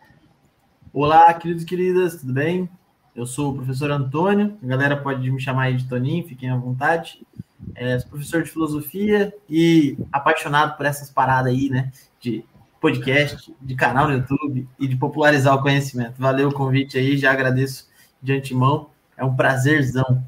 Olá, 0.92 1.32
queridos 1.36 1.62
e 1.62 1.66
queridas, 1.68 2.16
tudo 2.16 2.34
bem? 2.34 2.68
Eu 3.16 3.26
sou 3.26 3.52
o 3.52 3.56
professor 3.56 3.92
Antônio, 3.92 4.58
a 4.64 4.66
galera 4.66 4.96
pode 4.96 5.30
me 5.30 5.40
chamar 5.40 5.64
aí 5.64 5.76
de 5.76 5.88
Toninho, 5.88 6.28
fiquem 6.28 6.50
à 6.50 6.56
vontade. 6.56 7.22
É, 7.76 8.00
sou 8.00 8.10
professor 8.10 8.42
de 8.42 8.50
filosofia 8.50 9.34
e 9.50 9.98
apaixonado 10.12 10.78
por 10.78 10.86
essas 10.86 11.10
paradas 11.10 11.52
aí, 11.52 11.70
né? 11.70 11.92
De 12.20 12.46
podcast, 12.80 13.54
de 13.62 13.76
canal 13.76 14.08
no 14.08 14.14
YouTube 14.14 14.68
e 14.80 14.88
de 14.88 14.96
popularizar 14.96 15.56
o 15.56 15.62
conhecimento. 15.62 16.14
Valeu 16.18 16.50
o 16.50 16.54
convite 16.54 16.98
aí, 16.98 17.18
já 17.18 17.32
agradeço 17.32 17.90
de 18.22 18.34
antemão. 18.34 18.90
É 19.18 19.26
um 19.26 19.36
prazerzão. 19.36 20.24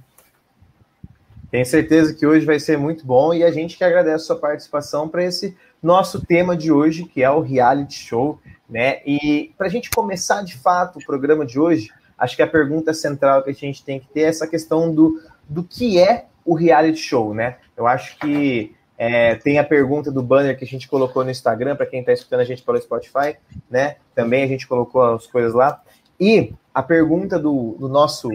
Tenho 1.49 1.65
certeza 1.65 2.13
que 2.13 2.25
hoje 2.25 2.45
vai 2.45 2.59
ser 2.59 2.77
muito 2.77 3.05
bom 3.05 3.33
e 3.33 3.43
a 3.43 3.51
gente 3.51 3.77
que 3.77 3.83
agradece 3.83 4.23
a 4.23 4.27
sua 4.27 4.35
participação 4.35 5.07
para 5.07 5.23
esse 5.23 5.55
nosso 5.83 6.25
tema 6.25 6.55
de 6.55 6.71
hoje, 6.71 7.03
que 7.03 7.21
é 7.21 7.29
o 7.29 7.41
reality 7.41 7.95
show, 7.95 8.39
né? 8.69 9.01
E 9.05 9.53
para 9.57 9.67
a 9.67 9.69
gente 9.69 9.89
começar 9.89 10.41
de 10.41 10.57
fato 10.57 10.97
o 10.97 11.05
programa 11.05 11.45
de 11.45 11.59
hoje, 11.59 11.89
acho 12.17 12.35
que 12.35 12.41
a 12.41 12.47
pergunta 12.47 12.93
central 12.93 13.43
que 13.43 13.49
a 13.49 13.53
gente 13.53 13.83
tem 13.83 13.99
que 13.99 14.07
ter 14.07 14.21
é 14.21 14.29
essa 14.29 14.47
questão 14.47 14.93
do, 14.93 15.21
do 15.47 15.63
que 15.63 15.99
é 15.99 16.25
o 16.45 16.53
reality 16.53 16.99
show, 16.99 17.33
né? 17.33 17.57
Eu 17.75 17.85
acho 17.85 18.17
que 18.17 18.73
é, 18.97 19.35
tem 19.35 19.59
a 19.59 19.63
pergunta 19.63 20.09
do 20.09 20.23
banner 20.23 20.57
que 20.57 20.63
a 20.63 20.67
gente 20.67 20.87
colocou 20.87 21.23
no 21.23 21.31
Instagram, 21.31 21.75
para 21.75 21.85
quem 21.85 21.99
está 21.99 22.13
escutando 22.13 22.39
a 22.39 22.45
gente 22.45 22.63
pelo 22.63 22.81
Spotify, 22.81 23.35
né? 23.69 23.97
Também 24.15 24.43
a 24.43 24.47
gente 24.47 24.67
colocou 24.67 25.01
as 25.01 25.27
coisas 25.27 25.53
lá. 25.53 25.81
E 26.19 26.53
a 26.73 26.81
pergunta 26.81 27.37
do, 27.37 27.75
do 27.77 27.89
nosso 27.89 28.29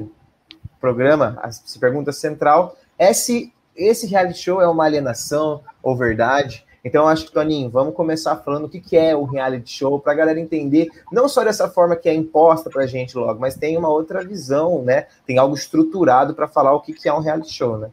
programa, 0.80 1.40
a 1.42 1.48
pergunta 1.80 2.12
central, 2.12 2.76
é 2.98 3.12
se 3.12 3.52
esse 3.74 4.06
reality 4.06 4.40
show 4.40 4.60
é 4.60 4.68
uma 4.68 4.84
alienação 4.84 5.62
ou 5.82 5.96
verdade. 5.96 6.66
Então, 6.84 7.08
acho 7.08 7.26
que, 7.26 7.32
Toninho, 7.32 7.68
vamos 7.68 7.94
começar 7.94 8.36
falando 8.36 8.66
o 8.66 8.68
que, 8.68 8.80
que 8.80 8.96
é 8.96 9.14
o 9.14 9.24
reality 9.24 9.70
show, 9.70 9.98
para 9.98 10.12
a 10.12 10.16
galera 10.16 10.40
entender, 10.40 10.88
não 11.10 11.28
só 11.28 11.44
dessa 11.44 11.68
forma 11.68 11.96
que 11.96 12.08
é 12.08 12.14
imposta 12.14 12.70
para 12.70 12.84
a 12.84 12.86
gente 12.86 13.16
logo, 13.16 13.40
mas 13.40 13.56
tem 13.56 13.76
uma 13.76 13.88
outra 13.88 14.24
visão, 14.24 14.82
né? 14.82 15.06
Tem 15.26 15.38
algo 15.38 15.54
estruturado 15.54 16.34
para 16.34 16.46
falar 16.46 16.72
o 16.72 16.80
que, 16.80 16.92
que 16.92 17.08
é 17.08 17.12
um 17.12 17.20
reality 17.20 17.52
show, 17.52 17.78
né? 17.78 17.90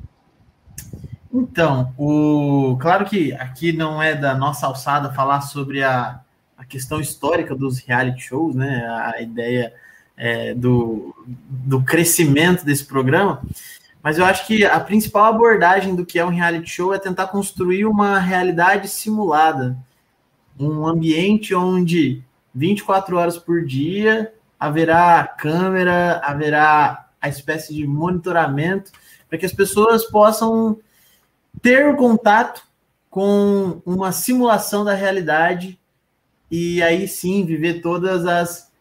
Então, 1.34 1.94
o 1.98 2.78
claro 2.80 3.06
que 3.06 3.34
aqui 3.34 3.74
não 3.74 4.02
é 4.02 4.16
da 4.16 4.34
nossa 4.36 4.68
alçada 4.68 5.12
falar 5.12 5.42
sobre 5.42 5.84
a, 5.84 6.22
a 6.58 6.64
questão 6.64 7.02
histórica 7.02 7.54
dos 7.54 7.80
reality 7.80 8.22
shows, 8.22 8.56
né? 8.56 8.86
A 8.88 9.22
ideia 9.22 9.74
é, 10.16 10.54
do, 10.54 11.14
do 11.50 11.82
crescimento 11.84 12.64
desse 12.64 12.86
programa, 12.86 13.42
mas 14.06 14.20
eu 14.20 14.26
acho 14.26 14.46
que 14.46 14.64
a 14.64 14.80
principal 14.80 15.26
abordagem 15.26 15.96
do 15.96 16.06
que 16.06 16.20
é 16.20 16.24
um 16.24 16.30
reality 16.30 16.70
show 16.70 16.94
é 16.94 17.00
tentar 17.00 17.26
construir 17.26 17.88
uma 17.88 18.20
realidade 18.20 18.88
simulada, 18.88 19.76
um 20.60 20.86
ambiente 20.86 21.56
onde 21.56 22.24
24 22.54 23.18
horas 23.18 23.36
por 23.36 23.66
dia 23.66 24.32
haverá 24.60 25.24
câmera, 25.24 26.22
haverá 26.24 27.10
a 27.20 27.28
espécie 27.28 27.74
de 27.74 27.88
monitoramento 27.88 28.92
para 29.28 29.40
que 29.40 29.46
as 29.48 29.52
pessoas 29.52 30.06
possam 30.06 30.78
ter 31.60 31.88
o 31.88 31.98
contato 31.98 32.62
com 33.10 33.82
uma 33.84 34.12
simulação 34.12 34.86
da 34.86 34.94
realidade 34.94 35.80
e 36.52 36.80
aí 36.84 37.08
sim 37.08 37.44
viver 37.44 37.82
todas 37.82 38.28
as 38.28 38.72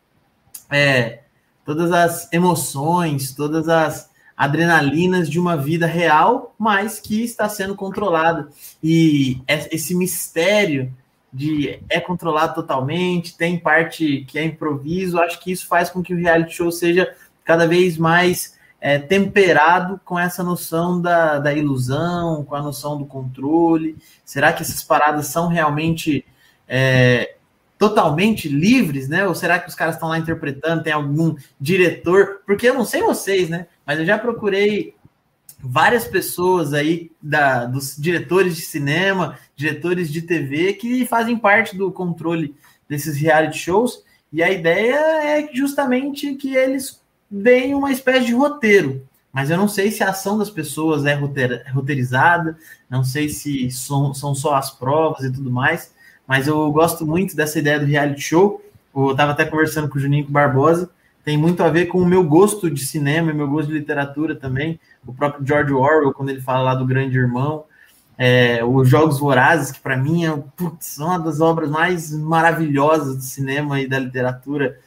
é, 0.70 1.22
todas 1.64 1.92
as 1.92 2.30
emoções, 2.30 3.34
todas 3.34 3.70
as 3.70 4.12
adrenalinas 4.36 5.30
de 5.30 5.38
uma 5.38 5.56
vida 5.56 5.86
real, 5.86 6.54
mas 6.58 6.98
que 6.98 7.22
está 7.22 7.48
sendo 7.48 7.74
controlada. 7.74 8.48
E 8.82 9.40
esse 9.46 9.94
mistério 9.94 10.92
de 11.32 11.80
é 11.88 12.00
controlado 12.00 12.54
totalmente, 12.54 13.36
tem 13.36 13.58
parte 13.58 14.24
que 14.28 14.38
é 14.38 14.44
improviso, 14.44 15.18
acho 15.18 15.40
que 15.40 15.50
isso 15.50 15.66
faz 15.66 15.90
com 15.90 16.02
que 16.02 16.14
o 16.14 16.16
reality 16.16 16.54
show 16.54 16.70
seja 16.70 17.12
cada 17.44 17.66
vez 17.66 17.98
mais 17.98 18.56
é, 18.80 18.98
temperado 18.98 20.00
com 20.04 20.18
essa 20.18 20.44
noção 20.44 21.00
da, 21.00 21.38
da 21.38 21.52
ilusão, 21.52 22.44
com 22.44 22.54
a 22.54 22.62
noção 22.62 22.98
do 22.98 23.06
controle. 23.06 23.96
Será 24.24 24.52
que 24.52 24.62
essas 24.62 24.82
paradas 24.82 25.26
são 25.26 25.48
realmente 25.48 26.24
é, 26.68 27.34
totalmente 27.78 28.48
livres, 28.48 29.08
né? 29.08 29.26
Ou 29.26 29.34
será 29.34 29.58
que 29.58 29.68
os 29.68 29.74
caras 29.74 29.94
estão 29.94 30.08
lá 30.08 30.18
interpretando, 30.18 30.82
tem 30.82 30.92
algum 30.92 31.34
diretor? 31.60 32.42
Porque 32.46 32.68
eu 32.68 32.74
não 32.74 32.84
sei 32.84 33.02
vocês, 33.02 33.48
né? 33.48 33.66
Mas 33.86 33.98
eu 33.98 34.06
já 34.06 34.18
procurei 34.18 34.94
várias 35.60 36.06
pessoas 36.06 36.72
aí 36.72 37.10
da, 37.22 37.64
dos 37.64 37.96
diretores 37.96 38.56
de 38.56 38.62
cinema, 38.62 39.38
diretores 39.56 40.12
de 40.12 40.22
TV 40.22 40.74
que 40.74 41.06
fazem 41.06 41.38
parte 41.38 41.76
do 41.76 41.90
controle 41.90 42.54
desses 42.88 43.16
reality 43.16 43.58
shows. 43.58 44.02
E 44.32 44.42
a 44.42 44.50
ideia 44.50 44.96
é 45.22 45.48
justamente 45.52 46.34
que 46.34 46.54
eles 46.54 47.00
deem 47.30 47.74
uma 47.74 47.92
espécie 47.92 48.26
de 48.26 48.34
roteiro. 48.34 49.06
Mas 49.32 49.50
eu 49.50 49.56
não 49.56 49.66
sei 49.66 49.90
se 49.90 50.02
a 50.02 50.10
ação 50.10 50.38
das 50.38 50.50
pessoas 50.50 51.04
é 51.04 51.14
roteirizada, 51.72 52.56
não 52.88 53.02
sei 53.02 53.28
se 53.28 53.70
são, 53.70 54.14
são 54.14 54.34
só 54.34 54.54
as 54.54 54.70
provas 54.70 55.24
e 55.24 55.32
tudo 55.32 55.50
mais 55.50 55.92
mas 56.26 56.46
eu 56.46 56.70
gosto 56.72 57.06
muito 57.06 57.36
dessa 57.36 57.58
ideia 57.58 57.78
do 57.78 57.86
reality 57.86 58.20
show. 58.20 58.62
Eu 58.94 59.10
estava 59.10 59.32
até 59.32 59.44
conversando 59.44 59.88
com 59.88 59.98
o 59.98 60.00
Juninho 60.00 60.26
Barbosa, 60.28 60.90
tem 61.24 61.38
muito 61.38 61.62
a 61.62 61.70
ver 61.70 61.86
com 61.86 61.98
o 61.98 62.06
meu 62.06 62.22
gosto 62.22 62.70
de 62.70 62.84
cinema 62.84 63.30
e 63.30 63.34
meu 63.34 63.48
gosto 63.48 63.68
de 63.68 63.78
literatura 63.78 64.36
também. 64.36 64.78
O 65.06 65.12
próprio 65.12 65.46
George 65.46 65.72
Orwell, 65.72 66.12
quando 66.12 66.28
ele 66.28 66.40
fala 66.40 66.62
lá 66.62 66.74
do 66.74 66.86
Grande 66.86 67.16
Irmão, 67.16 67.64
é, 68.16 68.62
os 68.64 68.88
Jogos 68.88 69.18
Vorazes, 69.18 69.72
que 69.72 69.80
para 69.80 69.96
mim 69.96 70.26
é 70.26 70.42
putz, 70.56 70.98
uma 70.98 71.18
das 71.18 71.40
obras 71.40 71.70
mais 71.70 72.12
maravilhosas 72.12 73.16
do 73.16 73.22
cinema 73.22 73.80
e 73.80 73.88
da 73.88 73.98
literatura, 73.98 74.78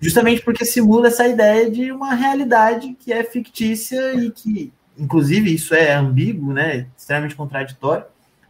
justamente 0.00 0.42
porque 0.42 0.64
simula 0.64 1.08
essa 1.08 1.28
ideia 1.28 1.70
de 1.70 1.92
uma 1.92 2.14
realidade 2.14 2.96
que 2.98 3.12
é 3.12 3.22
fictícia 3.22 4.14
e 4.14 4.30
que, 4.30 4.72
inclusive, 4.98 5.54
isso 5.54 5.74
é 5.74 5.94
ambíguo, 5.94 6.52
né, 6.52 6.86
extremamente 6.96 7.36
contraditório, 7.36 8.04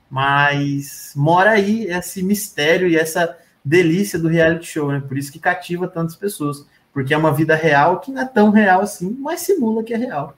mas 0.09 1.13
mora 1.17 1.51
aí 1.51 1.85
esse 1.85 2.23
mistério 2.23 2.89
e 2.89 2.97
essa 2.97 3.37
delícia 3.65 4.19
do 4.19 4.29
reality 4.29 4.67
show, 4.67 4.91
né? 4.91 5.01
Por 5.07 5.17
isso 5.17 5.33
que 5.33 5.39
cativa 5.39 5.87
tantas 5.87 6.17
pessoas, 6.17 6.67
porque 6.93 7.15
é 7.15 7.17
uma 7.17 7.33
vida 7.33 7.55
real 7.55 8.01
que 8.01 8.11
não 8.11 8.23
é 8.23 8.27
tão 8.27 8.51
real 8.51 8.83
assim, 8.83 9.17
mas 9.21 9.41
simula 9.41 9.83
que 9.83 9.95
é 9.95 9.97
real. 9.97 10.35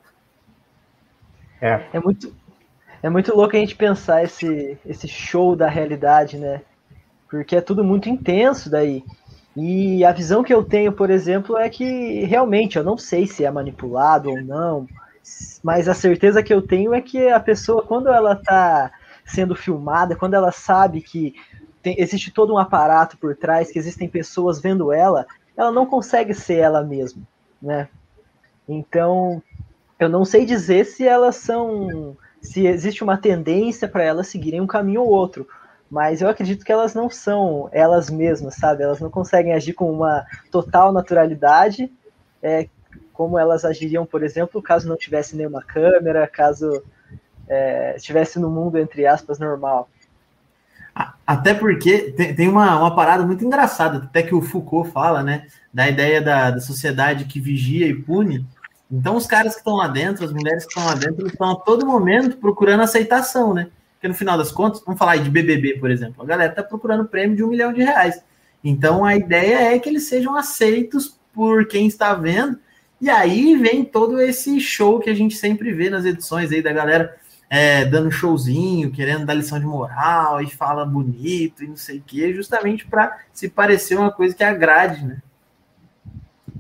É, 1.61 1.83
é 1.93 2.01
muito 2.01 2.35
é 3.03 3.11
muito 3.11 3.35
louco 3.35 3.57
a 3.57 3.59
gente 3.59 3.77
pensar 3.77 4.25
esse 4.25 4.79
esse 4.87 5.09
show 5.09 5.55
da 5.57 5.69
realidade, 5.69 6.39
né? 6.39 6.63
Porque 7.29 7.57
é 7.57 7.61
tudo 7.61 7.83
muito 7.85 8.09
intenso 8.09 8.71
daí. 8.71 9.05
E 9.57 10.05
a 10.05 10.13
visão 10.13 10.43
que 10.43 10.53
eu 10.53 10.65
tenho, 10.65 10.93
por 10.93 11.11
exemplo, 11.11 11.57
é 11.57 11.69
que 11.69 12.25
realmente 12.25 12.77
eu 12.77 12.83
não 12.85 12.99
sei 12.99 13.27
se 13.27 13.45
é 13.45 13.51
manipulado 13.51 14.31
ou 14.31 14.43
não, 14.43 14.87
mas 15.63 15.89
a 15.89 15.95
certeza 15.95 16.43
que 16.43 16.53
eu 16.53 16.61
tenho 16.61 16.93
é 16.93 17.01
que 17.01 17.29
a 17.29 17.39
pessoa, 17.39 17.83
quando 17.83 18.09
ela 18.09 18.35
tá 18.35 18.91
sendo 19.25 19.55
filmada, 19.55 20.17
quando 20.17 20.35
ela 20.35 20.51
sabe 20.51 21.01
que 21.01 21.35
tem, 21.83 21.95
existe 21.99 22.31
todo 22.31 22.53
um 22.53 22.59
aparato 22.59 23.17
por 23.17 23.37
trás, 23.37 23.71
que 23.71 23.79
existem 23.79 24.09
pessoas 24.09 24.61
vendo 24.61 24.93
ela, 24.93 25.27
ela 25.57 25.71
não 25.71 25.87
consegue 25.87 26.35
ser 26.35 26.59
ela 26.59 26.83
mesma, 26.83 27.23
né? 27.61 27.89
Então, 28.69 29.43
eu 29.99 30.09
não 30.09 30.25
sei 30.25 30.45
dizer 30.45 30.85
se 30.87 31.07
elas 31.07 31.37
são. 31.37 32.17
se 32.41 32.67
existe 32.67 33.03
uma 33.03 33.17
tendência 33.17 33.89
para 33.89 34.03
elas 34.03 34.27
seguirem 34.27 34.61
um 34.61 34.67
caminho 34.67 35.03
ou 35.03 35.09
outro. 35.09 35.47
Mas 35.91 36.21
eu 36.21 36.29
acredito 36.29 36.65
que 36.65 36.73
elas 36.73 36.95
não 36.95 37.09
são 37.09 37.69
elas 37.71 38.11
mesmas, 38.11 38.57
sabe? 38.57 38.83
Elas 38.83 39.01
não 39.01 39.11
conseguem 39.11 39.53
agir 39.53 39.75
com 39.75 39.93
uma 39.93 40.27
total 40.51 40.93
naturalidade, 40.93 41.93
é, 42.43 42.69
como 43.13 43.39
elas 43.39 43.65
agiriam, 43.65 44.05
por 44.05 44.23
exemplo, 44.23 44.63
caso 44.63 44.89
não 44.89 44.97
tivesse 44.97 45.37
nenhuma 45.37 45.63
câmera, 45.63 46.27
caso 46.27 46.83
é, 47.47 47.95
estivesse 47.97 48.39
no 48.41 48.51
mundo, 48.51 48.79
entre 48.79 49.07
aspas, 49.07 49.39
normal. 49.39 49.89
Até 51.27 51.55
porque 51.55 52.13
tem, 52.13 52.35
tem 52.35 52.49
uma, 52.49 52.79
uma 52.79 52.95
parada 52.95 53.27
muito 53.27 53.45
engraçada, 53.45 53.99
até 53.99 54.23
que 54.23 54.35
o 54.35 54.43
Foucault 54.43 54.91
fala, 54.91 55.23
né? 55.23 55.47
Da 55.73 55.89
ideia 55.89 56.21
da, 56.21 56.51
da 56.53 56.61
sociedade 56.61 57.25
que 57.25 57.41
vigia 57.41 57.87
e 57.87 57.95
pune. 57.95 58.47
Então, 58.91 59.17
os 59.17 59.27
caras 59.27 59.55
que 59.55 59.61
estão 59.61 59.75
lá 59.75 59.89
dentro, 59.89 60.25
as 60.25 60.33
mulheres 60.33 60.65
que 60.65 60.71
estão 60.71 60.87
lá 60.87 60.95
dentro, 60.95 61.27
estão 61.27 61.51
a 61.51 61.57
todo 61.57 61.87
momento 61.87 62.37
procurando 62.37 62.83
aceitação, 62.83 63.53
né? 63.53 63.69
Porque 63.95 64.07
no 64.07 64.15
final 64.15 64.37
das 64.37 64.53
contas, 64.53 64.83
vamos 64.85 64.99
falar 64.99 65.17
de 65.17 65.31
BBB, 65.31 65.79
por 65.79 65.91
exemplo, 65.91 66.23
a 66.23 66.27
galera 66.27 66.51
está 66.51 66.63
procurando 66.63 67.07
prêmio 67.07 67.37
de 67.37 67.43
um 67.43 67.49
milhão 67.49 67.73
de 67.73 67.83
reais. 67.83 68.23
Então, 68.63 69.05
a 69.05 69.17
ideia 69.17 69.75
é 69.75 69.79
que 69.79 69.89
eles 69.89 70.05
sejam 70.05 70.37
aceitos 70.37 71.19
por 71.33 71.67
quem 71.67 71.87
está 71.87 72.15
vendo. 72.15 72.59
E 73.01 73.11
aí 73.11 73.57
vem 73.57 73.85
todo 73.85 74.21
esse 74.21 74.61
show 74.61 75.01
que 75.01 75.11
a 75.11 75.15
gente 75.15 75.37
sempre 75.37 75.73
vê 75.73 75.91
nas 75.91 76.05
edições 76.05 76.53
aí 76.53 76.63
da 76.63 76.73
galera 76.73 77.17
é, 77.49 77.85
dando 77.85 78.11
showzinho, 78.11 78.91
querendo 78.91 79.27
dar 79.27 79.35
lição 79.35 79.59
de 79.59 79.67
moral 79.67 80.41
e 80.41 80.51
fala 80.51 80.85
bonito 80.85 81.63
e 81.63 81.69
não 81.69 81.77
sei 81.77 81.99
o 81.99 82.03
quê, 82.03 82.33
justamente 82.33 82.87
para 82.87 83.19
se 83.33 83.49
parecer 83.49 83.97
uma 83.97 84.11
coisa 84.11 84.35
que 84.35 84.43
agrade, 84.43 85.05
né? 85.05 85.23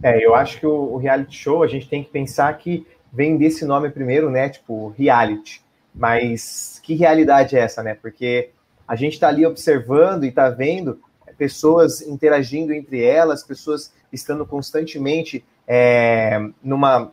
É, 0.02 0.24
eu 0.24 0.34
acho 0.34 0.60
que 0.60 0.66
o, 0.66 0.92
o, 0.92 0.96
reality 0.98 1.36
show 1.36 1.62
a 1.62 1.66
gente 1.66 1.88
tem 1.88 2.04
que 2.04 2.10
pensar 2.10 2.52
que 2.58 2.86
vem 3.12 3.38
desse 3.38 3.64
nome 3.64 3.88
primeiro, 3.88 4.30
né? 4.30 4.50
Tipo, 4.50 4.94
reality. 4.98 5.62
Mas 5.94 6.80
que 6.82 6.94
realidade 6.94 7.56
é 7.56 7.60
essa, 7.60 7.82
né? 7.82 7.94
Porque 7.94 8.50
a 8.86 8.96
gente 8.96 9.14
está 9.14 9.28
ali 9.28 9.46
observando 9.46 10.24
e 10.24 10.28
está 10.28 10.50
vendo 10.50 11.00
pessoas 11.38 12.02
interagindo 12.02 12.72
entre 12.72 13.02
elas, 13.02 13.42
pessoas 13.42 13.92
estando 14.12 14.46
constantemente 14.46 15.44
é, 15.66 16.38
numa, 16.62 17.10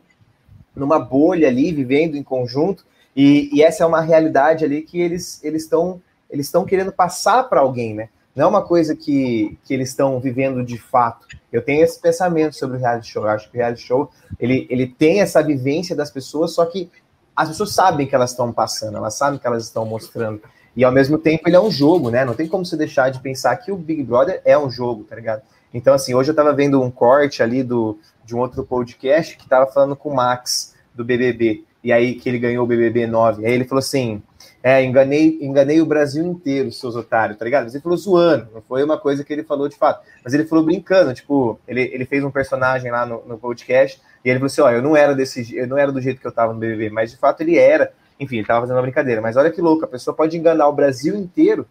numa 0.74 0.98
bolha 0.98 1.48
ali, 1.48 1.72
vivendo 1.72 2.16
em 2.16 2.22
conjunto, 2.22 2.84
e, 3.14 3.50
e, 3.52 3.62
essa 3.62 3.84
é 3.84 3.86
uma 3.86 4.00
realidade 4.00 4.64
ali 4.64 4.82
que 4.82 5.00
eles 5.00 5.42
estão 5.44 6.00
eles 6.30 6.46
estão 6.46 6.64
querendo 6.64 6.90
passar 6.90 7.44
para 7.44 7.60
alguém, 7.60 7.94
né? 7.94 8.08
Não 8.34 8.46
é 8.46 8.48
uma 8.48 8.62
coisa 8.62 8.96
que, 8.96 9.58
que 9.64 9.74
eles 9.74 9.90
estão 9.90 10.18
vivendo 10.18 10.64
de 10.64 10.78
fato. 10.78 11.26
Eu 11.52 11.60
tenho 11.60 11.84
esse 11.84 12.00
pensamento 12.00 12.56
sobre 12.56 12.78
o 12.78 12.80
reality 12.80 13.08
show. 13.08 13.24
Eu 13.24 13.28
acho 13.28 13.50
que 13.50 13.56
o 13.58 13.60
reality 13.60 13.82
show 13.82 14.10
ele, 14.40 14.66
ele 14.70 14.86
tem 14.86 15.20
essa 15.20 15.42
vivência 15.42 15.94
das 15.94 16.10
pessoas, 16.10 16.54
só 16.54 16.64
que 16.64 16.90
as 17.36 17.48
pessoas 17.50 17.74
sabem 17.74 18.06
que 18.06 18.14
elas 18.14 18.30
estão 18.30 18.50
passando, 18.50 18.96
elas 18.96 19.14
sabem 19.14 19.38
que 19.38 19.46
elas 19.46 19.64
estão 19.64 19.84
mostrando. 19.84 20.40
E 20.74 20.82
ao 20.82 20.90
mesmo 20.90 21.18
tempo 21.18 21.46
ele 21.46 21.56
é 21.56 21.60
um 21.60 21.70
jogo, 21.70 22.10
né? 22.10 22.24
Não 22.24 22.34
tem 22.34 22.48
como 22.48 22.64
você 22.64 22.78
deixar 22.78 23.10
de 23.10 23.20
pensar 23.20 23.54
que 23.56 23.70
o 23.70 23.76
Big 23.76 24.02
Brother 24.02 24.40
é 24.46 24.58
um 24.58 24.70
jogo, 24.70 25.04
tá 25.04 25.14
ligado? 25.14 25.42
Então, 25.74 25.92
assim, 25.92 26.14
hoje 26.14 26.30
eu 26.30 26.34
tava 26.34 26.54
vendo 26.54 26.80
um 26.80 26.90
corte 26.90 27.42
ali 27.42 27.62
do, 27.62 27.98
de 28.24 28.34
um 28.34 28.38
outro 28.38 28.64
podcast 28.64 29.36
que 29.36 29.46
tava 29.46 29.70
falando 29.70 29.94
com 29.94 30.10
o 30.10 30.14
Max 30.14 30.74
do 30.94 31.04
BBB 31.04 31.64
e 31.82 31.92
aí 31.92 32.14
que 32.14 32.28
ele 32.28 32.38
ganhou 32.38 32.64
o 32.64 32.66
BBB 32.66 33.06
9. 33.06 33.44
Aí 33.44 33.52
ele 33.52 33.64
falou 33.64 33.80
assim: 33.80 34.22
é, 34.62 34.82
enganei, 34.84 35.38
enganei 35.40 35.80
o 35.80 35.86
Brasil 35.86 36.24
inteiro, 36.24 36.70
seus 36.70 36.94
otários, 36.94 37.36
tá 37.36 37.44
ligado? 37.44 37.64
Mas 37.64 37.74
ele 37.74 37.82
falou 37.82 37.98
zoando, 37.98 38.48
não 38.54 38.62
foi 38.62 38.84
uma 38.84 38.96
coisa 38.96 39.24
que 39.24 39.32
ele 39.32 39.42
falou 39.42 39.68
de 39.68 39.76
fato. 39.76 40.06
Mas 40.22 40.32
ele 40.32 40.44
falou 40.44 40.64
brincando, 40.64 41.12
tipo, 41.12 41.58
ele, 41.66 41.82
ele 41.92 42.04
fez 42.04 42.22
um 42.22 42.30
personagem 42.30 42.90
lá 42.90 43.04
no, 43.04 43.24
no 43.26 43.38
podcast 43.38 44.00
e 44.24 44.30
ele 44.30 44.38
falou 44.38 44.46
assim: 44.46 44.60
ó, 44.60 44.70
eu 44.70 44.82
não 44.82 44.96
era 44.96 45.14
desse 45.14 45.56
eu 45.56 45.66
não 45.66 45.76
era 45.76 45.90
do 45.90 46.00
jeito 46.00 46.20
que 46.20 46.26
eu 46.26 46.32
tava 46.32 46.52
no 46.52 46.60
BBB, 46.60 46.90
mas 46.90 47.10
de 47.10 47.16
fato 47.16 47.40
ele 47.40 47.58
era. 47.58 47.92
Enfim, 48.20 48.36
ele 48.36 48.46
tava 48.46 48.60
fazendo 48.60 48.76
uma 48.76 48.82
brincadeira. 48.82 49.20
Mas 49.20 49.36
olha 49.36 49.50
que 49.50 49.60
louco, 49.60 49.84
a 49.84 49.88
pessoa 49.88 50.14
pode 50.14 50.36
enganar 50.36 50.68
o 50.68 50.72
Brasil 50.72 51.16
inteiro 51.16 51.66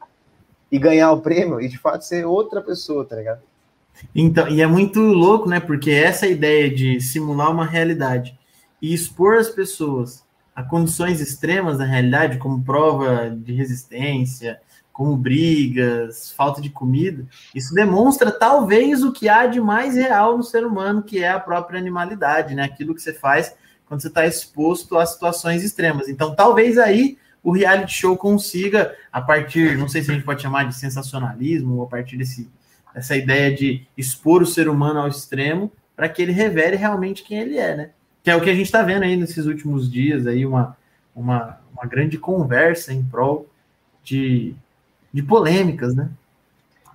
e 0.70 0.78
ganhar 0.78 1.12
o 1.12 1.22
prêmio 1.22 1.62
e 1.62 1.70
de 1.70 1.78
fato 1.78 2.04
ser 2.04 2.26
outra 2.26 2.62
pessoa, 2.62 3.06
tá 3.06 3.16
ligado? 3.16 3.42
Então, 4.14 4.48
e 4.50 4.62
é 4.62 4.68
muito 4.68 5.00
louco, 5.00 5.48
né? 5.48 5.60
Porque 5.60 5.92
essa 5.92 6.28
ideia 6.28 6.70
de 6.70 7.00
simular 7.00 7.52
uma 7.52 7.66
realidade 7.66 8.38
e 8.82 8.94
expor 8.94 9.38
as 9.38 9.50
pessoas 9.50 10.24
a 10.56 10.64
condições 10.64 11.22
extremas 11.22 11.78
na 11.78 11.86
realidade, 11.86 12.38
como 12.38 12.64
prova 12.64 13.30
de 13.30 13.54
resistência, 13.54 14.60
como 14.92 15.16
brigas, 15.16 16.32
falta 16.32 16.62
de 16.62 16.70
comida, 16.70 17.26
isso 17.56 17.74
demonstra 17.74 18.32
talvez 18.32 19.04
o 19.04 19.12
que 19.12 19.30
há 19.30 19.48
de 19.48 19.60
mais 19.62 19.96
real 19.96 20.38
no 20.38 20.44
ser 20.44 20.66
humano, 20.66 21.02
que 21.02 21.24
é 21.24 21.30
a 21.30 21.40
própria 21.40 21.80
animalidade, 21.80 22.54
né? 22.54 22.64
Aquilo 22.64 22.94
que 22.94 23.02
você 23.02 23.14
faz 23.14 23.56
quando 23.86 24.02
você 24.02 24.10
está 24.10 24.26
exposto 24.26 24.98
a 24.98 25.06
situações 25.06 25.64
extremas. 25.64 26.08
Então, 26.08 26.36
talvez 26.36 26.78
aí 26.78 27.18
o 27.44 27.52
reality 27.52 27.94
show 27.94 28.16
consiga, 28.16 28.96
a 29.12 29.22
partir, 29.22 29.78
não 29.78 29.88
sei 29.88 30.04
se 30.04 30.12
a 30.12 30.14
gente 30.14 30.26
pode 30.26 30.42
chamar 30.42 30.68
de 30.68 30.76
sensacionalismo, 30.76 31.78
ou 31.78 31.84
a 31.84 31.88
partir 31.88 32.18
desse, 32.18 32.50
dessa 32.94 33.16
ideia 33.16 33.54
de 33.54 33.88
expor 33.98 34.42
o 34.42 34.46
ser 34.46 34.70
humano 34.70 35.00
ao 35.00 35.08
extremo, 35.08 35.72
para 35.96 36.08
que 36.08 36.22
ele 36.22 36.32
revele 36.32 36.76
realmente 36.76 37.24
quem 37.24 37.40
ele 37.40 37.58
é, 37.58 37.76
né? 37.76 37.90
Que 38.24 38.30
é 38.30 38.36
o 38.36 38.42
que 38.42 38.50
a 38.50 38.56
gente 38.56 38.66
está 38.66 38.82
vendo 38.82 39.04
aí 39.04 39.16
nesses 39.16 39.46
últimos 39.46 39.92
dias, 39.92 40.28
aí 40.28 40.46
uma, 40.46 40.78
uma, 41.16 41.60
uma 41.74 41.86
grande 41.86 42.18
conversa 42.18 42.94
em 42.94 43.04
prol 43.04 43.48
de, 44.04 44.54
de 45.12 45.24
polêmicas, 45.24 45.96
né? 45.96 46.10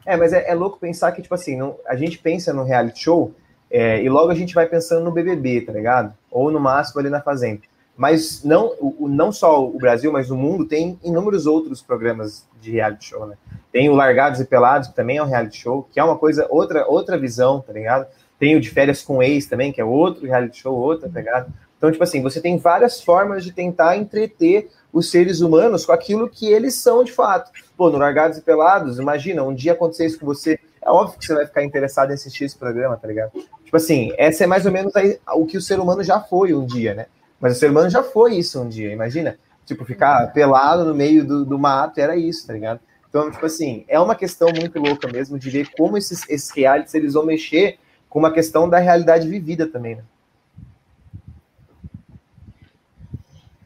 É, 0.05 0.17
mas 0.17 0.33
é, 0.33 0.49
é 0.49 0.55
louco 0.55 0.79
pensar 0.79 1.11
que, 1.13 1.21
tipo 1.21 1.35
assim, 1.35 1.57
não, 1.57 1.77
a 1.87 1.97
gente 1.97 2.19
pensa 2.19 2.53
no 2.53 2.63
reality 2.63 3.03
show 3.03 3.35
é, 3.69 4.01
e 4.03 4.09
logo 4.09 4.31
a 4.31 4.35
gente 4.35 4.55
vai 4.55 4.67
pensando 4.67 5.05
no 5.05 5.11
BBB, 5.11 5.63
tá 5.63 5.73
ligado? 5.73 6.15
Ou 6.31 6.51
no 6.51 6.61
máximo 6.61 7.01
ali 7.01 7.11
na 7.11 7.21
Fazenda. 7.21 7.63
Mas 7.97 8.45
não, 8.45 8.75
o, 8.79 9.09
não 9.09 9.33
só 9.33 9.67
o 9.67 9.79
Brasil, 9.79 10.13
mas 10.13 10.31
o 10.31 10.37
mundo 10.37 10.67
tem 10.67 10.99
inúmeros 11.03 11.47
outros 11.47 11.83
programas 11.83 12.47
de 12.61 12.73
reality 12.73 13.07
show, 13.07 13.27
né? 13.27 13.37
Tem 13.73 13.89
o 13.89 13.95
Largados 13.95 14.39
e 14.39 14.45
Pelados, 14.45 14.89
que 14.89 14.95
também 14.95 15.17
é 15.17 15.23
um 15.23 15.27
reality 15.27 15.59
show, 15.59 15.89
que 15.91 15.99
é 15.99 16.05
uma 16.05 16.17
coisa, 16.17 16.47
outra, 16.51 16.87
outra 16.87 17.19
visão, 17.19 17.61
tá 17.61 17.73
ligado? 17.73 18.07
Tem 18.39 18.57
o 18.57 18.61
de 18.61 18.71
férias 18.71 19.03
com 19.03 19.23
ex 19.23 19.47
também, 19.47 19.73
que 19.73 19.81
é 19.81 19.85
outro 19.85 20.27
reality 20.27 20.61
show, 20.61 20.75
outra 20.75 21.09
pegada. 21.09 21.49
Então, 21.77 21.91
tipo 21.91 22.03
assim, 22.03 22.23
você 22.23 22.41
tem 22.41 22.59
várias 22.59 23.01
formas 23.01 23.45
de 23.45 23.53
tentar 23.53 23.97
entreter 23.97 24.71
os 24.93 25.11
seres 25.11 25.41
humanos 25.41 25.85
com 25.85 25.93
aquilo 25.93 26.29
que 26.29 26.47
eles 26.51 26.75
são 26.75 27.05
de 27.05 27.13
fato. 27.13 27.51
Pô, 27.77 27.91
no 27.91 27.99
Largados 27.99 28.39
e 28.39 28.43
Pelados, 28.43 28.99
imagina, 28.99 29.43
um 29.43 29.55
dia 29.55 29.73
acontecer 29.73 30.07
isso 30.07 30.19
com 30.19 30.27
você, 30.27 30.59
é 30.83 30.91
óbvio 30.91 31.19
que 31.19 31.27
você 31.27 31.35
vai 31.35 31.47
ficar 31.47 31.65
interessado 31.65 32.11
em 32.11 32.15
assistir 32.15 32.45
esse 32.45 32.57
programa, 32.57 32.97
tá 32.97 33.07
ligado? 33.07 33.33
Tipo 33.65 33.77
assim, 33.77 34.13
essa 34.17 34.45
é 34.45 34.47
mais 34.47 34.65
ou 34.65 34.73
menos 34.73 34.95
aí, 34.97 35.19
o 35.35 35.45
que 35.45 35.59
o 35.59 35.61
ser 35.61 35.79
humano 35.79 36.03
já 36.03 36.21
foi 36.21 36.55
um 36.55 36.65
dia, 36.65 36.95
né? 36.95 37.07
Mas 37.41 37.57
o 37.57 37.59
ser 37.59 37.71
humano 37.71 37.91
já 37.91 38.03
foi 38.03 38.37
isso 38.37 38.61
um 38.61 38.69
dia, 38.69 38.91
imagina. 38.91 39.39
Tipo, 39.67 39.85
ficar 39.85 40.33
pelado 40.33 40.85
no 40.85 40.95
meio 40.95 41.27
do, 41.27 41.45
do 41.45 41.59
mato, 41.59 41.99
era 41.99 42.17
isso, 42.17 42.47
tá 42.47 42.53
ligado? 42.53 42.81
Então, 43.09 43.31
tipo 43.31 43.45
assim, 43.45 43.85
é 43.89 43.99
uma 43.99 44.15
questão 44.15 44.49
muito 44.57 44.79
louca 44.79 45.09
mesmo 45.09 45.39
de 45.39 45.51
ver 45.51 45.69
como 45.77 45.99
esses, 45.99 46.23
esses 46.29 46.51
realities 46.51 46.95
eles 46.95 47.15
vão 47.15 47.25
mexer 47.25 47.79
com 48.09 48.19
uma 48.19 48.33
questão 48.33 48.69
da 48.69 48.79
realidade 48.79 49.29
vivida 49.29 49.67
também, 49.67 49.97
né? 49.97 50.03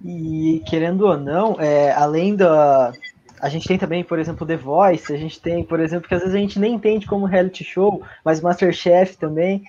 E 0.03 0.63
querendo 0.67 1.03
ou 1.07 1.17
não, 1.17 1.61
é, 1.61 1.93
além 1.93 2.35
da. 2.35 2.93
A 3.41 3.49
gente 3.49 3.67
tem 3.67 3.79
também, 3.79 4.05
por 4.05 4.19
exemplo, 4.19 4.47
The 4.47 4.57
Voice, 4.57 5.13
a 5.13 5.17
gente 5.17 5.41
tem, 5.41 5.65
por 5.65 5.81
exemplo, 5.81 6.09
que 6.09 6.15
às 6.15 6.21
vezes 6.21 6.35
a 6.35 6.39
gente 6.39 6.59
nem 6.59 6.75
entende 6.75 7.07
como 7.07 7.27
reality 7.27 7.65
show, 7.65 8.03
mas 8.25 8.41
Masterchef 8.41 9.17
também. 9.17 9.63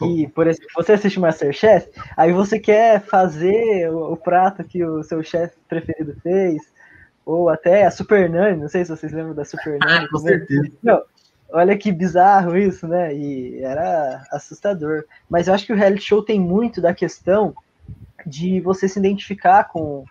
E, 0.00 0.26
por 0.28 0.48
exemplo, 0.48 0.68
você 0.74 0.92
assiste 0.92 1.20
Masterchef, 1.20 1.88
aí 2.16 2.32
você 2.32 2.58
quer 2.58 3.00
fazer 3.02 3.88
o, 3.90 4.12
o 4.12 4.16
prato 4.16 4.64
que 4.64 4.84
o 4.84 5.02
seu 5.04 5.22
chefe 5.22 5.54
preferido 5.68 6.16
fez, 6.20 6.60
ou 7.24 7.48
até 7.48 7.86
a 7.86 7.90
Super 7.90 8.28
Nani, 8.28 8.60
não 8.60 8.68
sei 8.68 8.84
se 8.84 8.90
vocês 8.90 9.12
lembram 9.12 9.34
da 9.34 9.44
Super 9.44 9.78
Nani. 9.78 10.04
Ah, 10.04 10.08
com 10.10 10.18
certeza. 10.18 10.72
Não, 10.82 11.02
Olha 11.54 11.76
que 11.76 11.92
bizarro 11.92 12.56
isso, 12.56 12.88
né? 12.88 13.14
E 13.14 13.62
era 13.62 14.26
assustador. 14.32 15.04
Mas 15.28 15.48
eu 15.48 15.54
acho 15.54 15.66
que 15.66 15.72
o 15.72 15.76
reality 15.76 16.02
show 16.02 16.22
tem 16.22 16.40
muito 16.40 16.80
da 16.80 16.94
questão 16.94 17.54
de 18.26 18.58
você 18.60 18.88
se 18.88 18.98
identificar 18.98 19.64
com, 19.64 20.04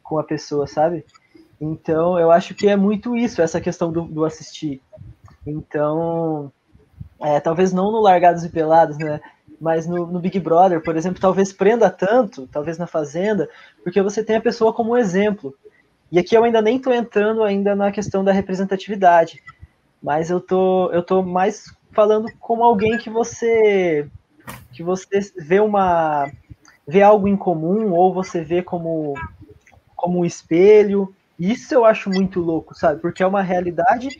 com 0.00 0.16
a 0.16 0.22
pessoa, 0.22 0.68
sabe? 0.68 1.04
Então 1.60 2.16
eu 2.18 2.30
acho 2.30 2.54
que 2.54 2.68
é 2.68 2.76
muito 2.76 3.16
isso, 3.16 3.42
essa 3.42 3.60
questão 3.60 3.90
do, 3.90 4.02
do 4.02 4.24
assistir. 4.24 4.80
Então, 5.44 6.52
é, 7.20 7.40
talvez 7.40 7.72
não 7.72 7.90
no 7.90 8.00
Largados 8.00 8.44
e 8.44 8.48
Pelados, 8.48 8.96
né? 8.96 9.20
Mas 9.60 9.88
no, 9.88 10.06
no, 10.06 10.20
Big 10.20 10.38
Brother, 10.38 10.82
por 10.82 10.96
exemplo, 10.96 11.20
talvez 11.20 11.52
prenda 11.52 11.90
tanto, 11.90 12.46
talvez 12.46 12.78
na 12.78 12.86
Fazenda, 12.86 13.48
porque 13.82 14.02
você 14.02 14.22
tem 14.22 14.36
a 14.36 14.40
pessoa 14.40 14.72
como 14.72 14.96
exemplo. 14.96 15.52
E 16.12 16.18
aqui 16.18 16.36
eu 16.36 16.44
ainda 16.44 16.62
nem 16.62 16.76
estou 16.76 16.92
entrando 16.92 17.42
ainda 17.42 17.74
na 17.74 17.90
questão 17.90 18.22
da 18.22 18.30
representatividade 18.30 19.42
mas 20.06 20.30
eu 20.30 20.40
tô, 20.40 20.88
eu 20.92 21.02
tô 21.02 21.20
mais 21.20 21.64
falando 21.90 22.30
como 22.38 22.62
alguém 22.62 22.96
que 22.96 23.10
você 23.10 24.08
que 24.72 24.80
você 24.80 25.18
vê 25.36 25.58
uma 25.58 26.30
vê 26.86 27.02
algo 27.02 27.26
em 27.26 27.36
comum 27.36 27.92
ou 27.92 28.14
você 28.14 28.40
vê 28.40 28.62
como 28.62 29.14
como 29.96 30.20
um 30.20 30.24
espelho. 30.24 31.12
Isso 31.36 31.74
eu 31.74 31.84
acho 31.84 32.08
muito 32.08 32.38
louco, 32.38 32.72
sabe? 32.72 33.00
Porque 33.00 33.20
é 33.20 33.26
uma 33.26 33.42
realidade 33.42 34.16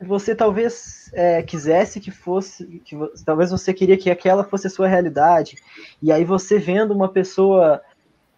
você 0.00 0.36
talvez 0.36 1.10
é, 1.12 1.42
quisesse 1.42 1.98
que 1.98 2.12
fosse, 2.12 2.80
que 2.84 2.96
talvez 3.24 3.50
você 3.50 3.74
queria 3.74 3.96
que 3.96 4.10
aquela 4.10 4.44
fosse 4.44 4.68
a 4.68 4.70
sua 4.70 4.86
realidade, 4.86 5.56
e 6.00 6.12
aí 6.12 6.24
você 6.24 6.58
vendo 6.58 6.92
uma 6.92 7.08
pessoa 7.08 7.80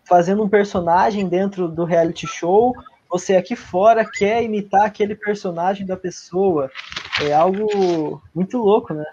fazendo 0.04 0.42
um 0.42 0.48
personagem 0.48 1.28
dentro 1.28 1.66
do 1.66 1.84
reality 1.84 2.26
show, 2.26 2.74
você 3.08 3.36
aqui 3.36 3.56
fora 3.56 4.04
quer 4.04 4.42
imitar 4.42 4.84
aquele 4.84 5.14
personagem 5.14 5.86
da 5.86 5.96
pessoa. 5.96 6.70
É 7.22 7.32
algo 7.32 8.22
muito 8.34 8.58
louco, 8.58 8.92
né? 8.92 9.04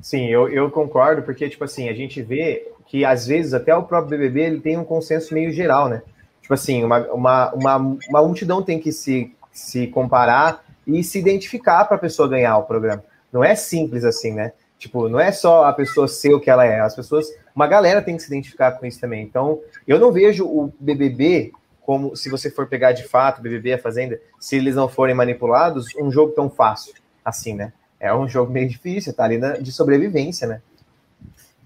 Sim, 0.00 0.26
eu, 0.26 0.48
eu 0.48 0.70
concordo, 0.70 1.22
porque, 1.22 1.48
tipo 1.48 1.64
assim, 1.64 1.88
a 1.88 1.94
gente 1.94 2.20
vê 2.22 2.72
que 2.86 3.04
às 3.04 3.26
vezes 3.26 3.54
até 3.54 3.74
o 3.74 3.84
próprio 3.84 4.18
BBB 4.18 4.40
ele 4.40 4.60
tem 4.60 4.76
um 4.76 4.84
consenso 4.84 5.32
meio 5.32 5.52
geral, 5.52 5.88
né? 5.88 6.02
Tipo 6.40 6.54
assim, 6.54 6.82
uma, 6.82 6.98
uma, 7.12 7.52
uma, 7.52 7.76
uma 7.76 8.22
multidão 8.22 8.62
tem 8.62 8.80
que 8.80 8.90
se 8.90 9.32
se 9.52 9.86
comparar 9.86 10.64
e 10.86 11.04
se 11.04 11.18
identificar 11.18 11.84
para 11.84 11.96
a 11.96 12.00
pessoa 12.00 12.28
ganhar 12.28 12.56
o 12.56 12.64
programa. 12.64 13.04
Não 13.30 13.44
é 13.44 13.54
simples 13.54 14.04
assim, 14.04 14.32
né? 14.32 14.52
Tipo, 14.82 15.08
não 15.08 15.20
é 15.20 15.30
só 15.30 15.64
a 15.64 15.72
pessoa 15.72 16.08
ser 16.08 16.34
o 16.34 16.40
que 16.40 16.50
ela 16.50 16.64
é, 16.64 16.80
as 16.80 16.96
pessoas, 16.96 17.28
uma 17.54 17.68
galera 17.68 18.02
tem 18.02 18.16
que 18.16 18.22
se 18.24 18.26
identificar 18.26 18.72
com 18.72 18.84
isso 18.84 18.98
também. 18.98 19.22
Então, 19.22 19.60
eu 19.86 19.96
não 19.96 20.10
vejo 20.10 20.44
o 20.44 20.74
BBB 20.80 21.52
como, 21.82 22.16
se 22.16 22.28
você 22.28 22.50
for 22.50 22.66
pegar 22.66 22.90
de 22.90 23.04
fato 23.04 23.38
o 23.38 23.42
BBB, 23.42 23.74
a 23.74 23.78
Fazenda, 23.78 24.20
se 24.40 24.56
eles 24.56 24.74
não 24.74 24.88
forem 24.88 25.14
manipulados, 25.14 25.86
um 25.96 26.10
jogo 26.10 26.32
tão 26.32 26.50
fácil 26.50 26.94
assim, 27.24 27.54
né? 27.54 27.72
É 28.00 28.12
um 28.12 28.28
jogo 28.28 28.52
meio 28.52 28.68
difícil, 28.68 29.14
tá 29.14 29.22
ali 29.22 29.38
na, 29.38 29.52
de 29.52 29.70
sobrevivência, 29.70 30.48
né? 30.48 30.60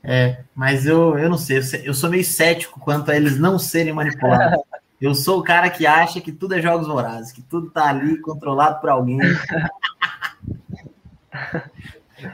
É, 0.05 0.41
mas 0.55 0.85
eu, 0.85 1.19
eu 1.19 1.31
não 1.31 1.39
sei, 1.39 1.63
eu 1.85 1.95
sou 1.95 2.11
meio 2.11 2.23
cético 2.23 2.79
quanto 2.79 3.11
a 3.11 3.17
eles 3.17 3.39
não 3.39 3.59
serem 3.59 3.95
manipulados. 3.95 4.61
Eu 4.99 5.15
sou 5.15 5.41
o 5.41 5.43
cara 5.43 5.69
que 5.69 5.87
acha 5.87 6.23
que 6.23 6.33
tudo 6.33 6.55
é 6.55 6.63
jogos 6.63 6.87
vorazes, 6.87 7.31
que 7.31 7.43
tudo 7.43 7.69
tá 7.69 7.91
ali 7.91 8.19
controlado 8.19 8.81
por 8.81 8.89
alguém. 8.89 9.19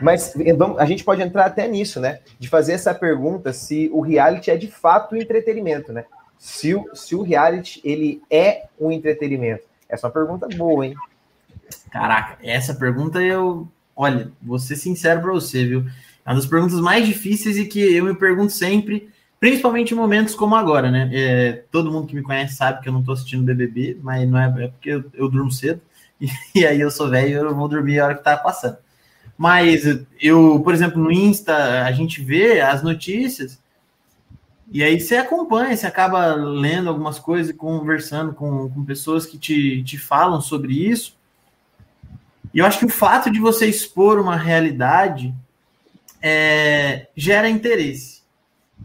Mas 0.00 0.34
a 0.78 0.84
gente 0.84 1.04
pode 1.04 1.22
entrar 1.22 1.46
até 1.46 1.66
nisso, 1.68 2.00
né? 2.00 2.20
De 2.38 2.48
fazer 2.48 2.72
essa 2.72 2.94
pergunta 2.94 3.52
se 3.52 3.90
o 3.92 4.00
reality 4.00 4.50
é 4.50 4.56
de 4.56 4.68
fato 4.68 5.16
entretenimento, 5.16 5.92
né? 5.92 6.04
Se 6.38 6.74
o, 6.74 6.88
se 6.94 7.14
o 7.14 7.22
reality 7.22 7.80
ele 7.84 8.22
é 8.30 8.64
um 8.80 8.90
entretenimento. 8.90 9.64
Essa 9.88 10.06
é 10.06 10.08
uma 10.08 10.14
pergunta 10.14 10.48
boa, 10.56 10.86
hein? 10.86 10.94
Caraca, 11.90 12.38
essa 12.42 12.74
pergunta 12.74 13.20
eu. 13.20 13.68
Olha, 13.94 14.32
vou 14.40 14.58
ser 14.58 14.76
sincero 14.76 15.20
para 15.20 15.32
você, 15.32 15.64
viu? 15.64 15.84
É 16.24 16.30
uma 16.30 16.36
das 16.36 16.46
perguntas 16.46 16.80
mais 16.80 17.06
difíceis 17.06 17.58
e 17.58 17.66
que 17.66 17.80
eu 17.94 18.04
me 18.04 18.14
pergunto 18.14 18.52
sempre 18.52 19.12
Principalmente 19.42 19.92
em 19.92 19.96
momentos 19.96 20.36
como 20.36 20.54
agora, 20.54 20.88
né? 20.88 21.10
É, 21.12 21.64
todo 21.68 21.90
mundo 21.90 22.06
que 22.06 22.14
me 22.14 22.22
conhece 22.22 22.54
sabe 22.54 22.80
que 22.80 22.88
eu 22.88 22.92
não 22.92 23.00
estou 23.00 23.12
assistindo 23.12 23.42
BBB, 23.42 23.98
mas 24.00 24.30
não 24.30 24.38
é, 24.38 24.46
é 24.46 24.68
porque 24.68 24.90
eu, 24.90 25.04
eu, 25.14 25.28
durmo 25.28 25.50
cedo 25.50 25.80
e, 26.20 26.28
e 26.54 26.64
aí 26.64 26.80
eu 26.80 26.92
sou 26.92 27.10
velho 27.10 27.28
e 27.28 27.32
eu 27.32 27.52
vou 27.52 27.66
dormir 27.66 27.98
a 27.98 28.04
hora 28.04 28.14
que 28.14 28.22
tá 28.22 28.36
passando. 28.36 28.76
Mas 29.42 29.82
eu, 30.20 30.60
por 30.60 30.72
exemplo, 30.72 31.02
no 31.02 31.10
Insta, 31.10 31.82
a 31.84 31.90
gente 31.90 32.22
vê 32.22 32.60
as 32.60 32.80
notícias 32.80 33.60
e 34.70 34.84
aí 34.84 35.00
você 35.00 35.16
acompanha, 35.16 35.76
você 35.76 35.84
acaba 35.84 36.32
lendo 36.36 36.88
algumas 36.88 37.18
coisas 37.18 37.50
e 37.50 37.56
conversando 37.56 38.32
com, 38.34 38.70
com 38.70 38.84
pessoas 38.84 39.26
que 39.26 39.36
te, 39.36 39.82
te 39.82 39.98
falam 39.98 40.40
sobre 40.40 40.88
isso. 40.88 41.18
E 42.54 42.60
eu 42.60 42.64
acho 42.64 42.78
que 42.78 42.84
o 42.84 42.88
fato 42.88 43.32
de 43.32 43.40
você 43.40 43.66
expor 43.66 44.20
uma 44.20 44.36
realidade 44.36 45.34
é, 46.22 47.08
gera 47.16 47.48
interesse. 47.48 48.22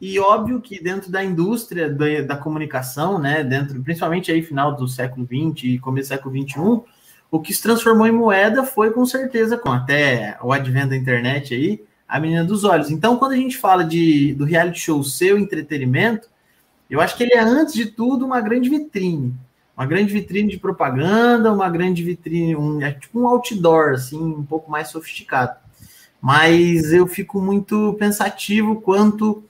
E 0.02 0.18
óbvio 0.18 0.60
que 0.60 0.82
dentro 0.82 1.12
da 1.12 1.24
indústria 1.24 1.88
da, 1.88 2.22
da, 2.22 2.36
comunicação, 2.36 3.20
né, 3.20 3.44
dentro, 3.44 3.80
principalmente 3.84 4.32
aí 4.32 4.42
final 4.42 4.76
do 4.76 4.88
século 4.88 5.24
XX 5.24 5.66
e 5.66 5.78
começo 5.78 6.10
do 6.10 6.14
século 6.14 6.36
XXI, 6.36 6.97
o 7.30 7.40
que 7.40 7.54
se 7.54 7.62
transformou 7.62 8.08
em 8.08 8.12
moeda 8.12 8.64
foi 8.64 8.92
com 8.92 9.06
certeza, 9.06 9.58
com 9.58 9.72
até 9.72 10.38
o 10.42 10.52
advento 10.52 10.90
da 10.90 10.96
internet 10.96 11.54
aí, 11.54 11.84
a 12.08 12.20
menina 12.20 12.44
dos 12.44 12.64
olhos. 12.64 12.90
Então, 12.90 13.18
quando 13.18 13.34
a 13.34 13.38
gente 13.38 13.58
fala 13.58 13.84
de, 13.84 14.34
do 14.34 14.46
reality 14.46 14.80
show 14.80 15.04
seu 15.04 15.38
entretenimento, 15.38 16.30
eu 16.90 17.02
acho 17.02 17.18
que 17.18 17.24
ele 17.24 17.34
é, 17.34 17.40
antes 17.40 17.74
de 17.74 17.86
tudo, 17.88 18.26
uma 18.26 18.40
grande 18.40 18.70
vitrine. 18.70 19.36
Uma 19.76 19.86
grande 19.86 20.12
vitrine 20.12 20.50
de 20.50 20.58
propaganda, 20.58 21.54
uma 21.54 21.70
grande 21.70 22.02
vitrine, 22.02 22.56
um, 22.56 22.82
é 22.82 22.92
tipo 22.94 23.20
um 23.20 23.28
outdoor, 23.28 23.92
assim, 23.92 24.18
um 24.18 24.44
pouco 24.44 24.72
mais 24.72 24.88
sofisticado. 24.88 25.56
Mas 26.22 26.92
eu 26.94 27.06
fico 27.06 27.40
muito 27.40 27.94
pensativo 28.00 28.82
quanto 28.82 29.44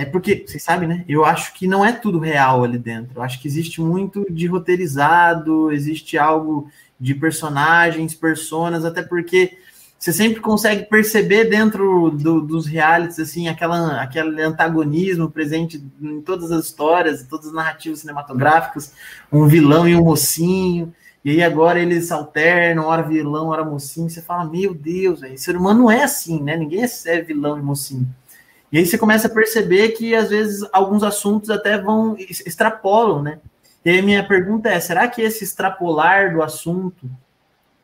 é 0.00 0.04
porque, 0.06 0.44
vocês 0.46 0.62
sabem, 0.62 0.88
né? 0.88 1.04
Eu 1.06 1.24
acho 1.26 1.52
que 1.52 1.66
não 1.66 1.84
é 1.84 1.92
tudo 1.92 2.18
real 2.18 2.64
ali 2.64 2.78
dentro. 2.78 3.12
Eu 3.16 3.22
acho 3.22 3.40
que 3.40 3.46
existe 3.46 3.80
muito 3.82 4.26
de 4.30 4.46
roteirizado, 4.46 5.70
existe 5.70 6.16
algo 6.16 6.70
de 6.98 7.14
personagens, 7.14 8.14
personas, 8.14 8.84
até 8.84 9.02
porque 9.02 9.58
você 9.98 10.14
sempre 10.14 10.40
consegue 10.40 10.84
perceber 10.84 11.44
dentro 11.50 12.10
do, 12.10 12.40
dos 12.40 12.66
realities, 12.66 13.18
assim, 13.18 13.48
aquela, 13.48 14.00
aquele 14.00 14.40
antagonismo 14.40 15.30
presente 15.30 15.84
em 16.00 16.22
todas 16.22 16.50
as 16.50 16.64
histórias, 16.64 17.26
todas 17.28 17.48
as 17.48 17.52
narrativas 17.52 17.98
cinematográficas, 17.98 18.94
um 19.30 19.46
vilão 19.46 19.86
e 19.86 19.94
um 19.94 20.02
mocinho, 20.02 20.94
e 21.22 21.32
aí 21.32 21.42
agora 21.42 21.78
eles 21.78 22.10
alternam, 22.10 22.86
hora 22.86 23.02
vilão, 23.02 23.48
hora 23.48 23.62
mocinho, 23.62 24.08
você 24.08 24.22
fala, 24.22 24.48
meu 24.48 24.72
Deus, 24.72 25.20
véio, 25.20 25.36
ser 25.36 25.54
humano 25.54 25.80
não 25.80 25.90
é 25.90 26.02
assim, 26.02 26.42
né? 26.42 26.56
Ninguém 26.56 26.82
é 26.82 27.20
vilão 27.20 27.58
e 27.58 27.62
mocinho. 27.62 28.08
E 28.72 28.78
aí 28.78 28.86
você 28.86 28.96
começa 28.96 29.26
a 29.26 29.30
perceber 29.30 29.90
que 29.90 30.14
às 30.14 30.30
vezes 30.30 30.66
alguns 30.72 31.02
assuntos 31.02 31.50
até 31.50 31.76
vão 31.76 32.16
extrapolam, 32.18 33.22
né? 33.22 33.38
E 33.84 33.90
aí 33.90 34.02
minha 34.02 34.26
pergunta 34.26 34.68
é: 34.68 34.78
será 34.78 35.08
que 35.08 35.22
esse 35.22 35.42
extrapolar 35.42 36.32
do 36.32 36.42
assunto, 36.42 37.10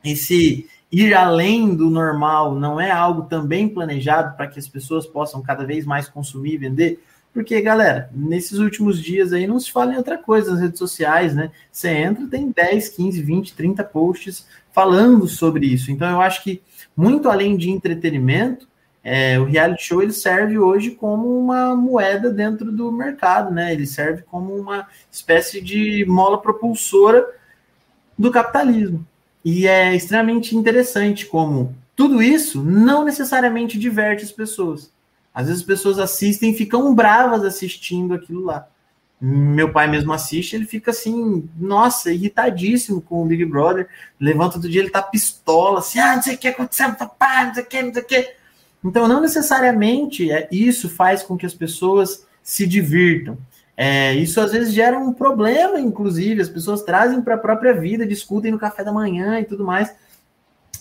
esse 0.05 0.69
ir 0.93 1.15
além 1.15 1.75
do 1.75 1.91
normal, 1.91 2.55
não 2.55 2.81
é 2.81 2.91
algo 2.91 3.23
também 3.23 3.69
planejado 3.69 4.37
para 4.37 4.47
que 4.47 4.59
as 4.59 4.69
pessoas 4.69 5.07
possam 5.07 5.43
cada 5.43 5.65
vez 5.65 5.85
mais 5.85 6.09
consumir 6.09 6.55
e 6.55 6.59
vender? 6.59 7.03
Porque, 7.35 7.61
galera, 7.61 8.09
nesses 8.15 8.59
últimos 8.59 9.03
dias 9.03 9.31
aí 9.33 9.47
não 9.47 9.61
se 9.61 9.71
fala 9.71 9.93
em 9.93 9.99
outra 9.99 10.17
coisa 10.17 10.53
nas 10.53 10.61
redes 10.61 10.79
sociais, 10.79 11.35
né? 11.35 11.51
Você 11.71 11.91
entra, 11.91 12.27
tem 12.27 12.51
10, 12.51 12.89
15, 12.89 13.21
20, 13.21 13.55
30 13.55 13.85
posts 13.85 14.47
falando 14.73 15.29
sobre 15.29 15.67
isso. 15.67 15.91
Então, 15.91 16.09
eu 16.11 16.21
acho 16.21 16.43
que, 16.43 16.63
muito 16.97 17.29
além 17.29 17.57
de 17.57 17.69
entretenimento, 17.69 18.67
é, 19.09 19.39
o 19.39 19.45
reality 19.45 19.85
show 19.85 20.03
ele 20.03 20.13
serve 20.13 20.59
hoje 20.59 20.91
como 20.91 21.39
uma 21.39 21.77
moeda 21.77 22.29
dentro 22.29 22.73
do 22.73 22.91
mercado, 22.91 23.55
né? 23.55 23.73
Ele 23.73 23.87
serve 23.87 24.23
como 24.23 24.53
uma 24.53 24.89
espécie 25.09 25.61
de 25.61 26.05
mola 26.09 26.43
propulsora 26.43 27.25
do 28.19 28.33
capitalismo. 28.33 29.07
E 29.45 29.65
é 29.69 29.95
extremamente 29.95 30.57
interessante 30.57 31.25
como 31.25 31.73
tudo 31.95 32.21
isso 32.21 32.65
não 32.65 33.05
necessariamente 33.05 33.79
diverte 33.79 34.25
as 34.25 34.33
pessoas. 34.33 34.91
Às 35.33 35.47
vezes 35.47 35.61
as 35.61 35.67
pessoas 35.67 36.01
assistem 36.01 36.51
e 36.51 36.57
ficam 36.57 36.93
bravas 36.93 37.45
assistindo 37.45 38.13
aquilo 38.13 38.45
lá. 38.45 38.67
Meu 39.21 39.71
pai 39.71 39.87
mesmo 39.87 40.13
assiste, 40.13 40.57
ele 40.57 40.67
fica 40.67 40.91
assim, 40.91 41.49
nossa, 41.57 42.13
irritadíssimo 42.13 43.01
com 43.01 43.23
o 43.23 43.27
Big 43.27 43.45
Brother. 43.45 43.87
Levanta 44.19 44.59
do 44.59 44.69
dia, 44.69 44.81
ele 44.81 44.91
tá 44.91 45.01
pistola, 45.01 45.79
assim, 45.79 46.01
ah, 46.01 46.17
não 46.17 46.23
sei 46.23 46.35
o 46.35 46.39
que 46.39 46.49
aconteceu, 46.49 46.93
papai, 46.95 47.47
não 47.47 47.55
sei 47.55 47.63
o 47.63 47.67
que, 47.67 47.83
não 47.83 47.93
sei 47.93 48.03
o 48.03 48.05
que. 48.05 48.46
Então, 48.85 49.09
não 49.09 49.21
necessariamente 49.21 50.31
é, 50.31 50.49
isso 50.51 50.89
faz 50.89 51.23
com 51.23 51.37
que 51.37 51.47
as 51.47 51.55
pessoas 51.55 52.27
se 52.43 52.67
divirtam. 52.67 53.37
É, 53.77 54.15
isso 54.15 54.41
às 54.41 54.53
vezes 54.53 54.73
gera 54.73 54.99
um 54.99 55.13
problema, 55.13 55.79
inclusive, 55.79 56.41
as 56.41 56.49
pessoas 56.49 56.83
trazem 56.83 57.21
para 57.21 57.35
a 57.35 57.39
própria 57.39 57.75
vida, 57.75 58.07
discutem 58.07 58.51
no 58.51 58.59
café 58.59 58.83
da 58.83 58.93
manhã 58.93 59.39
e 59.39 59.45
tudo 59.45 59.65
mais. 59.65 59.95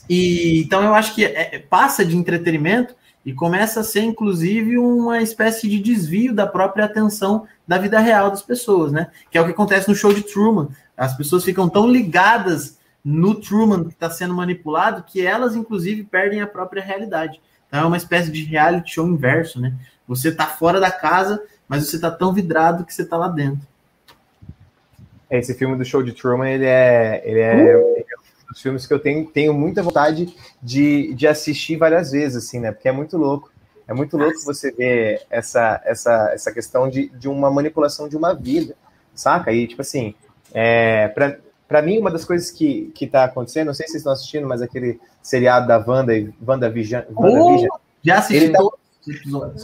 E 0.09 0.61
então 0.61 0.83
eu 0.83 0.93
acho 0.93 1.13
que 1.13 1.25
é, 1.25 1.55
é, 1.55 1.59
passa 1.59 2.05
de 2.05 2.15
entretenimento 2.15 2.95
e 3.25 3.33
começa 3.33 3.79
a 3.79 3.83
ser, 3.83 4.01
inclusive, 4.01 4.77
uma 4.77 5.21
espécie 5.21 5.67
de 5.67 5.79
desvio 5.79 6.33
da 6.33 6.45
própria 6.45 6.85
atenção 6.85 7.47
da 7.67 7.77
vida 7.77 7.99
real 7.99 8.29
das 8.29 8.43
pessoas, 8.43 8.91
né? 8.91 9.07
Que 9.31 9.37
é 9.37 9.41
o 9.41 9.45
que 9.45 9.51
acontece 9.51 9.89
no 9.89 9.95
show 9.95 10.13
de 10.13 10.21
Truman. 10.21 10.69
As 10.95 11.17
pessoas 11.17 11.43
ficam 11.43 11.67
tão 11.67 11.89
ligadas 11.89 12.77
no 13.03 13.35
Truman 13.35 13.83
que 13.85 13.93
está 13.93 14.09
sendo 14.09 14.33
manipulado 14.33 15.03
que 15.03 15.25
elas, 15.25 15.55
inclusive, 15.55 16.03
perdem 16.03 16.41
a 16.41 16.47
própria 16.47 16.83
realidade. 16.83 17.41
Então 17.75 17.83
é 17.83 17.87
uma 17.87 17.97
espécie 17.97 18.31
de 18.31 18.41
reality 18.45 18.93
show 18.93 19.05
inverso, 19.05 19.59
né? 19.59 19.73
Você 20.07 20.31
tá 20.31 20.47
fora 20.47 20.79
da 20.79 20.89
casa, 20.89 21.43
mas 21.67 21.85
você 21.85 21.99
tá 21.99 22.09
tão 22.09 22.31
vidrado 22.31 22.85
que 22.85 22.93
você 22.93 23.03
tá 23.03 23.17
lá 23.17 23.27
dentro. 23.27 23.67
Esse 25.29 25.53
filme 25.53 25.77
do 25.77 25.83
show 25.83 26.01
de 26.01 26.13
Truman, 26.13 26.49
ele 26.49 26.65
é, 26.65 27.21
ele 27.25 27.39
é, 27.41 27.75
uh! 27.75 27.95
ele 27.97 28.05
é 28.09 28.17
um 28.17 28.53
dos 28.53 28.61
filmes 28.61 28.87
que 28.87 28.93
eu 28.93 28.99
tenho, 28.99 29.25
tenho 29.25 29.53
muita 29.53 29.83
vontade 29.83 30.33
de, 30.63 31.13
de 31.15 31.27
assistir 31.27 31.75
várias 31.75 32.11
vezes, 32.11 32.45
assim, 32.45 32.61
né? 32.61 32.71
Porque 32.71 32.87
é 32.87 32.93
muito 32.93 33.17
louco. 33.17 33.51
É 33.85 33.93
muito 33.93 34.15
louco 34.15 34.39
você 34.45 34.71
ver 34.71 35.23
essa, 35.29 35.81
essa, 35.83 36.31
essa 36.33 36.53
questão 36.53 36.89
de, 36.89 37.09
de 37.09 37.27
uma 37.27 37.51
manipulação 37.51 38.07
de 38.07 38.15
uma 38.15 38.33
vida, 38.33 38.73
saca? 39.13 39.51
E, 39.51 39.67
tipo 39.67 39.81
assim, 39.81 40.15
é, 40.53 41.09
pra, 41.09 41.37
para 41.67 41.81
mim, 41.81 41.97
uma 41.97 42.11
das 42.11 42.23
coisas 42.23 42.51
que, 42.51 42.91
que 42.93 43.07
tá 43.07 43.23
acontecendo, 43.23 43.67
não 43.67 43.73
sei 43.73 43.85
se 43.87 43.93
vocês 43.93 44.01
estão 44.01 44.13
assistindo, 44.13 44.47
mas 44.47 44.61
aquele 44.61 44.99
seriado 45.21 45.67
da 45.67 45.77
Wanda, 45.77 46.13
Wanda 46.45 46.69
Vision. 46.69 47.01
Wanda 47.15 47.41
oh, 47.41 47.79
já 48.03 48.19
assisti 48.19 48.51
tá, 48.51 48.59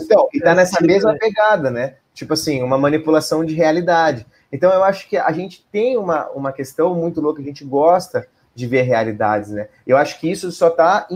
Então, 0.01 0.29
e 0.33 0.39
tá 0.39 0.55
nessa 0.55 0.83
mesma 0.83 1.15
pegada, 1.17 1.69
né? 1.69 1.95
Tipo 2.13 2.33
assim, 2.33 2.63
uma 2.63 2.77
manipulação 2.77 3.45
de 3.45 3.53
realidade. 3.53 4.25
Então, 4.51 4.73
eu 4.73 4.83
acho 4.83 5.07
que 5.07 5.15
a 5.15 5.31
gente 5.31 5.65
tem 5.71 5.97
uma, 5.97 6.27
uma 6.31 6.51
questão 6.51 6.95
muito 6.95 7.21
louca, 7.21 7.41
a 7.41 7.45
gente 7.45 7.63
gosta 7.63 8.27
de 8.53 8.67
ver 8.67 8.81
realidades, 8.81 9.51
né? 9.51 9.69
Eu 9.85 9.95
acho 9.95 10.19
que 10.19 10.29
isso 10.29 10.51
só 10.51 10.67
está 10.67 11.07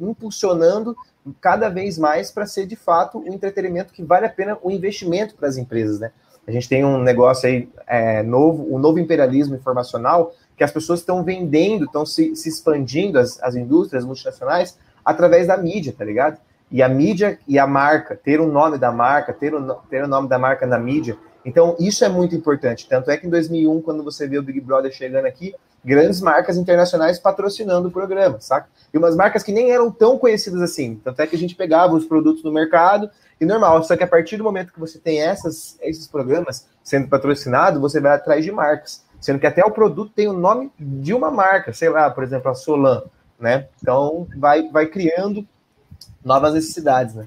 impulsionando 0.00 0.96
cada 1.40 1.68
vez 1.68 1.98
mais 1.98 2.30
para 2.30 2.46
ser 2.46 2.66
de 2.66 2.76
fato 2.76 3.18
o 3.18 3.22
um 3.22 3.34
entretenimento 3.34 3.92
que 3.92 4.02
vale 4.02 4.24
a 4.24 4.30
pena 4.30 4.56
o 4.62 4.70
investimento 4.70 5.34
para 5.34 5.48
as 5.48 5.56
empresas, 5.56 5.98
né? 5.98 6.12
A 6.48 6.50
gente 6.50 6.66
tem 6.66 6.82
um 6.82 7.02
negócio 7.02 7.46
aí 7.46 7.68
é, 7.86 8.22
novo, 8.22 8.62
o 8.62 8.76
um 8.76 8.78
novo 8.78 8.98
imperialismo 8.98 9.54
informacional, 9.54 10.32
que 10.56 10.64
as 10.64 10.72
pessoas 10.72 11.00
estão 11.00 11.22
vendendo, 11.22 11.84
estão 11.84 12.06
se, 12.06 12.34
se, 12.34 12.48
expandindo, 12.48 13.18
as, 13.18 13.38
as 13.42 13.54
indústrias 13.54 14.02
multinacionais, 14.02 14.78
através 15.04 15.46
da 15.46 15.58
mídia, 15.58 15.94
tá 15.96 16.06
ligado? 16.06 16.38
E 16.70 16.82
a 16.82 16.88
mídia 16.88 17.38
e 17.46 17.58
a 17.58 17.66
marca, 17.66 18.16
ter 18.16 18.40
o 18.40 18.46
nome 18.46 18.78
da 18.78 18.90
marca, 18.90 19.30
ter 19.34 19.54
o, 19.54 19.74
ter 19.90 20.02
o 20.02 20.08
nome 20.08 20.26
da 20.26 20.38
marca 20.38 20.66
na 20.66 20.78
mídia. 20.78 21.18
Então, 21.48 21.74
isso 21.80 22.04
é 22.04 22.10
muito 22.10 22.34
importante. 22.34 22.86
Tanto 22.86 23.10
é 23.10 23.16
que 23.16 23.26
em 23.26 23.30
2001, 23.30 23.80
quando 23.80 24.04
você 24.04 24.28
vê 24.28 24.36
o 24.36 24.42
Big 24.42 24.60
Brother 24.60 24.92
chegando 24.92 25.24
aqui, 25.24 25.54
grandes 25.82 26.20
marcas 26.20 26.58
internacionais 26.58 27.18
patrocinando 27.18 27.88
o 27.88 27.90
programa, 27.90 28.38
saca? 28.38 28.68
E 28.92 28.98
umas 28.98 29.16
marcas 29.16 29.42
que 29.42 29.50
nem 29.50 29.70
eram 29.70 29.90
tão 29.90 30.18
conhecidas 30.18 30.60
assim. 30.60 30.96
Tanto 31.02 31.22
é 31.22 31.26
que 31.26 31.34
a 31.34 31.38
gente 31.38 31.54
pegava 31.54 31.94
os 31.94 32.04
produtos 32.04 32.44
no 32.44 32.52
mercado 32.52 33.08
e 33.40 33.46
normal. 33.46 33.82
Só 33.82 33.96
que 33.96 34.04
a 34.04 34.06
partir 34.06 34.36
do 34.36 34.44
momento 34.44 34.74
que 34.74 34.78
você 34.78 34.98
tem 34.98 35.22
essas, 35.22 35.78
esses 35.80 36.06
programas 36.06 36.68
sendo 36.84 37.08
patrocinados, 37.08 37.80
você 37.80 37.98
vai 37.98 38.12
atrás 38.12 38.44
de 38.44 38.52
marcas. 38.52 39.02
Sendo 39.18 39.38
que 39.38 39.46
até 39.46 39.64
o 39.64 39.70
produto 39.70 40.12
tem 40.14 40.28
o 40.28 40.34
nome 40.34 40.70
de 40.78 41.14
uma 41.14 41.30
marca, 41.30 41.72
sei 41.72 41.88
lá, 41.88 42.10
por 42.10 42.22
exemplo, 42.22 42.50
a 42.50 42.54
Solan, 42.54 43.04
né? 43.40 43.68
Então 43.80 44.26
vai, 44.36 44.68
vai 44.68 44.84
criando 44.84 45.48
novas 46.22 46.52
necessidades, 46.52 47.14
né? 47.14 47.26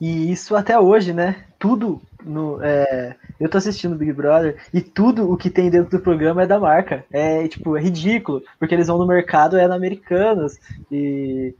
E 0.00 0.30
isso 0.30 0.54
até 0.54 0.78
hoje, 0.78 1.12
né? 1.12 1.44
Tudo 1.58 2.00
no, 2.24 2.62
é, 2.62 3.16
eu 3.38 3.48
tô 3.48 3.58
assistindo 3.58 3.96
Big 3.96 4.12
Brother 4.12 4.56
e 4.72 4.80
tudo 4.80 5.30
o 5.30 5.36
que 5.36 5.50
tem 5.50 5.70
dentro 5.70 5.90
do 5.90 6.02
programa 6.02 6.42
é 6.42 6.46
da 6.46 6.58
marca. 6.58 7.04
É 7.10 7.46
tipo, 7.48 7.76
é 7.76 7.80
ridículo, 7.80 8.42
porque 8.58 8.74
eles 8.74 8.88
vão 8.88 8.98
no 8.98 9.06
mercado, 9.06 9.56
é 9.56 9.66
na 9.66 9.74
Americanas. 9.74 10.58
E 10.90 11.54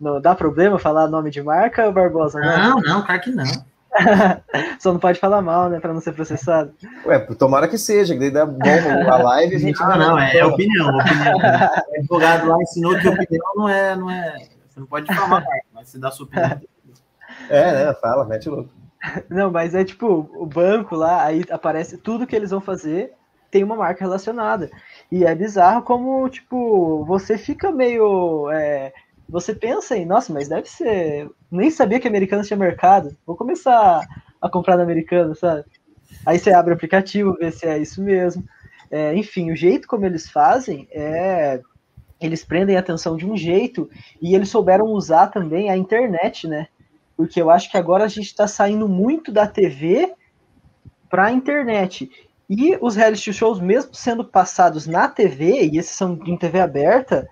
não 0.00 0.20
dá 0.20 0.34
problema 0.34 0.78
falar 0.78 1.08
nome 1.08 1.30
de 1.30 1.42
marca, 1.42 1.90
Barbosa? 1.90 2.40
Não, 2.40 2.80
não, 2.80 2.80
não 2.80 3.06
claro 3.06 3.20
que 3.20 3.30
não. 3.30 3.44
Só 4.80 4.92
não 4.92 4.98
pode 4.98 5.20
falar 5.20 5.42
mal, 5.42 5.68
né, 5.68 5.78
para 5.78 5.92
não 5.92 6.00
ser 6.00 6.12
processado. 6.12 6.72
Ué, 7.04 7.18
tomara 7.18 7.68
que 7.68 7.76
seja, 7.76 8.14
que 8.14 8.20
daí 8.20 8.30
dá 8.30 8.46
bom 8.46 9.10
a 9.10 9.16
live 9.16 9.54
a 9.54 9.58
gente. 9.58 9.78
Não, 9.80 9.98
não, 9.98 10.18
é, 10.18 10.36
é 10.36 10.44
opinião, 10.44 10.88
opinião. 10.88 11.38
O 11.92 11.98
advogado 11.98 12.48
lá 12.48 12.56
ensinou 12.60 12.98
que 12.98 13.08
opinião 13.08 13.52
não 13.54 13.68
é, 13.68 13.96
não 13.96 14.10
é. 14.10 14.38
Você 14.68 14.80
não 14.80 14.86
pode 14.86 15.14
falar, 15.14 15.44
mas 15.72 15.88
você 15.88 15.98
dá 15.98 16.10
sua 16.10 16.26
opinião. 16.26 16.60
É, 17.48 17.86
né? 17.86 17.94
Fala, 18.00 18.24
mete 18.24 18.48
louco. 18.48 18.81
Não, 19.28 19.50
mas 19.50 19.74
é 19.74 19.84
tipo, 19.84 20.28
o 20.34 20.46
banco 20.46 20.94
lá, 20.94 21.24
aí 21.24 21.44
aparece 21.50 21.98
tudo 21.98 22.26
que 22.26 22.36
eles 22.36 22.50
vão 22.50 22.60
fazer, 22.60 23.12
tem 23.50 23.64
uma 23.64 23.76
marca 23.76 24.04
relacionada. 24.04 24.70
E 25.10 25.24
é 25.24 25.34
bizarro 25.34 25.82
como, 25.82 26.28
tipo, 26.28 27.04
você 27.04 27.36
fica 27.36 27.70
meio. 27.70 28.50
É, 28.50 28.92
você 29.28 29.54
pensa 29.54 29.96
em, 29.96 30.06
nossa, 30.06 30.32
mas 30.32 30.48
deve 30.48 30.68
ser. 30.68 31.28
Nem 31.50 31.70
sabia 31.70 32.00
que 32.00 32.08
americano 32.08 32.44
tinha 32.44 32.56
mercado. 32.56 33.16
Vou 33.26 33.36
começar 33.36 34.06
a 34.40 34.48
comprar 34.48 34.76
no 34.76 34.82
americano, 34.82 35.34
sabe? 35.34 35.64
Aí 36.24 36.38
você 36.38 36.52
abre 36.52 36.72
o 36.72 36.76
aplicativo, 36.76 37.36
vê 37.38 37.50
se 37.50 37.66
é 37.66 37.78
isso 37.78 38.02
mesmo. 38.02 38.44
É, 38.90 39.14
enfim, 39.14 39.50
o 39.50 39.56
jeito 39.56 39.88
como 39.88 40.06
eles 40.06 40.30
fazem 40.30 40.88
é. 40.92 41.60
Eles 42.20 42.44
prendem 42.44 42.76
a 42.76 42.80
atenção 42.80 43.16
de 43.16 43.26
um 43.26 43.36
jeito 43.36 43.90
e 44.20 44.34
eles 44.36 44.48
souberam 44.48 44.86
usar 44.86 45.26
também 45.26 45.70
a 45.70 45.76
internet, 45.76 46.46
né? 46.46 46.68
Porque 47.22 47.40
eu 47.40 47.50
acho 47.50 47.70
que 47.70 47.76
agora 47.76 48.02
a 48.02 48.08
gente 48.08 48.26
está 48.26 48.48
saindo 48.48 48.88
muito 48.88 49.30
da 49.30 49.46
TV 49.46 50.12
para 51.08 51.26
a 51.26 51.32
internet. 51.32 52.10
E 52.50 52.76
os 52.80 52.96
reality 52.96 53.32
shows, 53.32 53.60
mesmo 53.60 53.94
sendo 53.94 54.24
passados 54.24 54.88
na 54.88 55.08
TV, 55.08 55.66
e 55.66 55.78
esses 55.78 55.94
são 55.94 56.18
em 56.26 56.36
TV 56.36 56.58
aberta, 56.58 57.28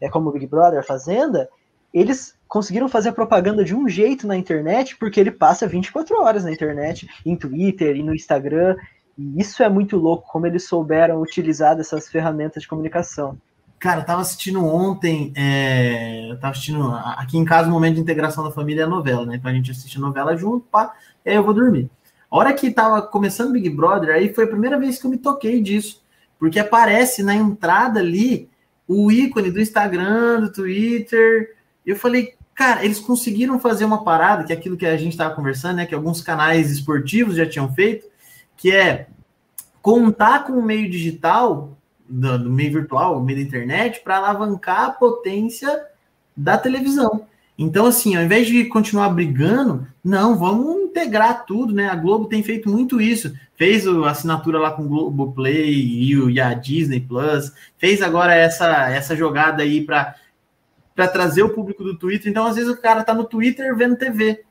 é 0.00 0.08
como 0.08 0.30
o 0.30 0.32
Big 0.32 0.46
Brother, 0.46 0.82
Fazenda, 0.82 1.50
eles 1.92 2.34
conseguiram 2.48 2.88
fazer 2.88 3.12
propaganda 3.12 3.62
de 3.62 3.74
um 3.74 3.86
jeito 3.86 4.26
na 4.26 4.38
internet, 4.38 4.96
porque 4.96 5.20
ele 5.20 5.30
passa 5.30 5.68
24 5.68 6.18
horas 6.18 6.44
na 6.44 6.50
internet, 6.50 7.06
em 7.26 7.36
Twitter 7.36 7.94
e 7.94 8.02
no 8.02 8.14
Instagram. 8.14 8.74
E 9.18 9.38
isso 9.38 9.62
é 9.62 9.68
muito 9.68 9.98
louco, 9.98 10.26
como 10.32 10.46
eles 10.46 10.66
souberam 10.66 11.20
utilizar 11.20 11.76
dessas 11.76 12.08
ferramentas 12.08 12.62
de 12.62 12.68
comunicação. 12.68 13.36
Cara, 13.78 14.00
eu 14.00 14.06
tava 14.06 14.22
assistindo 14.22 14.64
ontem, 14.64 15.32
é, 15.36 16.30
eu 16.30 16.40
tava 16.40 16.52
assistindo 16.52 16.90
aqui 16.94 17.36
em 17.36 17.44
casa 17.44 17.68
o 17.68 17.72
momento 17.72 17.96
de 17.96 18.00
integração 18.00 18.42
da 18.42 18.50
família 18.50 18.82
é 18.82 18.84
a 18.84 18.88
novela, 18.88 19.26
né? 19.26 19.36
Então 19.36 19.50
a 19.50 19.54
gente 19.54 19.70
assiste 19.70 19.98
a 19.98 20.00
novela 20.00 20.34
junto, 20.36 20.66
pá, 20.70 20.94
e 21.24 21.30
aí 21.30 21.36
eu 21.36 21.44
vou 21.44 21.52
dormir. 21.52 21.90
A 22.30 22.36
hora 22.36 22.52
que 22.54 22.70
tava 22.70 23.02
começando 23.02 23.52
Big 23.52 23.68
Brother, 23.70 24.14
aí 24.14 24.32
foi 24.32 24.44
a 24.44 24.48
primeira 24.48 24.78
vez 24.78 24.98
que 24.98 25.06
eu 25.06 25.10
me 25.10 25.18
toquei 25.18 25.60
disso, 25.60 26.02
porque 26.38 26.58
aparece 26.58 27.22
na 27.22 27.34
entrada 27.34 28.00
ali 28.00 28.48
o 28.88 29.10
ícone 29.10 29.50
do 29.50 29.60
Instagram, 29.60 30.40
do 30.40 30.52
Twitter. 30.52 31.54
Eu 31.84 31.96
falei, 31.96 32.34
cara, 32.54 32.84
eles 32.84 32.98
conseguiram 32.98 33.58
fazer 33.58 33.84
uma 33.84 34.02
parada, 34.02 34.44
que 34.44 34.52
é 34.52 34.56
aquilo 34.56 34.76
que 34.76 34.86
a 34.86 34.96
gente 34.96 35.16
tava 35.16 35.34
conversando, 35.34 35.76
né? 35.76 35.86
Que 35.86 35.94
alguns 35.94 36.22
canais 36.22 36.70
esportivos 36.70 37.36
já 37.36 37.46
tinham 37.46 37.72
feito, 37.72 38.06
que 38.56 38.72
é 38.72 39.08
contar 39.82 40.44
com 40.44 40.54
o 40.54 40.62
meio 40.62 40.90
digital 40.90 41.76
do, 42.08 42.38
do 42.38 42.50
meio 42.50 42.72
virtual, 42.72 43.22
meio 43.22 43.38
da 43.38 43.44
internet, 43.44 44.00
para 44.02 44.16
alavancar 44.16 44.84
a 44.84 44.90
potência 44.90 45.84
da 46.36 46.58
televisão. 46.58 47.26
Então, 47.58 47.86
assim, 47.86 48.16
ao 48.16 48.22
invés 48.22 48.46
de 48.46 48.64
continuar 48.66 49.08
brigando, 49.08 49.86
não, 50.04 50.36
vamos 50.36 50.82
integrar 50.82 51.46
tudo, 51.46 51.72
né? 51.72 51.88
A 51.88 51.96
Globo 51.96 52.26
tem 52.26 52.42
feito 52.42 52.68
muito 52.68 53.00
isso. 53.00 53.34
Fez 53.56 53.86
a 53.86 54.10
assinatura 54.10 54.58
lá 54.58 54.70
com 54.70 54.82
o 54.82 54.88
Globoplay 54.88 55.72
e, 55.72 56.40
a 56.40 56.52
Disney 56.52 57.00
Plus, 57.00 57.52
fez 57.78 58.02
agora 58.02 58.34
essa, 58.34 58.90
essa 58.90 59.16
jogada 59.16 59.62
aí 59.62 59.82
para 59.82 60.14
trazer 60.94 61.42
o 61.42 61.48
público 61.48 61.82
do 61.82 61.96
Twitter. 61.96 62.30
Então, 62.30 62.46
às 62.46 62.56
vezes, 62.56 62.70
o 62.70 62.80
cara 62.80 63.02
tá 63.02 63.14
no 63.14 63.24
Twitter 63.24 63.74
vendo 63.74 63.96
TV. 63.96 64.44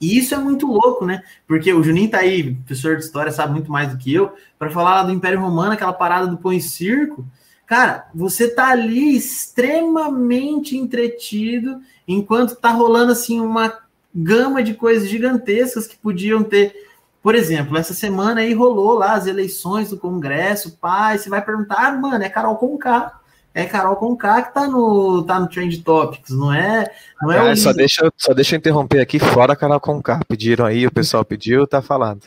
E 0.00 0.18
isso 0.18 0.34
é 0.34 0.38
muito 0.38 0.66
louco, 0.66 1.04
né? 1.04 1.22
Porque 1.46 1.72
o 1.72 1.82
Juninho 1.82 2.10
tá 2.10 2.18
aí, 2.18 2.54
professor 2.54 2.96
de 2.96 3.04
história, 3.04 3.32
sabe 3.32 3.52
muito 3.52 3.70
mais 3.70 3.90
do 3.90 3.98
que 3.98 4.12
eu, 4.12 4.32
para 4.58 4.70
falar 4.70 5.04
do 5.04 5.12
Império 5.12 5.40
Romano, 5.40 5.72
aquela 5.72 5.92
parada 5.92 6.26
do 6.26 6.36
pão 6.36 6.52
e 6.52 6.60
circo. 6.60 7.26
Cara, 7.66 8.08
você 8.14 8.48
tá 8.48 8.68
ali 8.68 9.16
extremamente 9.16 10.76
entretido, 10.76 11.80
enquanto 12.06 12.56
tá 12.56 12.70
rolando 12.70 13.12
assim 13.12 13.40
uma 13.40 13.72
gama 14.14 14.62
de 14.62 14.74
coisas 14.74 15.08
gigantescas 15.08 15.86
que 15.86 15.96
podiam 15.96 16.42
ter. 16.44 16.74
Por 17.22 17.34
exemplo, 17.34 17.76
essa 17.76 17.92
semana 17.92 18.40
aí 18.40 18.54
rolou 18.54 18.94
lá 18.94 19.14
as 19.14 19.26
eleições 19.26 19.90
do 19.90 19.96
Congresso, 19.96 20.78
pai, 20.78 21.18
você 21.18 21.28
vai 21.28 21.44
perguntar, 21.44 21.86
ah, 21.86 21.92
mano, 21.92 22.22
é 22.22 22.28
Carol 22.28 22.56
Conká 22.56 23.20
é 23.56 23.64
Carol 23.64 23.96
Conká 23.96 24.42
que 24.42 24.52
tá 24.52 24.68
no, 24.68 25.22
tá 25.22 25.40
no 25.40 25.48
Trend 25.48 25.82
Topics, 25.82 26.30
não 26.30 26.52
é? 26.52 26.90
Não 27.22 27.32
é 27.32 27.52
ah, 27.52 27.56
só, 27.56 27.72
deixa, 27.72 28.12
só 28.14 28.34
deixa 28.34 28.54
eu 28.54 28.58
interromper 28.58 29.00
aqui, 29.00 29.18
fora 29.18 29.56
Carol 29.56 29.80
Conká. 29.80 30.20
Pediram 30.28 30.66
aí, 30.66 30.86
o 30.86 30.92
pessoal 30.92 31.24
pediu, 31.24 31.66
tá 31.66 31.80
falando. 31.80 32.24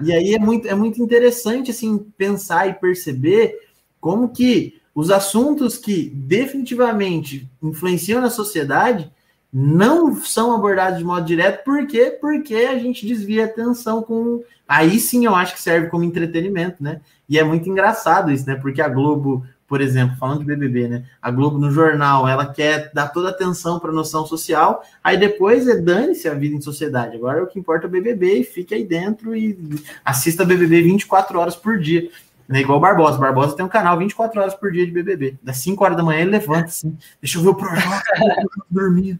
E 0.00 0.10
aí 0.10 0.34
é 0.34 0.38
muito, 0.38 0.66
é 0.66 0.74
muito 0.74 1.02
interessante 1.02 1.70
assim, 1.70 1.98
pensar 2.16 2.66
e 2.66 2.72
perceber 2.72 3.58
como 4.00 4.30
que 4.30 4.80
os 4.94 5.10
assuntos 5.10 5.76
que 5.76 6.08
definitivamente 6.08 7.46
influenciam 7.62 8.22
na 8.22 8.30
sociedade 8.30 9.12
não 9.52 10.16
são 10.16 10.54
abordados 10.54 10.98
de 10.98 11.04
modo 11.04 11.26
direto, 11.26 11.62
por 11.62 11.86
quê? 11.86 12.16
Porque 12.18 12.54
a 12.54 12.78
gente 12.78 13.06
desvia 13.06 13.42
a 13.42 13.46
atenção 13.46 14.02
com. 14.02 14.42
Aí 14.66 14.98
sim 14.98 15.26
eu 15.26 15.34
acho 15.34 15.54
que 15.54 15.60
serve 15.60 15.88
como 15.88 16.04
entretenimento, 16.04 16.82
né? 16.82 17.02
E 17.28 17.38
é 17.38 17.44
muito 17.44 17.68
engraçado 17.68 18.32
isso, 18.32 18.46
né? 18.46 18.54
Porque 18.54 18.80
a 18.80 18.88
Globo 18.88 19.44
por 19.74 19.80
exemplo, 19.80 20.16
falando 20.18 20.38
de 20.38 20.44
BBB, 20.44 20.86
né? 20.86 21.04
A 21.20 21.32
Globo 21.32 21.58
no 21.58 21.68
jornal, 21.68 22.28
ela 22.28 22.46
quer 22.46 22.92
dar 22.94 23.08
toda 23.08 23.26
a 23.26 23.30
atenção 23.32 23.80
para 23.80 23.90
a 23.90 23.92
noção 23.92 24.24
social, 24.24 24.84
aí 25.02 25.16
depois 25.16 25.66
é 25.66 25.74
dane-se 25.74 26.28
a 26.28 26.34
vida 26.34 26.54
em 26.54 26.60
sociedade. 26.60 27.16
Agora 27.16 27.42
o 27.42 27.48
que 27.48 27.58
importa 27.58 27.86
é 27.86 27.88
o 27.88 27.90
BBB 27.90 28.38
e 28.38 28.44
fique 28.44 28.72
aí 28.72 28.84
dentro 28.84 29.34
e 29.34 29.58
assista 30.04 30.44
BBB 30.44 30.82
24 30.82 31.40
horas 31.40 31.56
por 31.56 31.76
dia. 31.76 32.08
É 32.48 32.60
igual 32.60 32.78
o 32.78 32.80
Barbosa. 32.80 33.18
Barbosa 33.18 33.56
tem 33.56 33.64
um 33.64 33.68
canal 33.68 33.98
24 33.98 34.40
horas 34.40 34.54
por 34.54 34.70
dia 34.70 34.86
de 34.86 34.92
BBB. 34.92 35.38
Das 35.42 35.56
5 35.56 35.82
horas 35.82 35.96
da 35.96 36.04
manhã 36.04 36.20
ele 36.20 36.30
levanta 36.30 36.66
assim, 36.66 36.96
deixa 37.20 37.38
eu 37.38 37.42
ver 37.42 37.48
o 37.48 37.56
programa, 37.56 38.00
dormindo. 38.70 39.18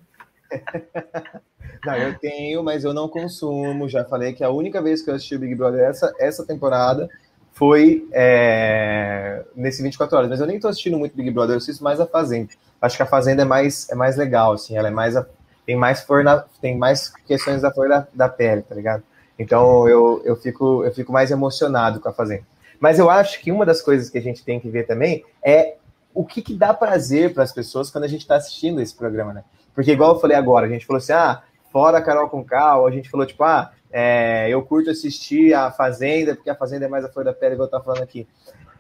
Não, 1.84 1.96
eu 1.96 2.16
tenho, 2.16 2.62
mas 2.62 2.84
eu 2.84 2.94
não 2.94 3.08
consumo. 3.08 3.88
Já 3.88 4.04
falei 4.04 4.32
que 4.32 4.44
a 4.44 4.50
única 4.50 4.80
vez 4.80 5.02
que 5.02 5.10
eu 5.10 5.16
assisti 5.16 5.34
o 5.34 5.38
Big 5.38 5.54
Brother 5.54 5.80
essa, 5.80 6.14
essa 6.18 6.46
temporada 6.46 7.10
foi 7.54 8.06
é, 8.12 9.42
nesse 9.54 9.82
24 9.82 10.18
horas. 10.18 10.28
Mas 10.28 10.40
eu 10.40 10.46
nem 10.46 10.60
tô 10.60 10.68
assistindo 10.68 10.98
muito 10.98 11.16
Big 11.16 11.30
Brother, 11.30 11.54
eu 11.54 11.58
assisto 11.58 11.82
mais 11.82 12.00
a 12.00 12.06
Fazenda. 12.06 12.50
Acho 12.82 12.96
que 12.96 13.02
a 13.02 13.06
Fazenda 13.06 13.42
é 13.42 13.44
mais, 13.44 13.88
é 13.88 13.94
mais 13.94 14.16
legal, 14.16 14.52
assim, 14.52 14.76
ela 14.76 14.88
é 14.88 14.90
mais. 14.90 15.16
A, 15.16 15.24
tem 15.64 15.76
mais 15.76 16.02
flor 16.02 16.22
na, 16.22 16.44
tem 16.60 16.76
mais 16.76 17.10
questões 17.26 17.62
da 17.62 17.72
flor 17.72 17.88
da, 17.88 18.06
da 18.12 18.28
pele, 18.28 18.60
tá 18.62 18.74
ligado? 18.74 19.02
Então 19.38 19.88
eu, 19.88 20.20
eu, 20.24 20.36
fico, 20.36 20.84
eu 20.84 20.92
fico 20.92 21.10
mais 21.10 21.30
emocionado 21.30 22.00
com 22.00 22.08
a 22.08 22.12
Fazenda. 22.12 22.42
Mas 22.78 22.98
eu 22.98 23.08
acho 23.08 23.40
que 23.40 23.50
uma 23.50 23.64
das 23.64 23.80
coisas 23.80 24.10
que 24.10 24.18
a 24.18 24.20
gente 24.20 24.44
tem 24.44 24.60
que 24.60 24.68
ver 24.68 24.86
também 24.86 25.24
é 25.42 25.76
o 26.12 26.24
que, 26.24 26.42
que 26.42 26.54
dá 26.54 26.74
prazer 26.74 27.32
para 27.32 27.42
as 27.42 27.52
pessoas 27.52 27.90
quando 27.90 28.04
a 28.04 28.08
gente 28.08 28.20
está 28.20 28.36
assistindo 28.36 28.80
esse 28.80 28.94
programa, 28.94 29.32
né? 29.32 29.44
Porque, 29.74 29.92
igual 29.92 30.14
eu 30.14 30.20
falei 30.20 30.36
agora, 30.36 30.66
a 30.66 30.68
gente 30.68 30.86
falou 30.86 30.98
assim, 30.98 31.12
ah, 31.12 31.42
fora 31.72 32.02
Carol 32.02 32.28
com 32.28 32.44
Cal, 32.44 32.86
a 32.86 32.90
gente 32.90 33.10
falou, 33.10 33.26
tipo, 33.26 33.42
ah, 33.42 33.72
É, 33.96 34.48
eu 34.50 34.60
curto 34.60 34.90
assistir 34.90 35.54
a 35.54 35.70
Fazenda, 35.70 36.34
porque 36.34 36.50
a 36.50 36.56
Fazenda 36.56 36.86
é 36.86 36.88
mais 36.88 37.04
a 37.04 37.08
flor 37.08 37.24
da 37.24 37.32
pele, 37.32 37.54
igual 37.54 37.68
eu 37.68 37.70
tava 37.70 37.84
falando 37.84 38.02
aqui. 38.02 38.26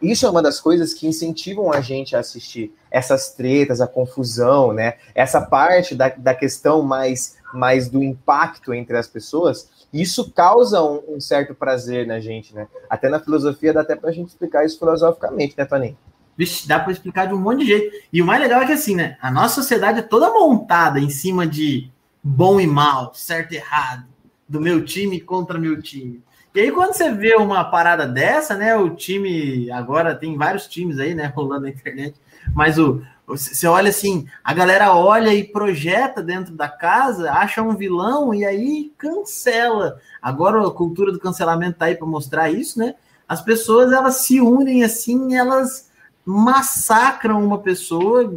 Isso 0.02 0.26
é 0.26 0.28
uma 0.28 0.42
das 0.42 0.58
coisas 0.58 0.92
que 0.92 1.06
incentivam 1.06 1.72
a 1.72 1.80
gente 1.80 2.16
a 2.16 2.18
assistir 2.18 2.74
essas 2.90 3.32
tretas, 3.32 3.80
a 3.80 3.86
confusão, 3.86 4.72
né? 4.72 4.94
Essa 5.14 5.40
parte 5.40 5.94
da, 5.94 6.08
da 6.08 6.34
questão 6.34 6.82
mais, 6.82 7.36
mais 7.52 7.88
do 7.88 8.02
impacto 8.02 8.74
entre 8.74 8.96
as 8.96 9.06
pessoas, 9.06 9.86
isso 9.92 10.32
causa 10.32 10.82
um, 10.82 11.00
um 11.08 11.20
certo 11.20 11.54
prazer 11.54 12.08
na 12.08 12.18
gente, 12.18 12.52
né? 12.52 12.66
Até 12.90 13.08
na 13.08 13.20
filosofia 13.20 13.72
dá 13.72 13.82
até 13.82 13.94
pra 13.94 14.10
gente 14.10 14.30
explicar 14.30 14.66
isso 14.66 14.80
filosoficamente, 14.80 15.54
né, 15.56 15.64
Toninho? 15.64 15.96
Vixe, 16.36 16.66
dá 16.66 16.80
para 16.80 16.90
explicar 16.90 17.28
de 17.28 17.34
um 17.34 17.40
monte 17.40 17.60
de 17.60 17.66
jeito. 17.66 17.96
E 18.12 18.20
o 18.20 18.26
mais 18.26 18.40
legal 18.40 18.62
é 18.62 18.66
que 18.66 18.72
assim, 18.72 18.96
né? 18.96 19.16
A 19.22 19.30
nossa 19.30 19.54
sociedade 19.54 20.00
é 20.00 20.02
toda 20.02 20.32
montada 20.32 20.98
em 20.98 21.08
cima 21.08 21.46
de 21.46 21.88
bom 22.20 22.58
e 22.58 22.66
mal, 22.66 23.14
certo 23.14 23.52
e 23.52 23.58
errado, 23.58 24.13
do 24.48 24.60
meu 24.60 24.84
time 24.84 25.20
contra 25.20 25.58
meu 25.58 25.80
time. 25.80 26.22
E 26.54 26.60
aí, 26.60 26.70
quando 26.70 26.94
você 26.94 27.10
vê 27.10 27.34
uma 27.34 27.64
parada 27.64 28.06
dessa, 28.06 28.54
né? 28.54 28.76
O 28.76 28.90
time 28.90 29.70
agora 29.70 30.14
tem 30.14 30.36
vários 30.36 30.66
times 30.66 30.98
aí, 30.98 31.14
né? 31.14 31.26
Rolando 31.34 31.62
na 31.62 31.70
internet, 31.70 32.14
mas 32.54 32.78
o 32.78 33.02
você 33.26 33.66
olha 33.66 33.88
assim, 33.88 34.26
a 34.42 34.52
galera 34.52 34.94
olha 34.94 35.32
e 35.32 35.44
projeta 35.44 36.22
dentro 36.22 36.54
da 36.54 36.68
casa, 36.68 37.32
acha 37.32 37.62
um 37.62 37.74
vilão 37.74 38.34
e 38.34 38.44
aí 38.44 38.92
cancela. 38.98 39.98
Agora 40.20 40.66
a 40.66 40.70
cultura 40.70 41.10
do 41.10 41.18
cancelamento 41.18 41.78
tá 41.78 41.86
aí 41.86 41.94
para 41.94 42.06
mostrar 42.06 42.50
isso, 42.50 42.78
né? 42.78 42.94
As 43.26 43.40
pessoas 43.40 43.92
elas 43.92 44.16
se 44.16 44.42
unem 44.42 44.84
assim, 44.84 45.34
elas 45.34 45.90
massacram 46.24 47.42
uma 47.42 47.58
pessoa, 47.58 48.30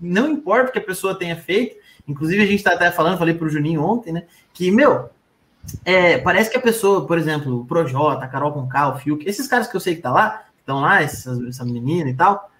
não 0.00 0.30
importa 0.30 0.70
o 0.70 0.72
que 0.72 0.78
a 0.78 0.84
pessoa 0.84 1.18
tenha 1.18 1.36
feito. 1.36 1.76
Inclusive, 2.06 2.42
a 2.42 2.46
gente 2.46 2.58
está 2.58 2.74
até 2.74 2.92
falando, 2.92 3.18
falei 3.18 3.34
para 3.34 3.46
o 3.46 3.50
Juninho 3.50 3.82
ontem, 3.82 4.12
né? 4.12 4.24
Que, 4.54 4.70
meu, 4.70 5.10
é, 5.84 6.18
parece 6.18 6.50
que 6.50 6.56
a 6.56 6.60
pessoa, 6.60 7.06
por 7.06 7.18
exemplo, 7.18 7.60
o 7.60 7.64
Projota, 7.64 8.24
a 8.24 8.28
Carol 8.28 8.52
Conká, 8.52 8.88
o 8.88 8.98
Fiuk, 8.98 9.28
esses 9.28 9.46
caras 9.48 9.66
que 9.66 9.76
eu 9.76 9.80
sei 9.80 9.96
que 9.96 10.02
tá 10.02 10.10
lá, 10.10 10.44
estão 10.58 10.80
lá, 10.80 11.02
essa, 11.02 11.64
menina 11.64 12.10
e 12.10 12.14
tal, 12.14 12.50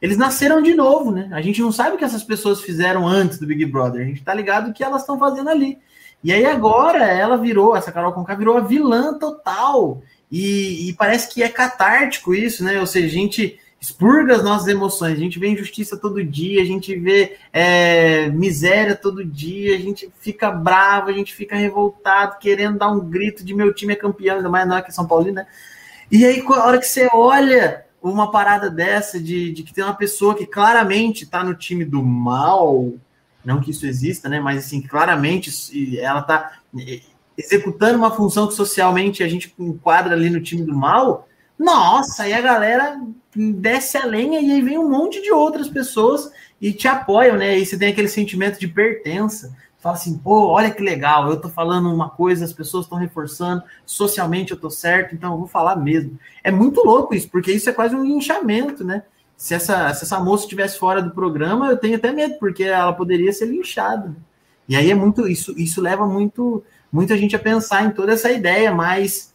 eles 0.00 0.16
nasceram 0.16 0.60
de 0.60 0.74
novo, 0.74 1.12
né? 1.12 1.30
A 1.32 1.40
gente 1.40 1.60
não 1.60 1.70
sabe 1.70 1.94
o 1.94 1.98
que 1.98 2.04
essas 2.04 2.24
pessoas 2.24 2.60
fizeram 2.60 3.06
antes 3.06 3.38
do 3.38 3.46
Big 3.46 3.64
Brother, 3.66 4.02
a 4.02 4.04
gente 4.04 4.22
tá 4.22 4.34
ligado 4.34 4.70
o 4.70 4.72
que 4.72 4.82
elas 4.82 5.02
estão 5.02 5.18
fazendo 5.18 5.48
ali. 5.48 5.78
E 6.24 6.32
aí 6.32 6.44
agora 6.44 7.04
ela 7.04 7.36
virou, 7.36 7.76
essa 7.76 7.92
Carol 7.92 8.12
Conká 8.12 8.34
virou 8.34 8.56
a 8.56 8.60
vilã 8.60 9.18
total. 9.18 10.02
E, 10.30 10.88
e 10.88 10.92
parece 10.94 11.32
que 11.32 11.42
é 11.42 11.48
catártico 11.48 12.34
isso, 12.34 12.64
né? 12.64 12.80
Ou 12.80 12.86
seja, 12.86 13.06
a 13.06 13.10
gente 13.10 13.60
expurga 13.82 14.36
as 14.36 14.44
nossas 14.44 14.68
emoções. 14.68 15.14
A 15.14 15.20
gente 15.20 15.40
vê 15.40 15.48
injustiça 15.48 15.96
todo 15.96 16.24
dia, 16.24 16.62
a 16.62 16.64
gente 16.64 16.94
vê 16.94 17.36
é, 17.52 18.28
miséria 18.28 18.94
todo 18.94 19.24
dia, 19.24 19.74
a 19.74 19.78
gente 19.80 20.08
fica 20.20 20.52
bravo, 20.52 21.10
a 21.10 21.12
gente 21.12 21.34
fica 21.34 21.56
revoltado, 21.56 22.38
querendo 22.38 22.78
dar 22.78 22.92
um 22.92 23.00
grito 23.00 23.44
de 23.44 23.52
meu 23.52 23.74
time 23.74 23.94
é 23.94 23.96
campeão, 23.96 24.36
ainda 24.36 24.48
mais 24.48 24.68
não 24.68 24.76
é 24.76 24.82
que 24.82 24.90
é 24.90 24.92
São 24.92 25.04
Paulo, 25.04 25.32
né? 25.32 25.48
E 26.12 26.24
aí, 26.24 26.40
a 26.46 26.64
hora 26.64 26.78
que 26.78 26.86
você 26.86 27.08
olha 27.12 27.84
uma 28.00 28.30
parada 28.30 28.70
dessa, 28.70 29.18
de, 29.18 29.50
de 29.50 29.64
que 29.64 29.74
tem 29.74 29.82
uma 29.82 29.96
pessoa 29.96 30.36
que 30.36 30.46
claramente 30.46 31.24
está 31.24 31.42
no 31.42 31.52
time 31.52 31.84
do 31.84 32.04
mal, 32.04 32.92
não 33.44 33.60
que 33.60 33.72
isso 33.72 33.84
exista, 33.84 34.28
né? 34.28 34.38
Mas 34.38 34.64
assim, 34.64 34.80
claramente 34.80 35.50
ela 35.98 36.20
está 36.20 36.52
é, 36.78 37.00
executando 37.36 37.98
uma 37.98 38.12
função 38.12 38.46
que 38.46 38.54
socialmente 38.54 39.24
a 39.24 39.28
gente 39.28 39.52
enquadra 39.58 40.14
ali 40.14 40.30
no 40.30 40.40
time 40.40 40.62
do 40.62 40.72
mal 40.72 41.26
nossa, 41.58 42.24
aí 42.24 42.32
a 42.32 42.40
galera 42.40 43.00
desce 43.34 43.96
a 43.96 44.04
lenha 44.04 44.40
e 44.40 44.50
aí 44.50 44.62
vem 44.62 44.78
um 44.78 44.90
monte 44.90 45.22
de 45.22 45.32
outras 45.32 45.68
pessoas 45.68 46.30
e 46.60 46.72
te 46.72 46.86
apoiam, 46.86 47.36
né? 47.36 47.58
E 47.58 47.64
você 47.66 47.78
tem 47.78 47.88
aquele 47.88 48.08
sentimento 48.08 48.58
de 48.58 48.68
pertença. 48.68 49.54
Fala 49.78 49.96
assim, 49.96 50.16
pô, 50.16 50.46
olha 50.46 50.70
que 50.70 50.80
legal, 50.80 51.28
eu 51.28 51.40
tô 51.40 51.48
falando 51.48 51.92
uma 51.92 52.08
coisa, 52.08 52.44
as 52.44 52.52
pessoas 52.52 52.84
estão 52.84 52.96
reforçando, 52.96 53.64
socialmente 53.84 54.52
eu 54.52 54.56
tô 54.56 54.70
certo, 54.70 55.12
então 55.12 55.32
eu 55.32 55.38
vou 55.38 55.48
falar 55.48 55.74
mesmo. 55.74 56.16
É 56.44 56.52
muito 56.52 56.84
louco 56.84 57.14
isso, 57.14 57.28
porque 57.28 57.50
isso 57.50 57.68
é 57.68 57.72
quase 57.72 57.96
um 57.96 58.04
linchamento, 58.04 58.84
né? 58.84 59.02
Se 59.36 59.54
essa, 59.54 59.92
se 59.92 60.04
essa 60.04 60.20
moça 60.20 60.44
estivesse 60.44 60.78
fora 60.78 61.02
do 61.02 61.10
programa, 61.10 61.66
eu 61.66 61.76
tenho 61.76 61.96
até 61.96 62.12
medo, 62.12 62.38
porque 62.38 62.62
ela 62.62 62.92
poderia 62.92 63.32
ser 63.32 63.46
linchada. 63.46 64.14
E 64.68 64.76
aí 64.76 64.88
é 64.88 64.94
muito, 64.94 65.26
isso, 65.26 65.52
isso 65.58 65.80
leva 65.80 66.06
muito, 66.06 66.62
muita 66.92 67.18
gente 67.18 67.34
a 67.34 67.40
pensar 67.40 67.84
em 67.84 67.90
toda 67.90 68.12
essa 68.12 68.30
ideia 68.30 68.72
mais 68.72 69.31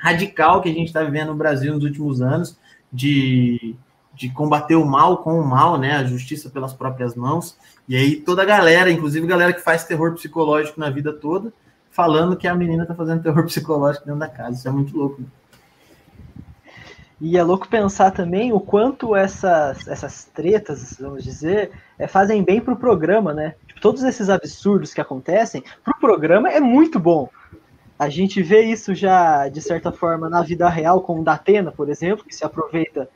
radical 0.00 0.60
que 0.60 0.68
a 0.68 0.72
gente 0.72 0.88
está 0.88 1.02
vivendo 1.02 1.28
no 1.28 1.34
Brasil 1.34 1.72
nos 1.74 1.84
últimos 1.84 2.22
anos, 2.22 2.58
de, 2.92 3.76
de 4.14 4.30
combater 4.30 4.74
o 4.74 4.84
mal 4.84 5.18
com 5.18 5.38
o 5.38 5.46
mal, 5.46 5.78
né? 5.78 5.96
A 5.96 6.04
justiça 6.04 6.50
pelas 6.50 6.72
próprias 6.72 7.14
mãos. 7.14 7.56
E 7.88 7.96
aí 7.96 8.16
toda 8.16 8.42
a 8.42 8.46
galera, 8.46 8.90
inclusive 8.90 9.26
a 9.26 9.30
galera 9.30 9.52
que 9.52 9.60
faz 9.60 9.84
terror 9.84 10.14
psicológico 10.14 10.80
na 10.80 10.90
vida 10.90 11.12
toda, 11.12 11.52
falando 11.90 12.36
que 12.36 12.48
a 12.48 12.54
menina 12.54 12.86
tá 12.86 12.94
fazendo 12.94 13.22
terror 13.22 13.44
psicológico 13.44 14.06
dentro 14.06 14.20
da 14.20 14.28
casa. 14.28 14.56
Isso 14.56 14.68
é 14.68 14.72
muito 14.72 14.96
louco. 14.96 15.20
Né? 15.20 15.28
E 17.20 17.36
é 17.36 17.42
louco 17.42 17.68
pensar 17.68 18.12
também 18.12 18.50
o 18.50 18.58
quanto 18.58 19.14
essas, 19.14 19.86
essas 19.86 20.24
tretas, 20.24 20.96
vamos 20.98 21.22
dizer, 21.22 21.70
é, 21.98 22.06
fazem 22.06 22.42
bem 22.42 22.62
pro 22.62 22.74
programa, 22.76 23.34
né? 23.34 23.54
Tipo, 23.66 23.80
todos 23.80 24.02
esses 24.02 24.30
absurdos 24.30 24.94
que 24.94 25.02
acontecem, 25.02 25.62
pro 25.84 25.98
programa 26.00 26.48
é 26.50 26.60
muito 26.60 26.98
bom. 26.98 27.28
A 28.00 28.08
gente 28.08 28.42
vê 28.42 28.62
isso 28.62 28.94
já, 28.94 29.46
de 29.50 29.60
certa 29.60 29.92
forma, 29.92 30.30
na 30.30 30.40
vida 30.40 30.66
real, 30.70 31.02
com 31.02 31.20
o 31.20 31.22
Datena, 31.22 31.70
por 31.70 31.90
exemplo, 31.90 32.24
que 32.24 32.34
se 32.34 32.42
aproveita 32.42 33.06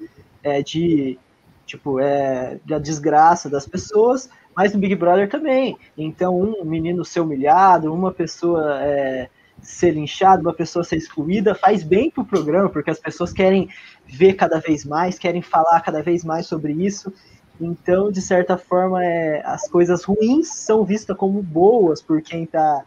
é, 0.42 0.62
de, 0.62 1.18
tipo, 1.64 1.98
é, 1.98 2.58
da 2.66 2.78
desgraça 2.78 3.48
das 3.48 3.66
pessoas, 3.66 4.28
mas 4.54 4.74
no 4.74 4.78
Big 4.78 4.94
Brother 4.94 5.26
também. 5.26 5.78
Então, 5.96 6.38
um 6.38 6.66
menino 6.66 7.02
ser 7.02 7.20
humilhado, 7.20 7.94
uma 7.94 8.12
pessoa 8.12 8.78
é, 8.82 9.30
ser 9.62 9.92
linchada, 9.92 10.42
uma 10.42 10.52
pessoa 10.52 10.84
ser 10.84 10.96
excluída, 10.96 11.54
faz 11.54 11.82
bem 11.82 12.10
pro 12.10 12.22
programa, 12.22 12.68
porque 12.68 12.90
as 12.90 13.00
pessoas 13.00 13.32
querem 13.32 13.70
ver 14.06 14.34
cada 14.34 14.60
vez 14.60 14.84
mais, 14.84 15.18
querem 15.18 15.40
falar 15.40 15.80
cada 15.80 16.02
vez 16.02 16.22
mais 16.22 16.46
sobre 16.46 16.74
isso. 16.74 17.10
Então, 17.58 18.12
de 18.12 18.20
certa 18.20 18.58
forma, 18.58 19.02
é, 19.02 19.40
as 19.46 19.66
coisas 19.66 20.04
ruins 20.04 20.48
são 20.48 20.84
vistas 20.84 21.16
como 21.16 21.42
boas 21.42 22.02
por 22.02 22.20
quem 22.20 22.42
está 22.42 22.84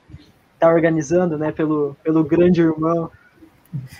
está 0.58 0.70
organizando, 0.70 1.38
né, 1.38 1.52
pelo, 1.52 1.96
pelo 2.04 2.24
grande 2.24 2.62
irmão. 2.62 3.10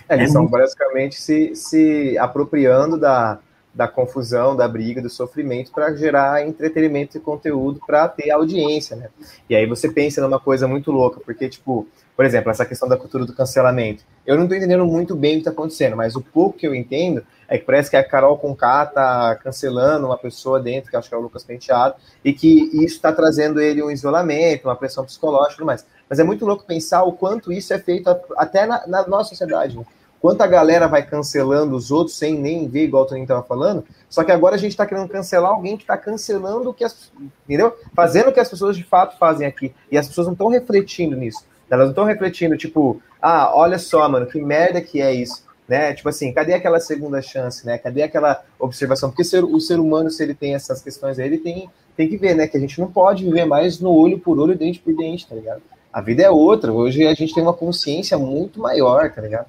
É, 0.08 0.14
eles 0.14 0.28
estão 0.28 0.46
basicamente 0.46 1.20
se, 1.20 1.54
se 1.54 2.18
apropriando 2.18 2.98
da, 2.98 3.38
da 3.72 3.86
confusão, 3.86 4.56
da 4.56 4.66
briga, 4.66 5.00
do 5.00 5.08
sofrimento 5.08 5.70
para 5.70 5.94
gerar 5.94 6.46
entretenimento 6.46 7.16
e 7.16 7.20
conteúdo 7.20 7.80
para 7.86 8.08
ter 8.08 8.30
audiência, 8.30 8.96
né? 8.96 9.08
E 9.48 9.54
aí 9.54 9.66
você 9.66 9.88
pensa 9.88 10.20
numa 10.20 10.40
coisa 10.40 10.66
muito 10.66 10.90
louca, 10.90 11.20
porque, 11.20 11.48
tipo, 11.48 11.86
por 12.16 12.24
exemplo, 12.24 12.50
essa 12.50 12.66
questão 12.66 12.88
da 12.88 12.96
cultura 12.96 13.24
do 13.24 13.32
cancelamento. 13.32 14.02
Eu 14.26 14.36
não 14.36 14.44
estou 14.44 14.56
entendendo 14.56 14.84
muito 14.84 15.14
bem 15.14 15.32
o 15.32 15.34
que 15.34 15.40
está 15.42 15.52
acontecendo, 15.52 15.96
mas 15.96 16.16
o 16.16 16.20
pouco 16.20 16.58
que 16.58 16.66
eu 16.66 16.74
entendo 16.74 17.22
é 17.46 17.56
que 17.56 17.64
parece 17.64 17.88
que 17.88 17.96
a 17.96 18.02
Carol 18.02 18.36
Conká 18.36 18.84
tá 18.86 19.36
cancelando 19.36 20.06
uma 20.06 20.18
pessoa 20.18 20.58
dentro, 20.58 20.90
que 20.90 20.96
acho 20.96 21.08
que 21.08 21.14
é 21.14 21.18
o 21.18 21.20
Lucas 21.20 21.44
Penteado, 21.44 21.94
e 22.24 22.32
que 22.32 22.70
isso 22.84 22.96
está 22.96 23.12
trazendo 23.12 23.60
ele 23.60 23.82
um 23.82 23.90
isolamento, 23.90 24.64
uma 24.64 24.74
pressão 24.74 25.04
psicológica 25.04 25.52
e 25.52 25.56
tudo 25.58 25.66
mais. 25.66 25.86
Mas 26.08 26.18
é 26.18 26.24
muito 26.24 26.46
louco 26.46 26.64
pensar 26.64 27.02
o 27.02 27.12
quanto 27.12 27.52
isso 27.52 27.72
é 27.72 27.78
feito 27.78 28.08
até 28.36 28.66
na, 28.66 28.86
na 28.86 29.06
nossa 29.06 29.30
sociedade. 29.30 29.76
Né? 29.76 29.84
Quanto 30.20 30.40
a 30.40 30.46
galera 30.46 30.88
vai 30.88 31.06
cancelando 31.06 31.76
os 31.76 31.90
outros 31.90 32.16
sem 32.16 32.36
nem 32.36 32.66
ver, 32.66 32.84
igual 32.84 33.04
o 33.04 33.06
Toninho 33.06 33.24
estava 33.24 33.42
falando, 33.42 33.84
só 34.08 34.24
que 34.24 34.32
agora 34.32 34.56
a 34.56 34.58
gente 34.58 34.72
está 34.72 34.84
querendo 34.84 35.08
cancelar 35.08 35.52
alguém 35.52 35.76
que 35.76 35.84
está 35.84 35.96
cancelando 35.96 36.70
o 36.70 36.74
que 36.74 36.82
as. 36.82 37.12
Entendeu? 37.44 37.76
Fazendo 37.94 38.30
o 38.30 38.32
que 38.32 38.40
as 38.40 38.48
pessoas 38.48 38.76
de 38.76 38.82
fato 38.82 39.16
fazem 39.16 39.46
aqui. 39.46 39.72
E 39.90 39.96
as 39.96 40.08
pessoas 40.08 40.26
não 40.26 40.32
estão 40.32 40.48
refletindo 40.48 41.16
nisso. 41.16 41.44
Elas 41.70 41.84
não 41.84 41.90
estão 41.90 42.04
refletindo, 42.04 42.56
tipo, 42.56 43.00
ah, 43.20 43.52
olha 43.54 43.78
só, 43.78 44.08
mano, 44.08 44.26
que 44.26 44.40
merda 44.40 44.80
que 44.80 45.00
é 45.00 45.12
isso. 45.12 45.46
Né? 45.68 45.92
Tipo 45.92 46.08
assim, 46.08 46.32
cadê 46.32 46.54
aquela 46.54 46.80
segunda 46.80 47.20
chance, 47.20 47.64
né? 47.64 47.76
Cadê 47.76 48.02
aquela 48.02 48.42
observação? 48.58 49.10
Porque 49.10 49.22
ser, 49.22 49.44
o 49.44 49.60
ser 49.60 49.78
humano, 49.78 50.10
se 50.10 50.22
ele 50.22 50.34
tem 50.34 50.54
essas 50.54 50.80
questões 50.80 51.18
aí, 51.18 51.26
ele 51.26 51.38
tem, 51.38 51.70
tem 51.94 52.08
que 52.08 52.16
ver, 52.16 52.34
né? 52.34 52.48
Que 52.48 52.56
a 52.56 52.60
gente 52.60 52.80
não 52.80 52.90
pode 52.90 53.22
viver 53.22 53.44
mais 53.44 53.78
no 53.78 53.92
olho 53.92 54.18
por 54.18 54.38
olho, 54.38 54.56
dente 54.56 54.80
por 54.80 54.96
dente, 54.96 55.28
tá 55.28 55.34
ligado? 55.34 55.60
A 55.98 56.00
vida 56.00 56.22
é 56.22 56.30
outra. 56.30 56.72
Hoje 56.72 57.04
a 57.04 57.12
gente 57.12 57.34
tem 57.34 57.42
uma 57.42 57.52
consciência 57.52 58.16
muito 58.16 58.60
maior, 58.60 59.10
tá 59.10 59.20
ligado? 59.20 59.48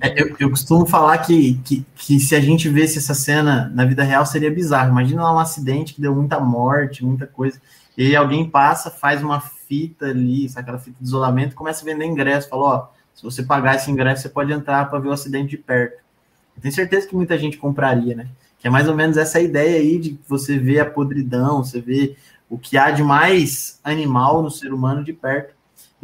É, 0.00 0.20
eu, 0.20 0.34
eu, 0.40 0.50
costumo 0.50 0.84
falar 0.84 1.18
que, 1.18 1.54
que, 1.64 1.86
que, 1.94 2.18
se 2.18 2.34
a 2.34 2.40
gente 2.40 2.68
visse 2.68 2.98
essa 2.98 3.14
cena 3.14 3.70
na 3.72 3.84
vida 3.84 4.02
real 4.02 4.26
seria 4.26 4.50
bizarro. 4.50 4.90
Imagina 4.90 5.22
lá 5.22 5.32
um 5.32 5.38
acidente 5.38 5.94
que 5.94 6.00
deu 6.00 6.12
muita 6.12 6.40
morte, 6.40 7.04
muita 7.04 7.28
coisa. 7.28 7.60
E 7.96 8.16
alguém 8.16 8.50
passa, 8.50 8.90
faz 8.90 9.22
uma 9.22 9.38
fita 9.40 10.06
ali, 10.06 10.48
sabe, 10.48 10.62
aquela 10.62 10.80
fita 10.80 10.96
de 10.98 11.06
isolamento, 11.06 11.54
começa 11.54 11.82
a 11.82 11.84
vender 11.84 12.06
ingresso. 12.06 12.48
Falou, 12.48 12.66
ó, 12.66 12.88
se 13.14 13.22
você 13.22 13.44
pagar 13.44 13.76
esse 13.76 13.88
ingresso, 13.88 14.22
você 14.22 14.28
pode 14.28 14.52
entrar 14.52 14.90
para 14.90 14.98
ver 14.98 15.10
o 15.10 15.12
acidente 15.12 15.50
de 15.50 15.58
perto. 15.58 15.98
Eu 16.56 16.62
tenho 16.62 16.74
certeza 16.74 17.06
que 17.06 17.14
muita 17.14 17.38
gente 17.38 17.56
compraria, 17.56 18.16
né? 18.16 18.26
Que 18.58 18.66
é 18.66 18.70
mais 18.70 18.88
ou 18.88 18.96
menos 18.96 19.16
essa 19.16 19.40
ideia 19.40 19.78
aí 19.78 19.96
de 20.00 20.18
você 20.26 20.58
ver 20.58 20.80
a 20.80 20.90
podridão, 20.90 21.62
você 21.62 21.80
vê 21.80 22.16
o 22.50 22.58
que 22.58 22.76
há 22.76 22.90
de 22.90 23.04
mais 23.04 23.78
animal 23.84 24.42
no 24.42 24.50
ser 24.50 24.72
humano 24.72 25.04
de 25.04 25.12
perto. 25.12 25.53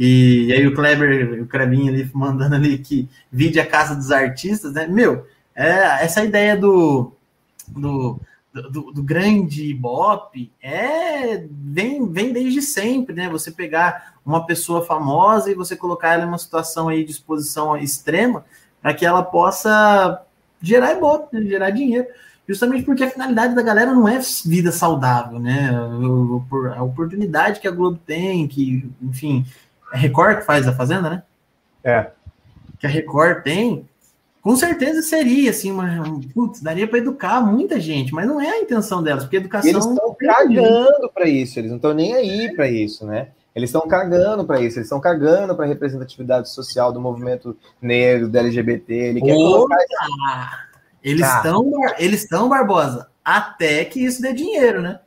E, 0.00 0.46
e 0.46 0.52
aí 0.54 0.66
o 0.66 0.74
Kleber, 0.74 1.42
o 1.42 1.46
Krebinho 1.46 1.92
ali 1.92 2.10
mandando 2.14 2.54
ali 2.54 2.78
que 2.78 3.06
vide 3.30 3.60
a 3.60 3.66
casa 3.66 3.94
dos 3.94 4.10
artistas, 4.10 4.72
né? 4.72 4.86
Meu, 4.86 5.26
é 5.54 6.02
essa 6.02 6.24
ideia 6.24 6.56
do, 6.56 7.12
do 7.68 8.18
do, 8.52 8.90
do, 8.92 9.02
grande 9.02 9.66
Ibope 9.66 10.50
é 10.60 11.46
vem, 11.48 12.10
vem 12.10 12.32
desde 12.32 12.60
sempre, 12.62 13.14
né? 13.14 13.28
Você 13.28 13.52
pegar 13.52 14.14
uma 14.24 14.44
pessoa 14.44 14.84
famosa 14.84 15.50
e 15.50 15.54
você 15.54 15.76
colocar 15.76 16.14
ela 16.14 16.24
em 16.24 16.28
uma 16.28 16.38
situação 16.38 16.88
aí 16.88 17.04
de 17.04 17.12
exposição 17.12 17.76
extrema 17.76 18.44
para 18.82 18.94
que 18.94 19.06
ela 19.06 19.22
possa 19.22 20.20
gerar 20.60 20.94
Ibope, 20.94 21.36
né? 21.36 21.46
gerar 21.46 21.70
dinheiro. 21.70 22.06
Justamente 22.48 22.84
porque 22.84 23.04
a 23.04 23.10
finalidade 23.10 23.54
da 23.54 23.62
galera 23.62 23.92
não 23.92 24.08
é 24.08 24.18
vida 24.44 24.72
saudável, 24.72 25.38
né? 25.38 25.70
A 26.74 26.82
oportunidade 26.82 27.60
que 27.60 27.68
a 27.68 27.70
Globo 27.70 28.00
tem, 28.04 28.48
que, 28.48 28.90
enfim, 29.00 29.46
a 29.92 29.96
Record 29.96 30.38
que 30.38 30.44
faz 30.44 30.66
a 30.66 30.72
Fazenda, 30.72 31.10
né? 31.10 31.22
É. 31.82 32.10
Que 32.78 32.86
a 32.86 32.90
Record 32.90 33.42
tem, 33.42 33.88
com 34.40 34.56
certeza 34.56 35.02
seria, 35.02 35.50
assim, 35.50 35.70
uma. 35.70 35.86
Putz, 36.32 36.60
daria 36.60 36.88
para 36.88 36.98
educar 36.98 37.40
muita 37.40 37.78
gente, 37.78 38.12
mas 38.12 38.26
não 38.26 38.40
é 38.40 38.48
a 38.48 38.60
intenção 38.60 39.02
delas, 39.02 39.24
porque 39.24 39.36
educação. 39.36 39.68
E 39.68 39.74
eles 39.74 39.84
estão 39.84 40.16
cagando 40.18 41.10
para 41.12 41.28
isso, 41.28 41.58
eles 41.58 41.70
não 41.70 41.76
estão 41.76 41.92
nem 41.92 42.14
aí 42.14 42.54
para 42.54 42.68
isso, 42.68 43.06
né? 43.06 43.28
Eles 43.54 43.68
estão 43.68 43.86
cagando 43.86 44.44
para 44.44 44.60
isso, 44.60 44.78
eles 44.78 44.86
estão 44.86 45.00
cagando 45.00 45.56
para 45.56 45.64
a 45.64 45.68
representatividade 45.68 46.48
social 46.50 46.92
do 46.92 47.00
movimento 47.00 47.56
negro, 47.82 48.28
do 48.28 48.38
LGBT. 48.38 48.94
Ele 48.94 49.20
quer 49.20 49.34
colocar. 49.34 49.76
Eles 51.02 51.26
estão, 51.26 51.70
tá. 51.70 51.96
eles 51.98 52.22
estão, 52.22 52.48
Barbosa, 52.48 53.08
até 53.24 53.84
que 53.84 54.04
isso 54.04 54.22
dê 54.22 54.32
dinheiro, 54.32 54.80
né? 54.80 55.00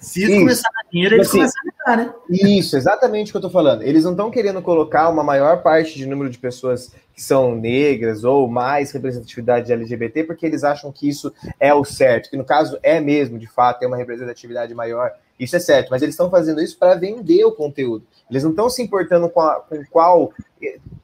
Se 0.00 0.22
isso, 0.22 0.30
isso. 0.30 0.40
começar 0.40 0.68
a 0.68 0.82
dar 0.82 0.90
dinheiro, 0.90 1.14
eles 1.14 1.28
assim, 1.28 1.38
começam 1.38 1.60
a 1.60 1.77
né? 1.96 2.12
Isso, 2.28 2.76
exatamente 2.76 3.28
o 3.28 3.32
que 3.32 3.36
eu 3.36 3.42
tô 3.42 3.50
falando. 3.50 3.82
Eles 3.82 4.04
não 4.04 4.12
estão 4.12 4.30
querendo 4.30 4.62
colocar 4.62 5.08
uma 5.08 5.22
maior 5.22 5.62
parte 5.62 5.96
de 5.96 6.06
número 6.06 6.30
de 6.30 6.38
pessoas 6.38 6.92
que 7.14 7.22
são 7.22 7.54
negras 7.54 8.24
ou 8.24 8.48
mais 8.48 8.92
representatividade 8.92 9.66
de 9.66 9.72
LGBT, 9.72 10.24
porque 10.24 10.46
eles 10.46 10.64
acham 10.64 10.92
que 10.92 11.08
isso 11.08 11.32
é 11.58 11.74
o 11.74 11.84
certo, 11.84 12.30
que 12.30 12.36
no 12.36 12.44
caso 12.44 12.78
é 12.82 13.00
mesmo, 13.00 13.38
de 13.38 13.46
fato, 13.46 13.80
tem 13.80 13.88
uma 13.88 13.96
representatividade 13.96 14.74
maior. 14.74 15.12
Isso 15.38 15.56
é 15.56 15.60
certo, 15.60 15.90
mas 15.90 16.02
eles 16.02 16.14
estão 16.14 16.30
fazendo 16.30 16.60
isso 16.60 16.78
para 16.78 16.94
vender 16.94 17.44
o 17.44 17.52
conteúdo. 17.52 18.06
Eles 18.30 18.42
não 18.42 18.50
estão 18.50 18.68
se 18.68 18.82
importando 18.82 19.28
com, 19.28 19.40
a, 19.40 19.60
com 19.60 19.84
qual. 19.90 20.32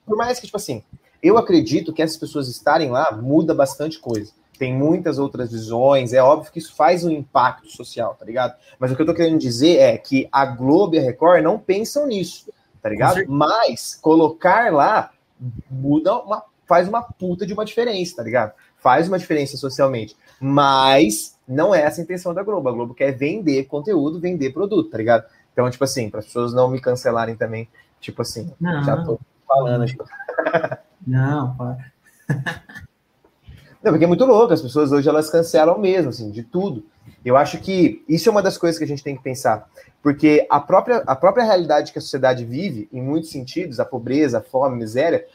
Por 0.07 0.16
mais 0.16 0.38
que, 0.38 0.47
tipo 0.47 0.57
assim, 0.57 0.83
eu 1.23 1.38
acredito 1.38 1.92
que 1.92 2.03
essas 2.03 2.16
pessoas 2.16 2.49
estarem 2.49 2.90
lá 2.90 3.11
muda 3.12 3.55
bastante 3.55 3.99
coisa 3.99 4.33
tem 4.58 4.74
muitas 4.74 5.18
outras 5.18 5.52
visões, 5.52 6.12
é 6.12 6.22
óbvio 6.22 6.52
que 6.52 6.58
isso 6.58 6.74
faz 6.74 7.04
um 7.04 7.10
impacto 7.10 7.68
social, 7.70 8.14
tá 8.18 8.24
ligado? 8.24 8.54
Mas 8.78 8.90
o 8.90 8.96
que 8.96 9.02
eu 9.02 9.06
tô 9.06 9.14
querendo 9.14 9.38
dizer 9.38 9.78
é 9.78 9.98
que 9.98 10.28
a 10.30 10.46
Globo 10.46 10.94
e 10.94 10.98
a 10.98 11.02
Record 11.02 11.42
não 11.42 11.58
pensam 11.58 12.06
nisso, 12.06 12.50
tá 12.80 12.88
ligado? 12.88 13.22
Mas 13.28 13.94
colocar 13.94 14.72
lá 14.72 15.10
muda 15.70 16.16
uma, 16.18 16.44
faz 16.66 16.88
uma 16.88 17.02
puta 17.02 17.46
de 17.46 17.52
uma 17.52 17.64
diferença, 17.64 18.16
tá 18.16 18.22
ligado? 18.22 18.52
Faz 18.76 19.08
uma 19.08 19.18
diferença 19.18 19.56
socialmente. 19.56 20.16
Mas 20.40 21.38
não 21.46 21.74
é 21.74 21.82
essa 21.82 22.00
a 22.00 22.04
intenção 22.04 22.34
da 22.34 22.42
Globo. 22.42 22.68
A 22.68 22.72
Globo 22.72 22.94
quer 22.94 23.12
vender 23.12 23.64
conteúdo, 23.64 24.20
vender 24.20 24.52
produto, 24.52 24.90
tá 24.90 24.98
ligado? 24.98 25.24
Então, 25.52 25.68
tipo 25.70 25.84
assim, 25.84 26.10
para 26.10 26.20
as 26.20 26.26
pessoas 26.26 26.52
não 26.52 26.68
me 26.68 26.80
cancelarem 26.80 27.36
também, 27.36 27.68
tipo 28.00 28.22
assim, 28.22 28.52
não. 28.60 28.82
já 28.82 29.02
tô 29.04 29.18
falando. 29.46 29.86
Tipo... 29.86 30.04
Não, 31.06 31.54
para. 31.56 31.92
Não, 33.85 33.92
porque 33.92 34.07
é 34.07 34.09
muito 34.09 34.25
louco, 34.25 34.51
as 34.51 34.62
pessoas 34.62 34.92
hoje 34.92 35.07
elas 35.07 35.29
cancelam 35.29 35.79
mesmo, 35.79 36.09
assim, 36.09 36.31
de 36.31 36.42
tudo. 36.42 36.87
Eu 37.23 37.37
acho 37.37 37.59
que 37.59 38.03
isso 38.09 38.31
é 38.31 38.33
uma 38.33 38.40
das 38.40 38.57
coisas 38.57 38.79
que 38.79 38.85
a 38.85 38.87
gente 38.87 39.05
tem 39.05 39.14
que 39.14 39.23
pensar, 39.23 39.68
porque 40.03 40.47
a 40.49 40.59
própria, 40.59 41.03
a 41.07 41.14
própria 41.14 41.44
realidade 41.44 41.92
que 41.92 41.99
a 41.99 42.01
sociedade 42.01 42.47
vive, 42.47 42.88
em 42.90 43.03
muitos 43.03 43.31
sentidos, 43.31 43.79
a 43.79 43.85
pobreza, 43.85 44.38
a 44.38 44.40
fome, 44.40 44.75
a 44.75 44.79
miséria, 44.79 45.27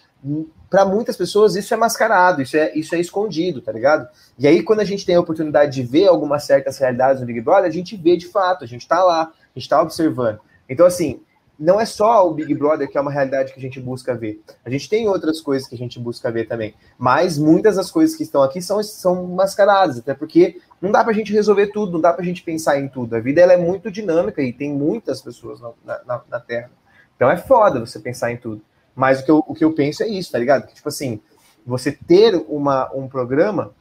para 0.67 0.83
muitas 0.83 1.15
pessoas 1.15 1.55
isso 1.55 1.71
é 1.75 1.77
mascarado, 1.77 2.41
isso 2.41 2.57
é, 2.57 2.75
isso 2.75 2.95
é 2.95 2.99
escondido, 2.99 3.61
tá 3.61 3.71
ligado? 3.71 4.07
E 4.37 4.47
aí, 4.47 4.63
quando 4.63 4.79
a 4.79 4.85
gente 4.85 5.05
tem 5.05 5.15
a 5.15 5.19
oportunidade 5.19 5.71
de 5.71 5.83
ver 5.83 6.07
algumas 6.07 6.43
certas 6.43 6.79
realidades 6.79 7.21
no 7.21 7.27
Big 7.27 7.41
Brother, 7.41 7.69
a 7.69 7.73
gente 7.73 7.95
vê 7.95 8.17
de 8.17 8.25
fato, 8.25 8.63
a 8.63 8.67
gente 8.67 8.87
tá 8.87 9.03
lá, 9.03 9.31
a 9.55 9.59
gente 9.59 9.69
tá 9.69 9.79
observando. 9.79 10.39
Então, 10.67 10.87
assim, 10.87 11.21
não 11.59 11.79
é 11.79 11.85
só 11.85 12.25
o 12.25 12.33
Big 12.33 12.55
Brother 12.55 12.89
que 12.89 12.97
é 12.97 13.01
uma 13.01 13.11
realidade 13.11 13.51
que 13.51 13.59
a 13.59 13.61
gente 13.61 13.81
busca 13.81 14.15
ver. 14.15 14.41
A 14.63 14.69
gente 14.69 14.87
tem 14.87 15.09
outras 15.09 15.41
coisas 15.41 15.67
que 15.67 15.75
a 15.75 15.77
gente 15.77 15.99
busca 15.99 16.31
ver 16.31 16.47
também. 16.47 16.73
Mas 16.97 17.37
muitas 17.37 17.75
das 17.75 17.91
coisas 17.91 18.15
que 18.15 18.23
estão 18.23 18.41
aqui 18.41 18.61
são, 18.61 18.81
são 18.81 19.27
mascaradas, 19.27 19.97
até 19.99 20.13
porque 20.13 20.61
não 20.81 20.89
dá 20.89 21.03
pra 21.03 21.11
gente 21.11 21.33
resolver 21.33 21.67
tudo, 21.67 21.93
não 21.93 22.01
dá 22.01 22.13
pra 22.13 22.23
gente 22.23 22.43
pensar 22.43 22.79
em 22.79 22.87
tudo. 22.87 23.13
A 23.15 23.19
vida 23.19 23.41
ela 23.41 23.51
é 23.51 23.57
muito 23.57 23.91
dinâmica 23.91 24.41
e 24.41 24.53
tem 24.53 24.71
muitas 24.73 25.21
pessoas 25.21 25.59
na, 25.59 25.99
na, 26.05 26.21
na 26.29 26.39
Terra. 26.39 26.71
Então 27.15 27.29
é 27.29 27.35
foda 27.35 27.81
você 27.81 27.99
pensar 27.99 28.31
em 28.31 28.37
tudo. 28.37 28.61
Mas 28.95 29.19
o 29.19 29.25
que 29.25 29.31
eu, 29.31 29.43
o 29.45 29.53
que 29.53 29.65
eu 29.65 29.73
penso 29.73 30.01
é 30.01 30.07
isso, 30.07 30.31
tá 30.31 30.39
ligado? 30.39 30.65
Que, 30.65 30.75
tipo 30.75 30.87
assim, 30.87 31.19
você 31.65 31.91
ter 31.91 32.35
uma, 32.47 32.89
um 32.93 33.09
programa 33.09 33.73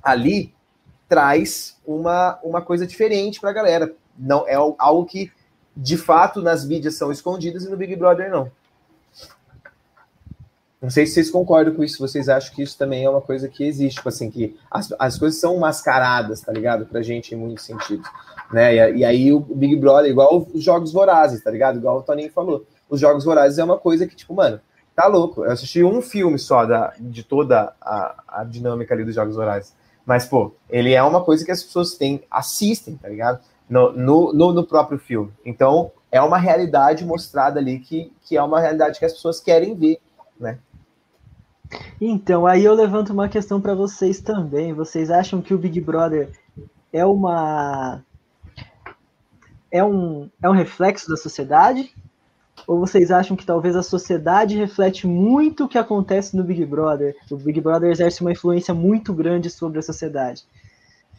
ali 0.00 0.54
traz 1.08 1.76
uma, 1.84 2.38
uma 2.44 2.62
coisa 2.62 2.86
diferente 2.86 3.40
pra 3.40 3.52
galera. 3.52 3.92
Não 4.16 4.46
é 4.46 4.54
algo 4.54 5.04
que 5.04 5.32
de 5.76 5.96
fato 5.96 6.42
nas 6.42 6.64
mídias 6.64 6.94
são 6.96 7.10
escondidas 7.10 7.64
e 7.64 7.68
no 7.68 7.76
Big 7.76 7.96
Brother 7.96 8.30
não. 8.30 8.50
Não 10.82 10.90
sei 10.90 11.06
se 11.06 11.14
vocês 11.14 11.30
concordam 11.30 11.72
com 11.74 11.84
isso, 11.84 12.00
vocês 12.00 12.28
acham 12.28 12.52
que 12.52 12.60
isso 12.60 12.76
também 12.76 13.04
é 13.04 13.08
uma 13.08 13.20
coisa 13.20 13.48
que 13.48 13.62
existe, 13.62 13.98
tipo 13.98 14.08
assim, 14.08 14.28
que 14.28 14.58
as, 14.68 14.92
as 14.98 15.16
coisas 15.16 15.38
são 15.38 15.56
mascaradas, 15.56 16.40
tá 16.40 16.52
ligado? 16.52 16.86
Pra 16.86 17.00
gente 17.02 17.34
em 17.34 17.38
muitos 17.38 17.64
sentidos. 17.64 18.04
Né? 18.52 18.74
E, 18.74 18.96
e, 18.98 19.04
aí 19.04 19.32
o 19.32 19.38
Big 19.38 19.76
Brother, 19.76 20.10
igual 20.10 20.44
os 20.52 20.62
jogos 20.62 20.92
vorazes, 20.92 21.40
tá 21.40 21.52
ligado? 21.52 21.78
Igual 21.78 21.98
o 21.98 22.02
Toninho 22.02 22.32
falou. 22.32 22.66
Os 22.90 23.00
jogos 23.00 23.24
vorazes 23.24 23.58
é 23.58 23.64
uma 23.64 23.78
coisa 23.78 24.08
que, 24.08 24.16
tipo, 24.16 24.34
mano, 24.34 24.60
tá 24.94 25.06
louco. 25.06 25.44
Eu 25.44 25.52
assisti 25.52 25.84
um 25.84 26.02
filme 26.02 26.36
só 26.36 26.66
da, 26.66 26.92
de 26.98 27.22
toda 27.22 27.72
a, 27.80 28.22
a 28.26 28.44
dinâmica 28.44 28.92
ali 28.92 29.04
dos 29.04 29.14
jogos 29.14 29.36
vorazes. 29.36 29.72
Mas, 30.04 30.26
pô, 30.26 30.52
ele 30.68 30.92
é 30.92 31.02
uma 31.02 31.22
coisa 31.22 31.44
que 31.44 31.52
as 31.52 31.62
pessoas 31.62 31.94
têm, 31.94 32.24
assistem, 32.28 32.96
tá 32.96 33.08
ligado? 33.08 33.40
No, 33.72 34.32
no, 34.34 34.52
no, 34.52 34.66
próprio 34.66 34.98
filme. 34.98 35.32
Então, 35.46 35.90
é 36.10 36.20
uma 36.20 36.36
realidade 36.36 37.06
mostrada 37.06 37.58
ali 37.58 37.78
que, 37.78 38.12
que 38.22 38.36
é 38.36 38.42
uma 38.42 38.60
realidade 38.60 38.98
que 38.98 39.04
as 39.04 39.14
pessoas 39.14 39.40
querem 39.40 39.74
ver, 39.74 39.98
né? 40.38 40.58
Então, 41.98 42.46
aí 42.46 42.64
eu 42.64 42.74
levanto 42.74 43.14
uma 43.14 43.30
questão 43.30 43.62
para 43.62 43.74
vocês 43.74 44.20
também. 44.20 44.74
Vocês 44.74 45.10
acham 45.10 45.40
que 45.40 45.54
o 45.54 45.58
Big 45.58 45.80
Brother 45.80 46.30
é 46.92 47.06
uma 47.06 48.04
é 49.70 49.82
um, 49.82 50.28
é 50.42 50.50
um 50.50 50.52
reflexo 50.52 51.08
da 51.08 51.16
sociedade? 51.16 51.94
Ou 52.66 52.78
vocês 52.78 53.10
acham 53.10 53.34
que 53.34 53.46
talvez 53.46 53.74
a 53.74 53.82
sociedade 53.82 54.54
reflete 54.54 55.06
muito 55.06 55.64
o 55.64 55.68
que 55.68 55.78
acontece 55.78 56.36
no 56.36 56.44
Big 56.44 56.66
Brother? 56.66 57.16
O 57.30 57.36
Big 57.36 57.58
Brother 57.58 57.90
exerce 57.90 58.20
uma 58.20 58.32
influência 58.32 58.74
muito 58.74 59.14
grande 59.14 59.48
sobre 59.48 59.78
a 59.78 59.82
sociedade. 59.82 60.44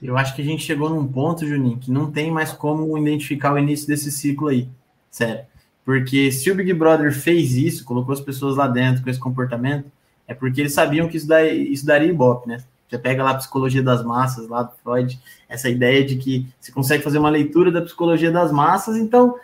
Eu 0.04 0.18
acho 0.18 0.36
que 0.36 0.42
a 0.42 0.46
gente 0.46 0.63
chegou 0.63 0.89
num 0.89 1.08
ponto, 1.08 1.48
Juninho, 1.48 1.78
que 1.78 1.89
não 1.89 2.12
tem 2.12 2.30
mais 2.30 2.52
como 2.52 2.98
identificar 2.98 3.54
o 3.54 3.58
início 3.58 3.88
desse 3.88 4.12
ciclo 4.12 4.50
aí. 4.50 4.68
Sério. 5.10 5.46
Porque 5.86 6.30
se 6.32 6.52
o 6.52 6.56
Big 6.56 6.74
Brother 6.74 7.13
fez 7.13 7.56
isso, 7.56 7.86
colocou 7.86 8.13
as 8.13 8.20
pessoas 8.20 8.58
lá 8.58 8.68
dentro 8.68 9.02
com 9.02 9.10
esse 9.10 9.20
comportamento, 9.20 9.89
é 10.28 10.34
porque 10.34 10.60
eles 10.60 10.74
sabiam 10.74 11.08
que 11.08 11.16
isso, 11.16 11.28
daí, 11.28 11.72
isso 11.72 11.86
daria 11.86 12.10
ibope, 12.10 12.50
né? 12.50 12.58
Você 12.89 12.98
pega 12.98 13.24
lá 13.24 13.32
a 13.32 13.36
psicologia 13.36 13.82
das 13.82 14.04
massas, 14.04 14.48
lá 14.48 14.63
do 14.63 14.74
Freud, 14.84 15.20
essa 15.48 15.70
ideia 15.70 16.06
de 16.06 16.18
que 16.18 16.48
você 16.60 16.72
consegue 16.72 17.04
fazer 17.04 17.18
uma 17.18 17.30
leitura 17.30 17.72
da 17.72 17.82
psicologia 17.82 18.32
das 18.32 18.52
massas, 18.52 18.98
então 18.98 19.36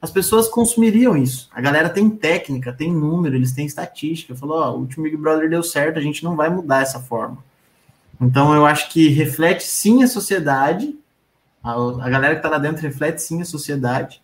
as 0.00 0.10
pessoas 0.10 0.48
consumiriam 0.48 1.16
isso. 1.16 1.48
A 1.54 1.60
galera 1.60 1.88
tem 1.88 2.10
técnica, 2.10 2.72
tem 2.72 2.92
número, 2.92 3.36
eles 3.36 3.52
têm 3.52 3.66
estatística. 3.66 4.34
Falou, 4.34 4.58
ó, 4.58 4.72
o 4.72 4.80
último 4.80 5.04
Big 5.04 5.16
Brother 5.16 5.48
deu 5.48 5.62
certo, 5.62 5.98
a 5.98 6.02
gente 6.02 6.24
não 6.24 6.34
vai 6.34 6.50
mudar 6.50 6.82
essa 6.82 6.98
forma. 6.98 7.38
Então, 8.20 8.54
eu 8.54 8.64
acho 8.64 8.90
que 8.90 9.08
reflete 9.08 9.64
sim 9.64 10.02
a 10.02 10.06
sociedade, 10.06 10.98
a, 11.62 11.72
a 11.72 12.08
galera 12.08 12.34
que 12.34 12.38
está 12.38 12.48
lá 12.48 12.58
dentro 12.58 12.82
reflete 12.82 13.20
sim 13.20 13.40
a 13.40 13.44
sociedade, 13.44 14.22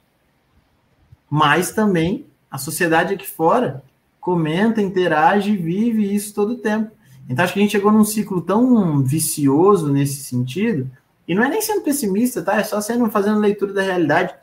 mas 1.28 1.72
também 1.72 2.26
a 2.50 2.58
sociedade 2.58 3.14
aqui 3.14 3.28
fora 3.28 3.82
comenta, 4.20 4.82
interage, 4.82 5.56
vive 5.56 6.14
isso 6.14 6.34
todo 6.34 6.52
o 6.52 6.58
tempo. 6.58 6.90
Então, 7.28 7.44
acho 7.44 7.52
que 7.52 7.60
a 7.60 7.62
gente 7.62 7.72
chegou 7.72 7.92
num 7.92 8.04
ciclo 8.04 8.40
tão 8.40 9.02
vicioso 9.02 9.92
nesse 9.92 10.22
sentido, 10.22 10.90
e 11.26 11.34
não 11.34 11.44
é 11.44 11.48
nem 11.48 11.60
sendo 11.60 11.82
pessimista, 11.82 12.42
tá? 12.42 12.56
É 12.56 12.64
só 12.64 12.80
sendo 12.80 13.10
fazendo 13.10 13.38
leitura 13.38 13.72
da 13.74 13.82
realidade. 13.82 14.34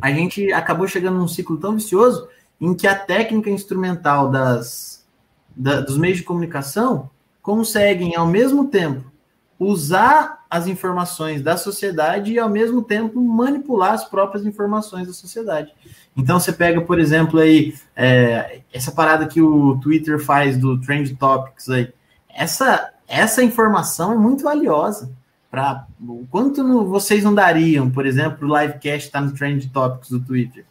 A 0.00 0.10
gente 0.10 0.52
acabou 0.52 0.88
chegando 0.88 1.18
num 1.18 1.28
ciclo 1.28 1.56
tão 1.58 1.76
vicioso 1.76 2.28
em 2.60 2.74
que 2.74 2.88
a 2.88 2.98
técnica 2.98 3.50
instrumental 3.50 4.28
das, 4.28 5.06
da, 5.54 5.80
dos 5.80 5.96
meios 5.96 6.18
de 6.18 6.24
comunicação 6.24 7.08
conseguem, 7.42 8.14
ao 8.14 8.26
mesmo 8.26 8.68
tempo, 8.68 9.10
usar 9.58 10.44
as 10.48 10.66
informações 10.66 11.42
da 11.42 11.56
sociedade 11.56 12.32
e, 12.32 12.38
ao 12.38 12.48
mesmo 12.48 12.82
tempo, 12.82 13.20
manipular 13.20 13.92
as 13.92 14.04
próprias 14.04 14.46
informações 14.46 15.06
da 15.06 15.12
sociedade. 15.12 15.72
Então, 16.16 16.38
você 16.38 16.52
pega, 16.52 16.80
por 16.80 17.00
exemplo, 17.00 17.40
aí, 17.40 17.74
é, 17.96 18.60
essa 18.72 18.92
parada 18.92 19.26
que 19.26 19.40
o 19.40 19.78
Twitter 19.80 20.22
faz 20.22 20.58
do 20.58 20.78
Trend 20.80 21.14
Topics 21.16 21.68
aí. 21.70 21.92
Essa, 22.28 22.92
essa 23.08 23.42
informação 23.42 24.12
é 24.12 24.16
muito 24.16 24.44
valiosa. 24.44 25.10
Para 25.50 25.86
o 26.00 26.26
quanto 26.30 26.62
no, 26.62 26.86
vocês 26.86 27.22
não 27.22 27.34
dariam, 27.34 27.90
por 27.90 28.06
exemplo, 28.06 28.48
o 28.48 28.58
livecast 28.58 29.06
está 29.06 29.20
no 29.20 29.34
Trend 29.34 29.70
Topics 29.70 30.10
do 30.10 30.20
Twitter. 30.20 30.64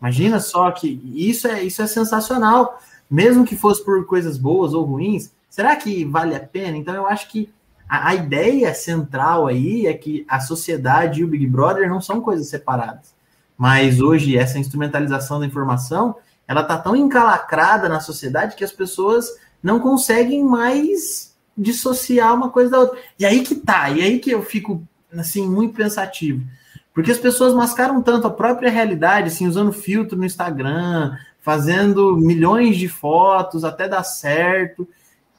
Imagina 0.00 0.40
só 0.40 0.70
que 0.70 1.00
isso 1.14 1.48
é, 1.48 1.62
isso 1.62 1.80
é 1.80 1.86
sensacional. 1.86 2.78
Mesmo 3.10 3.44
que 3.44 3.56
fosse 3.56 3.84
por 3.84 4.04
coisas 4.04 4.36
boas 4.36 4.74
ou 4.74 4.84
ruins, 4.84 5.30
Será 5.56 5.74
que 5.74 6.04
vale 6.04 6.36
a 6.36 6.40
pena? 6.40 6.76
Então, 6.76 6.94
eu 6.94 7.06
acho 7.06 7.30
que 7.30 7.50
a, 7.88 8.08
a, 8.08 8.14
ideia 8.14 8.74
central 8.74 9.46
aí 9.46 9.86
é 9.86 9.94
que 9.94 10.22
a 10.28 10.38
sociedade 10.38 11.22
e 11.22 11.24
o 11.24 11.28
Big 11.28 11.46
Brother 11.46 11.88
não 11.88 11.98
são 11.98 12.20
coisas 12.20 12.50
separadas. 12.50 13.14
Mas 13.56 13.98
hoje 13.98 14.36
essa 14.36 14.58
instrumentalização 14.58 15.40
da 15.40 15.46
informação, 15.46 16.16
ela 16.46 16.62
tá 16.62 16.76
tão 16.76 16.94
encalacrada 16.94 17.88
na 17.88 18.00
sociedade 18.00 18.54
que 18.54 18.64
as 18.64 18.70
pessoas 18.70 19.30
não 19.62 19.80
conseguem 19.80 20.44
mais 20.44 21.34
dissociar 21.56 22.34
uma 22.34 22.50
coisa 22.50 22.72
da 22.72 22.80
outra. 22.80 22.98
E 23.18 23.24
aí 23.24 23.42
que 23.42 23.54
tá, 23.54 23.88
e 23.88 24.02
aí 24.02 24.18
que 24.18 24.32
eu 24.32 24.42
fico 24.42 24.86
assim 25.10 25.48
muito 25.48 25.74
pensativo. 25.74 26.44
Porque 26.92 27.10
as 27.10 27.18
pessoas 27.18 27.54
mascaram 27.54 28.02
tanto 28.02 28.26
a 28.26 28.30
própria 28.30 28.70
realidade, 28.70 29.28
assim, 29.28 29.46
usando 29.46 29.72
filtro 29.72 30.18
no 30.18 30.26
Instagram, 30.26 31.16
fazendo 31.40 32.14
milhões 32.14 32.76
de 32.76 32.88
fotos 32.88 33.64
até 33.64 33.88
dar 33.88 34.04
certo, 34.04 34.86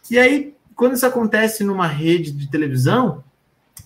que 0.07 0.17
aí 0.17 0.55
quando 0.77 0.93
isso 0.93 1.05
acontece 1.05 1.63
numa 1.63 1.87
rede 1.87 2.31
de 2.31 2.49
televisão, 2.49 3.23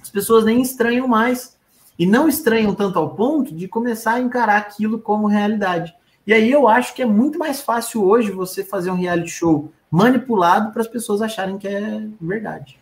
as 0.01 0.09
pessoas 0.09 0.43
nem 0.43 0.61
estranham 0.61 1.07
mais. 1.07 1.57
E 1.97 2.05
não 2.05 2.27
estranham 2.27 2.73
tanto 2.73 2.97
ao 2.97 3.15
ponto 3.15 3.55
de 3.55 3.67
começar 3.67 4.13
a 4.13 4.19
encarar 4.19 4.57
aquilo 4.57 4.99
como 4.99 5.27
realidade. 5.27 5.93
E 6.25 6.33
aí 6.33 6.51
eu 6.51 6.67
acho 6.67 6.93
que 6.93 7.01
é 7.01 7.05
muito 7.05 7.37
mais 7.37 7.61
fácil 7.61 8.03
hoje 8.03 8.31
você 8.31 8.63
fazer 8.63 8.89
um 8.91 8.95
reality 8.95 9.29
show 9.29 9.71
manipulado 9.89 10.71
para 10.71 10.81
as 10.81 10.87
pessoas 10.87 11.21
acharem 11.21 11.57
que 11.57 11.67
é 11.67 12.01
verdade. 12.19 12.79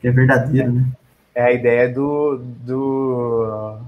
Que 0.00 0.08
é 0.08 0.10
verdadeiro, 0.10 0.72
né? 0.72 0.84
É 1.34 1.42
a 1.44 1.52
ideia 1.52 1.88
do. 1.88 2.38
do 2.38 3.78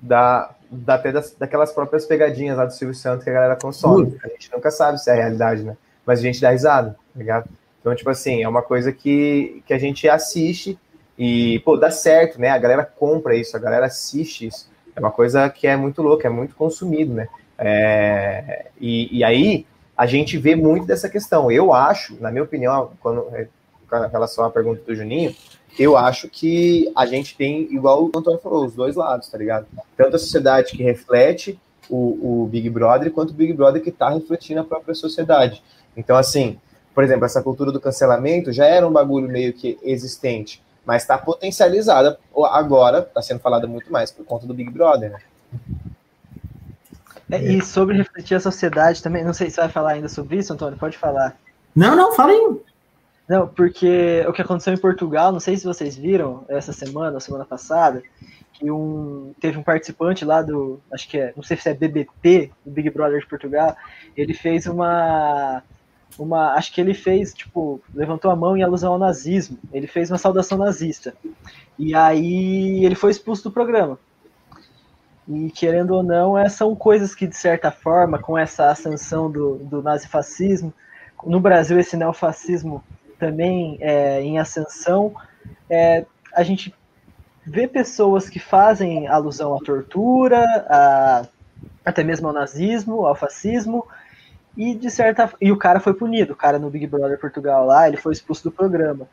da, 0.00 0.54
da, 0.70 0.94
até 0.94 1.12
das, 1.12 1.34
daquelas 1.38 1.72
próprias 1.72 2.06
pegadinhas 2.06 2.56
lá 2.56 2.64
do 2.64 2.72
Silvio 2.72 2.94
Santos 2.94 3.24
que 3.24 3.30
a 3.30 3.34
galera 3.34 3.56
consome. 3.56 4.16
A 4.24 4.28
gente 4.28 4.50
nunca 4.52 4.70
sabe 4.70 4.98
se 4.98 5.10
é 5.10 5.12
a 5.12 5.16
realidade, 5.16 5.62
né? 5.62 5.76
Mas 6.06 6.20
a 6.20 6.22
gente 6.22 6.40
dá 6.40 6.50
risada, 6.50 6.90
tá 6.92 7.18
ligado? 7.18 7.48
Então, 7.80 7.94
tipo 7.94 8.10
assim, 8.10 8.42
é 8.42 8.48
uma 8.48 8.62
coisa 8.62 8.92
que, 8.92 9.62
que 9.66 9.72
a 9.72 9.78
gente 9.78 10.08
assiste 10.08 10.78
e, 11.18 11.60
pô, 11.60 11.76
dá 11.76 11.90
certo, 11.90 12.40
né? 12.40 12.50
A 12.50 12.58
galera 12.58 12.84
compra 12.84 13.34
isso, 13.34 13.56
a 13.56 13.60
galera 13.60 13.86
assiste 13.86 14.46
isso. 14.46 14.70
É 14.94 15.00
uma 15.00 15.10
coisa 15.10 15.48
que 15.48 15.66
é 15.66 15.76
muito 15.76 16.02
louca, 16.02 16.26
é 16.26 16.30
muito 16.30 16.54
consumido, 16.54 17.14
né? 17.14 17.28
É, 17.58 18.66
e, 18.80 19.18
e 19.18 19.24
aí 19.24 19.66
a 19.96 20.06
gente 20.06 20.38
vê 20.38 20.56
muito 20.56 20.86
dessa 20.86 21.08
questão. 21.08 21.50
Eu 21.50 21.72
acho, 21.72 22.16
na 22.20 22.30
minha 22.30 22.42
opinião, 22.42 22.92
quando, 23.00 23.22
com 23.88 23.96
relação 24.10 24.44
à 24.44 24.50
pergunta 24.50 24.82
do 24.82 24.94
Juninho, 24.94 25.34
eu 25.78 25.96
acho 25.96 26.28
que 26.28 26.90
a 26.96 27.06
gente 27.06 27.36
tem, 27.36 27.62
igual 27.72 28.04
o 28.04 28.18
Antônio 28.18 28.40
falou, 28.40 28.64
os 28.64 28.74
dois 28.74 28.96
lados, 28.96 29.28
tá 29.28 29.38
ligado? 29.38 29.66
Tanto 29.96 30.16
a 30.16 30.18
sociedade 30.18 30.72
que 30.72 30.82
reflete 30.82 31.58
o, 31.88 32.42
o 32.44 32.46
Big 32.46 32.68
Brother, 32.70 33.10
quanto 33.10 33.30
o 33.30 33.34
Big 33.34 33.52
Brother 33.52 33.82
que 33.82 33.90
tá 33.90 34.10
refletindo 34.10 34.60
a 34.60 34.64
própria 34.64 34.94
sociedade. 34.94 35.62
Então, 35.96 36.16
assim, 36.16 36.58
por 37.00 37.04
exemplo, 37.04 37.24
essa 37.24 37.42
cultura 37.42 37.72
do 37.72 37.80
cancelamento 37.80 38.52
já 38.52 38.66
era 38.66 38.86
um 38.86 38.92
bagulho 38.92 39.26
meio 39.26 39.54
que 39.54 39.78
existente, 39.82 40.62
mas 40.84 41.00
está 41.00 41.16
potencializada 41.16 42.18
agora, 42.52 42.98
está 42.98 43.22
sendo 43.22 43.40
falada 43.40 43.66
muito 43.66 43.90
mais 43.90 44.10
por 44.10 44.22
conta 44.26 44.46
do 44.46 44.52
Big 44.52 44.70
Brother, 44.70 45.12
né? 45.12 45.18
É, 47.30 47.42
e 47.42 47.64
sobre 47.64 47.96
refletir 47.96 48.34
a 48.34 48.40
sociedade 48.40 49.02
também, 49.02 49.24
não 49.24 49.32
sei 49.32 49.48
se 49.48 49.54
você 49.54 49.62
vai 49.62 49.70
falar 49.70 49.92
ainda 49.92 50.10
sobre 50.10 50.36
isso, 50.36 50.52
Antônio, 50.52 50.78
pode 50.78 50.98
falar. 50.98 51.38
Não, 51.74 51.96
não, 51.96 52.12
fala 52.12 52.32
aí. 52.32 52.60
Não, 53.26 53.48
porque 53.48 54.22
o 54.28 54.32
que 54.34 54.42
aconteceu 54.42 54.74
em 54.74 54.78
Portugal, 54.78 55.32
não 55.32 55.40
sei 55.40 55.56
se 55.56 55.64
vocês 55.64 55.96
viram 55.96 56.44
essa 56.50 56.74
semana, 56.74 57.14
ou 57.14 57.20
semana 57.20 57.46
passada, 57.46 58.02
que 58.52 58.70
um, 58.70 59.32
teve 59.40 59.56
um 59.56 59.62
participante 59.62 60.22
lá 60.22 60.42
do, 60.42 60.78
acho 60.92 61.08
que 61.08 61.16
é, 61.16 61.32
não 61.34 61.42
sei 61.42 61.56
se 61.56 61.70
é 61.70 61.72
BBT, 61.72 62.50
do 62.62 62.70
Big 62.70 62.90
Brother 62.90 63.20
de 63.20 63.26
Portugal, 63.26 63.74
ele 64.14 64.34
fez 64.34 64.66
uma 64.66 65.62
uma. 66.18 66.54
Acho 66.54 66.72
que 66.72 66.80
ele 66.80 66.94
fez, 66.94 67.32
tipo, 67.32 67.80
levantou 67.94 68.30
a 68.30 68.36
mão 68.36 68.56
em 68.56 68.62
alusão 68.62 68.92
ao 68.92 68.98
nazismo. 68.98 69.58
Ele 69.72 69.86
fez 69.86 70.10
uma 70.10 70.18
saudação 70.18 70.58
nazista. 70.58 71.14
E 71.78 71.94
aí 71.94 72.84
ele 72.84 72.94
foi 72.94 73.10
expulso 73.10 73.44
do 73.44 73.50
programa. 73.50 73.98
E 75.28 75.50
querendo 75.50 75.92
ou 75.94 76.02
não, 76.02 76.36
é, 76.36 76.48
são 76.48 76.74
coisas 76.74 77.14
que, 77.14 77.26
de 77.26 77.36
certa 77.36 77.70
forma, 77.70 78.18
com 78.18 78.36
essa 78.36 78.70
ascensão 78.70 79.30
do, 79.30 79.56
do 79.58 79.82
nazifascismo, 79.82 80.72
no 81.24 81.38
Brasil 81.38 81.78
esse 81.78 81.96
neofascismo 81.96 82.82
também 83.18 83.78
é, 83.80 84.20
em 84.22 84.38
ascensão, 84.38 85.14
é, 85.68 86.04
a 86.34 86.42
gente 86.42 86.74
vê 87.44 87.68
pessoas 87.68 88.28
que 88.28 88.38
fazem 88.38 89.06
alusão 89.06 89.54
à 89.54 89.58
tortura, 89.58 90.42
a, 90.68 91.26
até 91.84 92.02
mesmo 92.02 92.28
ao 92.28 92.34
nazismo, 92.34 93.06
ao 93.06 93.14
fascismo, 93.14 93.86
e 94.60 94.74
de 94.74 94.90
certa 94.90 95.32
e 95.40 95.50
o 95.50 95.56
cara 95.56 95.80
foi 95.80 95.94
punido, 95.94 96.34
o 96.34 96.36
cara 96.36 96.58
no 96.58 96.68
Big 96.68 96.86
Brother 96.86 97.18
Portugal 97.18 97.64
lá, 97.64 97.88
ele 97.88 97.96
foi 97.96 98.12
expulso 98.12 98.44
do 98.44 98.52
programa. 98.52 99.08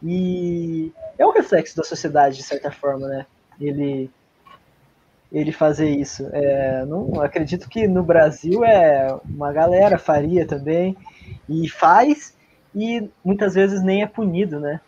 E 0.00 0.92
é 1.18 1.26
um 1.26 1.32
reflexo 1.32 1.76
da 1.76 1.82
sociedade 1.82 2.36
de 2.36 2.44
certa 2.44 2.70
forma, 2.70 3.08
né? 3.08 3.26
Ele 3.60 4.08
ele 5.32 5.50
fazer 5.50 5.90
isso. 5.90 6.28
É, 6.32 6.84
não 6.84 7.20
acredito 7.20 7.68
que 7.68 7.88
no 7.88 8.04
Brasil 8.04 8.64
é 8.64 9.12
uma 9.24 9.52
galera 9.52 9.98
faria 9.98 10.46
também 10.46 10.96
e 11.48 11.68
faz 11.68 12.32
e 12.72 13.10
muitas 13.24 13.52
vezes 13.52 13.82
nem 13.82 14.04
é 14.04 14.06
punido, 14.06 14.60
né? 14.60 14.80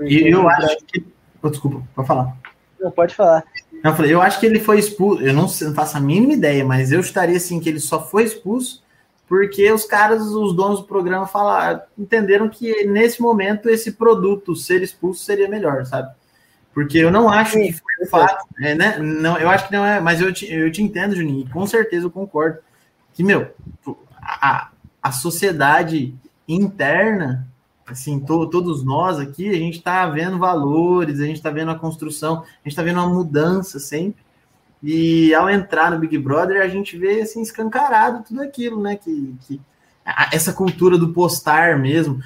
E 0.00 0.32
eu 0.32 0.48
acho 0.48 0.66
Brasil... 0.66 0.86
que 0.88 1.04
oh, 1.40 1.48
desculpa, 1.48 1.82
pode 1.94 2.08
falar. 2.08 2.36
Não 2.80 2.90
pode 2.90 3.14
falar. 3.14 3.44
Eu, 3.84 3.94
falei, 3.94 4.12
eu 4.12 4.20
acho 4.20 4.40
que 4.40 4.46
ele 4.46 4.58
foi 4.58 4.80
expulso. 4.80 5.22
Eu 5.22 5.32
não, 5.32 5.42
não 5.42 5.74
faço 5.76 5.96
a 5.96 6.00
mínima 6.00 6.32
ideia, 6.32 6.64
mas 6.64 6.90
eu 6.90 6.98
estaria 6.98 7.36
assim 7.36 7.60
que 7.60 7.68
ele 7.68 7.78
só 7.78 8.04
foi 8.04 8.24
expulso 8.24 8.81
porque 9.32 9.72
os 9.72 9.86
caras, 9.86 10.20
os 10.26 10.54
donos 10.54 10.80
do 10.80 10.86
programa, 10.86 11.26
falaram, 11.26 11.80
entenderam 11.96 12.50
que 12.50 12.84
nesse 12.84 13.22
momento 13.22 13.70
esse 13.70 13.92
produto 13.92 14.54
ser 14.54 14.82
expulso 14.82 15.24
seria 15.24 15.48
melhor, 15.48 15.86
sabe? 15.86 16.14
Porque 16.74 16.98
eu 16.98 17.10
não 17.10 17.30
acho 17.30 17.52
que 17.56 17.72
foi 17.72 18.06
fato, 18.08 18.44
é, 18.60 18.74
né? 18.74 18.98
Não, 18.98 19.38
eu 19.38 19.48
acho 19.48 19.66
que 19.66 19.72
não 19.72 19.86
é, 19.86 20.02
mas 20.02 20.20
eu 20.20 20.34
te, 20.34 20.52
eu 20.52 20.70
te 20.70 20.82
entendo, 20.82 21.16
Juninho, 21.16 21.46
e 21.46 21.50
com 21.50 21.66
certeza 21.66 22.04
eu 22.04 22.10
concordo. 22.10 22.58
Que, 23.14 23.24
meu, 23.24 23.50
a, 24.20 24.68
a 25.02 25.12
sociedade 25.12 26.14
interna, 26.46 27.48
assim, 27.86 28.20
to, 28.20 28.50
todos 28.50 28.84
nós 28.84 29.18
aqui, 29.18 29.48
a 29.48 29.54
gente 29.54 29.78
está 29.78 30.06
vendo 30.10 30.38
valores, 30.38 31.20
a 31.20 31.24
gente 31.24 31.36
está 31.36 31.48
vendo 31.48 31.70
a 31.70 31.78
construção, 31.78 32.40
a 32.40 32.44
gente 32.64 32.72
está 32.72 32.82
vendo 32.82 33.00
uma 33.00 33.08
mudança 33.08 33.78
sempre. 33.78 34.22
E 34.82 35.32
ao 35.34 35.48
entrar 35.48 35.90
no 35.90 35.98
Big 35.98 36.18
Brother, 36.18 36.60
a 36.60 36.68
gente 36.68 36.98
vê 36.98 37.20
assim 37.20 37.40
escancarado 37.40 38.24
tudo 38.26 38.42
aquilo, 38.42 38.82
né? 38.82 38.96
Que, 38.96 39.34
que 39.46 39.60
essa 40.32 40.52
cultura 40.52 40.98
do 40.98 41.12
postar 41.12 41.78
mesmo. 41.78 42.20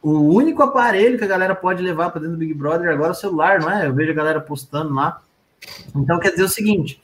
O 0.00 0.34
único 0.34 0.62
aparelho 0.62 1.18
que 1.18 1.24
a 1.24 1.28
galera 1.28 1.54
pode 1.54 1.82
levar 1.82 2.10
para 2.10 2.20
dentro 2.20 2.36
do 2.36 2.38
Big 2.38 2.54
Brother 2.54 2.90
agora 2.90 3.08
é 3.08 3.12
o 3.12 3.14
celular, 3.14 3.60
não 3.60 3.70
é? 3.70 3.86
Eu 3.86 3.94
vejo 3.94 4.12
a 4.12 4.14
galera 4.14 4.40
postando 4.40 4.94
lá. 4.94 5.20
Então 5.94 6.18
quer 6.18 6.30
dizer 6.30 6.44
o 6.44 6.48
seguinte, 6.48 7.02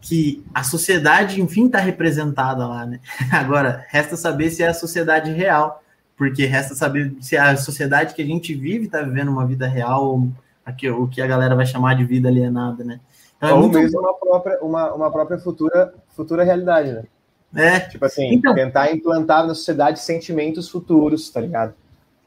que 0.00 0.44
a 0.52 0.62
sociedade, 0.62 1.40
enfim, 1.40 1.66
está 1.66 1.78
representada 1.78 2.66
lá, 2.66 2.84
né? 2.84 3.00
Agora, 3.30 3.86
resta 3.88 4.16
saber 4.16 4.50
se 4.50 4.62
é 4.62 4.68
a 4.68 4.74
sociedade 4.74 5.30
real, 5.30 5.82
porque 6.16 6.44
resta 6.46 6.74
saber 6.74 7.14
se 7.20 7.36
a 7.36 7.56
sociedade 7.56 8.14
que 8.14 8.22
a 8.22 8.26
gente 8.26 8.54
vive 8.54 8.86
está 8.86 9.02
vivendo 9.02 9.30
uma 9.30 9.46
vida 9.46 9.68
real, 9.68 10.04
ou 10.04 10.32
o 10.98 11.08
que 11.08 11.20
a 11.20 11.26
galera 11.26 11.54
vai 11.54 11.66
chamar 11.66 11.94
de 11.94 12.04
vida 12.04 12.28
alienada, 12.28 12.84
né? 12.84 13.00
É 13.40 13.52
Ou 13.52 13.68
mesmo 13.68 14.00
uma 14.00 14.14
própria, 14.14 14.58
uma, 14.60 14.92
uma 14.92 15.10
própria 15.10 15.38
futura, 15.38 15.94
futura 16.08 16.44
realidade, 16.44 16.92
né? 16.92 17.04
É. 17.54 17.80
Tipo 17.80 18.04
assim, 18.04 18.34
então... 18.34 18.54
tentar 18.54 18.92
implantar 18.92 19.46
na 19.46 19.54
sociedade 19.54 19.98
sentimentos 20.00 20.68
futuros, 20.68 21.30
tá 21.30 21.40
ligado? 21.40 21.74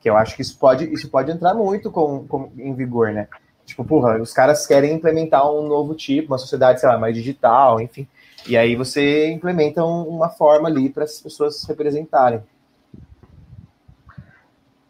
Que 0.01 0.09
eu 0.09 0.17
acho 0.17 0.35
que 0.35 0.41
isso 0.41 0.57
pode, 0.57 0.91
isso 0.91 1.09
pode 1.09 1.31
entrar 1.31 1.53
muito 1.53 1.91
com, 1.91 2.27
com, 2.27 2.51
em 2.57 2.73
vigor, 2.73 3.11
né? 3.11 3.27
Tipo, 3.65 3.85
porra, 3.85 4.21
os 4.21 4.33
caras 4.33 4.67
querem 4.67 4.93
implementar 4.93 5.49
um 5.49 5.67
novo 5.67 5.95
tipo, 5.95 6.33
uma 6.33 6.37
sociedade, 6.37 6.79
sei 6.79 6.89
lá, 6.89 6.97
mais 6.97 7.15
digital, 7.15 7.79
enfim. 7.79 8.07
E 8.47 8.57
aí 8.57 8.75
você 8.75 9.31
implementa 9.31 9.85
uma 9.85 10.29
forma 10.29 10.67
ali 10.67 10.89
para 10.89 11.05
as 11.05 11.21
pessoas 11.21 11.61
se 11.61 11.67
representarem. 11.67 12.43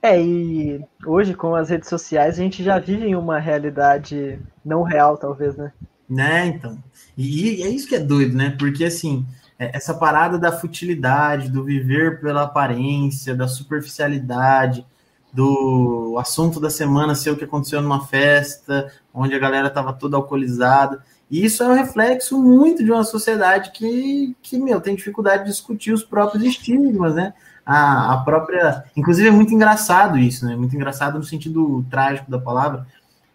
É, 0.01 0.19
e 0.19 0.84
hoje 1.05 1.34
com 1.34 1.55
as 1.55 1.69
redes 1.69 1.88
sociais 1.88 2.38
a 2.38 2.41
gente 2.41 2.63
já 2.63 2.80
vive 2.80 3.07
em 3.07 3.15
uma 3.15 3.39
realidade 3.39 4.39
não 4.65 4.82
real, 4.82 5.17
talvez, 5.17 5.55
né? 5.55 5.71
Né, 6.09 6.47
então. 6.47 6.77
E, 7.17 7.61
e, 7.61 7.63
é 7.63 7.69
isso 7.69 7.87
que 7.87 7.95
é 7.95 7.99
doido, 7.99 8.35
né? 8.35 8.55
Porque 8.59 8.83
assim, 8.83 9.25
é, 9.57 9.75
essa 9.75 9.93
parada 9.93 10.37
da 10.37 10.51
futilidade, 10.51 11.49
do 11.49 11.63
viver 11.63 12.19
pela 12.19 12.43
aparência, 12.43 13.35
da 13.35 13.47
superficialidade, 13.47 14.85
do 15.33 16.15
assunto 16.19 16.59
da 16.59 16.69
semana 16.69 17.15
ser 17.15 17.31
o 17.31 17.35
que 17.37 17.43
aconteceu 17.43 17.81
numa 17.81 18.05
festa, 18.05 18.91
onde 19.11 19.33
a 19.33 19.39
galera 19.39 19.69
tava 19.69 19.91
toda 19.91 20.15
alcoolizada. 20.15 21.03
E 21.29 21.43
isso 21.43 21.63
é 21.63 21.67
um 21.67 21.73
reflexo 21.73 22.39
muito 22.39 22.83
de 22.83 22.91
uma 22.91 23.03
sociedade 23.03 23.71
que, 23.71 24.35
que 24.41 24.59
meu, 24.59 24.79
tem 24.79 24.95
dificuldade 24.95 25.43
de 25.43 25.49
discutir 25.49 25.91
os 25.91 26.03
próprios 26.03 26.43
estigmas, 26.43 27.15
né? 27.15 27.33
A, 27.65 28.13
a 28.13 28.17
própria. 28.17 28.83
Inclusive, 28.95 29.29
é 29.29 29.31
muito 29.31 29.53
engraçado 29.53 30.19
isso, 30.19 30.45
né? 30.45 30.55
Muito 30.55 30.75
engraçado 30.75 31.17
no 31.17 31.23
sentido 31.23 31.83
trágico 31.89 32.29
da 32.29 32.37
palavra, 32.37 32.85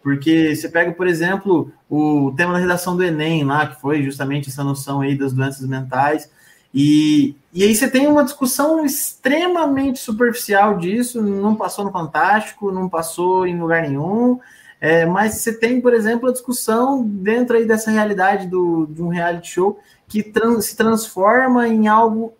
porque 0.01 0.55
você 0.55 0.69
pega, 0.69 0.91
por 0.91 1.07
exemplo, 1.07 1.71
o 1.89 2.33
tema 2.35 2.53
da 2.53 2.59
redação 2.59 2.95
do 2.95 3.03
Enem 3.03 3.43
lá, 3.43 3.67
que 3.67 3.81
foi 3.81 4.01
justamente 4.03 4.49
essa 4.49 4.63
noção 4.63 5.01
aí 5.01 5.17
das 5.17 5.33
doenças 5.33 5.67
mentais. 5.67 6.29
E, 6.73 7.35
e 7.53 7.63
aí 7.63 7.75
você 7.75 7.89
tem 7.89 8.07
uma 8.07 8.23
discussão 8.23 8.85
extremamente 8.85 9.99
superficial 9.99 10.77
disso, 10.77 11.21
não 11.21 11.55
passou 11.55 11.83
no 11.83 11.91
Fantástico, 11.91 12.71
não 12.71 12.87
passou 12.87 13.45
em 13.47 13.59
lugar 13.59 13.81
nenhum, 13.81 14.39
é, 14.79 15.05
mas 15.05 15.35
você 15.35 15.51
tem, 15.51 15.81
por 15.81 15.93
exemplo, 15.93 16.29
a 16.29 16.31
discussão 16.31 17.03
dentro 17.03 17.57
aí 17.57 17.65
dessa 17.65 17.91
realidade 17.91 18.47
do, 18.47 18.85
de 18.85 19.01
um 19.01 19.09
reality 19.09 19.49
show 19.49 19.79
que 20.07 20.23
trans, 20.23 20.65
se 20.65 20.75
transforma 20.75 21.67
em 21.67 21.87
algo 21.87 22.33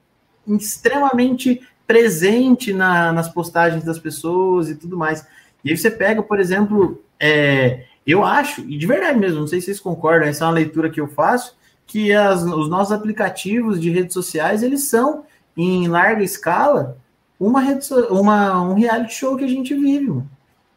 extremamente 0.48 1.62
presente 1.86 2.72
na, 2.72 3.12
nas 3.12 3.28
postagens 3.30 3.84
das 3.84 4.00
pessoas 4.00 4.70
e 4.70 4.76
tudo 4.76 4.96
mais. 4.96 5.26
E 5.64 5.72
aí 5.72 5.78
você 5.78 5.92
pega, 5.92 6.22
por 6.22 6.40
exemplo, 6.40 7.04
é, 7.20 7.86
eu 8.06 8.24
acho, 8.24 8.62
e 8.62 8.78
de 8.78 8.88
verdade 8.88 9.20
mesmo, 9.20 9.42
não 9.42 9.48
sei 9.48 9.60
se 9.60 9.66
vocês 9.66 9.80
concordam, 9.80 10.28
essa 10.28 10.46
é 10.46 10.48
uma 10.48 10.54
leitura 10.54 10.90
que 10.90 11.02
eu 11.02 11.08
faço, 11.08 11.58
que 11.86 12.14
as, 12.14 12.44
os 12.44 12.70
nossos 12.70 12.92
aplicativos 12.92 13.80
de 13.80 13.90
redes 13.90 14.14
sociais, 14.14 14.64
eles 14.64 14.84
são, 14.84 15.24
em 15.58 15.88
larga 15.88 16.24
escala, 16.24 16.98
uma, 17.40 17.62
rede, 17.62 17.86
uma 18.10 18.62
um 18.62 18.74
reality 18.74 19.14
show 19.14 19.36
que 19.36 19.44
a 19.44 19.48
gente 19.48 19.74
vive. 19.74 20.08
Mano. 20.08 20.30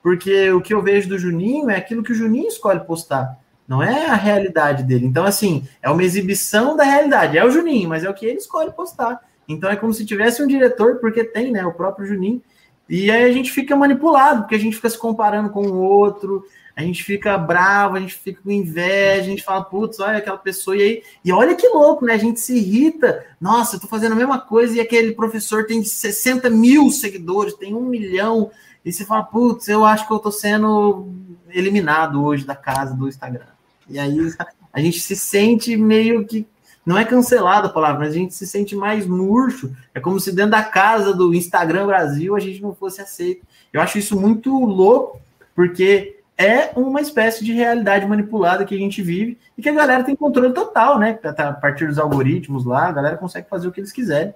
Porque 0.03 0.51
o 0.51 0.61
que 0.61 0.75
eu 0.75 0.83
vejo 0.83 1.09
do 1.09 1.19
Juninho 1.19 1.71
é 1.71 1.77
aquilo 1.77 2.03
que 2.03 2.13
o 2.13 2.15
Juninho 2.15 2.49
escolhe 2.49 2.81
postar. 2.81 3.39
Não 3.69 3.81
é 3.83 4.07
a 4.07 4.17
realidade 4.17 4.83
dele. 4.83 5.07
Então, 5.07 5.25
assim, 5.25 5.67
é 5.81 5.89
uma 5.89 6.03
exibição 6.03 6.77
da 6.77 6.83
realidade. 6.83 7.39
É 7.39 7.45
o 7.45 7.51
Juninho, 7.51 7.89
mas 7.89 8.03
é 8.03 8.11
o 8.11 8.15
que 8.15 8.27
ele 8.27 8.39
escolhe 8.39 8.73
postar. 8.73 9.21
Então 9.49 9.71
é 9.71 9.77
como 9.77 9.93
se 9.93 10.05
tivesse 10.05 10.43
um 10.43 10.47
diretor, 10.47 10.97
porque 10.97 11.23
tem, 11.23 11.53
né? 11.53 11.65
O 11.65 11.73
próprio 11.73 12.07
Juninho. 12.07 12.43
E 12.89 13.11
aí 13.11 13.25
a 13.25 13.33
gente 13.33 13.51
fica 13.51 13.77
manipulado, 13.77 14.43
porque 14.43 14.55
a 14.55 14.59
gente 14.59 14.77
fica 14.77 14.91
se 14.91 14.99
comparando 14.99 15.51
com 15.51 15.67
o 15.67 15.77
outro, 15.77 16.45
a 16.75 16.83
gente 16.83 17.03
fica 17.05 17.37
bravo, 17.39 17.97
a 17.97 18.01
gente 18.01 18.15
fica 18.15 18.41
com 18.43 18.51
inveja, 18.51 19.23
a 19.23 19.31
gente 19.31 19.43
fala, 19.43 19.63
putz, 19.63 20.01
olha 20.01 20.19
aquela 20.19 20.39
pessoa, 20.39 20.77
e 20.77 20.83
aí, 20.83 21.03
e 21.25 21.33
olha 21.33 21.55
que 21.55 21.69
louco, 21.69 22.05
né? 22.05 22.15
A 22.15 22.19
gente 22.19 22.41
se 22.41 22.57
irrita, 22.57 23.25
nossa, 23.41 23.77
eu 23.77 23.81
tô 23.81 23.87
fazendo 23.87 24.13
a 24.13 24.17
mesma 24.17 24.41
coisa 24.41 24.77
e 24.77 24.81
aquele 24.81 25.13
professor 25.13 25.67
tem 25.67 25.83
60 25.83 26.49
mil 26.51 26.91
seguidores, 26.91 27.55
tem 27.55 27.75
um 27.75 27.83
milhão, 27.83 28.51
e 28.85 28.93
você 28.93 29.05
fala, 29.05 29.23
putz, 29.23 29.69
eu 29.69 29.85
acho 29.85 30.07
que 30.07 30.13
eu 30.13 30.19
tô 30.19 30.31
sendo 30.31 31.09
eliminado 31.51 32.25
hoje 32.25 32.45
da 32.45 32.57
casa 32.57 32.95
do 32.95 33.09
Instagram. 33.09 33.47
E 33.89 33.99
aí 33.99 34.19
a 34.73 34.81
gente 34.81 35.01
se 35.01 35.15
sente 35.15 35.77
meio 35.77 36.25
que. 36.27 36.47
Não 36.85 36.99
é 36.99 37.05
cancelado 37.05 37.69
a 37.69 37.73
palavra, 37.73 38.01
mas 38.01 38.13
a 38.13 38.17
gente 38.17 38.35
se 38.35 38.47
sente 38.47 38.75
mais 38.75 39.07
murcho. 39.07 39.75
É 39.95 40.01
como 40.01 40.19
se 40.19 40.33
dentro 40.33 40.51
da 40.51 40.65
casa 40.65 41.15
do 41.15 41.33
Instagram 41.33 41.87
Brasil 41.87 42.35
a 42.35 42.41
gente 42.41 42.61
não 42.61 42.75
fosse 42.75 43.01
aceito. 43.01 43.47
Eu 43.73 43.81
acho 43.81 43.99
isso 43.99 44.21
muito 44.21 44.53
louco, 44.65 45.21
porque 45.55 46.21
é 46.37 46.71
uma 46.75 47.01
espécie 47.01 47.45
de 47.45 47.53
realidade 47.53 48.05
manipulada 48.05 48.65
que 48.65 48.75
a 48.75 48.79
gente 48.79 49.01
vive 49.01 49.39
e 49.57 49.63
que 49.63 49.69
a 49.69 49.75
galera 49.75 50.03
tem 50.03 50.17
controle 50.17 50.53
total, 50.53 50.99
né? 50.99 51.19
A 51.23 51.53
partir 51.53 51.87
dos 51.87 51.99
algoritmos 51.99 52.65
lá, 52.65 52.89
a 52.89 52.93
galera 52.93 53.17
consegue 53.17 53.49
fazer 53.49 53.69
o 53.69 53.73
que 53.73 53.79
eles 53.79 53.93
quiserem. 53.93 54.35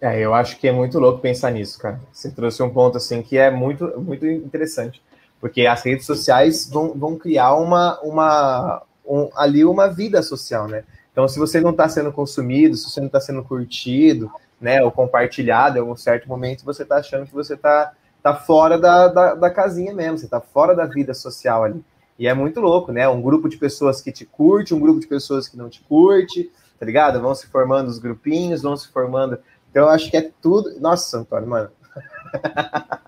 É, 0.00 0.20
eu 0.20 0.32
acho 0.32 0.56
que 0.58 0.68
é 0.68 0.72
muito 0.72 1.00
louco 1.00 1.20
pensar 1.20 1.50
nisso, 1.50 1.78
cara. 1.80 2.00
Você 2.12 2.30
trouxe 2.30 2.62
um 2.62 2.70
ponto 2.70 2.96
assim 2.96 3.20
que 3.20 3.36
é 3.36 3.50
muito, 3.50 4.00
muito 4.00 4.24
interessante, 4.24 5.02
porque 5.40 5.66
as 5.66 5.82
redes 5.82 6.06
sociais 6.06 6.70
vão, 6.70 6.94
vão 6.94 7.18
criar 7.18 7.54
uma, 7.54 7.98
uma 8.02 8.82
um, 9.08 9.30
ali 9.34 9.64
uma 9.64 9.88
vida 9.88 10.22
social, 10.22 10.68
né? 10.68 10.84
Então, 11.10 11.26
se 11.26 11.38
você 11.38 11.60
não 11.60 11.70
está 11.70 11.88
sendo 11.88 12.12
consumido, 12.12 12.76
se 12.76 12.88
você 12.88 13.00
não 13.00 13.08
está 13.08 13.20
sendo 13.20 13.42
curtido, 13.42 14.30
né, 14.60 14.82
ou 14.82 14.90
compartilhado 14.90 15.76
em 15.76 15.80
algum 15.80 15.96
certo 15.96 16.28
momento, 16.28 16.64
você 16.64 16.82
está 16.82 16.96
achando 16.96 17.26
que 17.26 17.34
você 17.34 17.54
está 17.54 17.92
tá 18.22 18.34
fora 18.34 18.78
da, 18.78 19.08
da, 19.08 19.34
da, 19.34 19.50
casinha 19.50 19.94
mesmo, 19.94 20.18
você 20.18 20.26
está 20.26 20.40
fora 20.40 20.74
da 20.74 20.84
vida 20.86 21.14
social 21.14 21.64
ali. 21.64 21.82
E 22.18 22.26
é 22.26 22.34
muito 22.34 22.60
louco, 22.60 22.92
né? 22.92 23.08
Um 23.08 23.22
grupo 23.22 23.48
de 23.48 23.56
pessoas 23.56 24.00
que 24.00 24.10
te 24.10 24.24
curte, 24.24 24.74
um 24.74 24.80
grupo 24.80 24.98
de 24.98 25.06
pessoas 25.06 25.48
que 25.48 25.56
não 25.56 25.68
te 25.68 25.80
curte, 25.82 26.50
tá 26.78 26.84
ligado? 26.84 27.20
Vão 27.20 27.34
se 27.34 27.46
formando 27.46 27.88
os 27.88 27.98
grupinhos, 27.98 28.62
vão 28.62 28.76
se 28.76 28.88
formando. 28.88 29.38
Então, 29.70 29.84
eu 29.84 29.88
acho 29.88 30.10
que 30.10 30.16
é 30.16 30.30
tudo. 30.42 30.80
Nossa, 30.80 31.18
Antônio, 31.18 31.48
mano. 31.48 31.70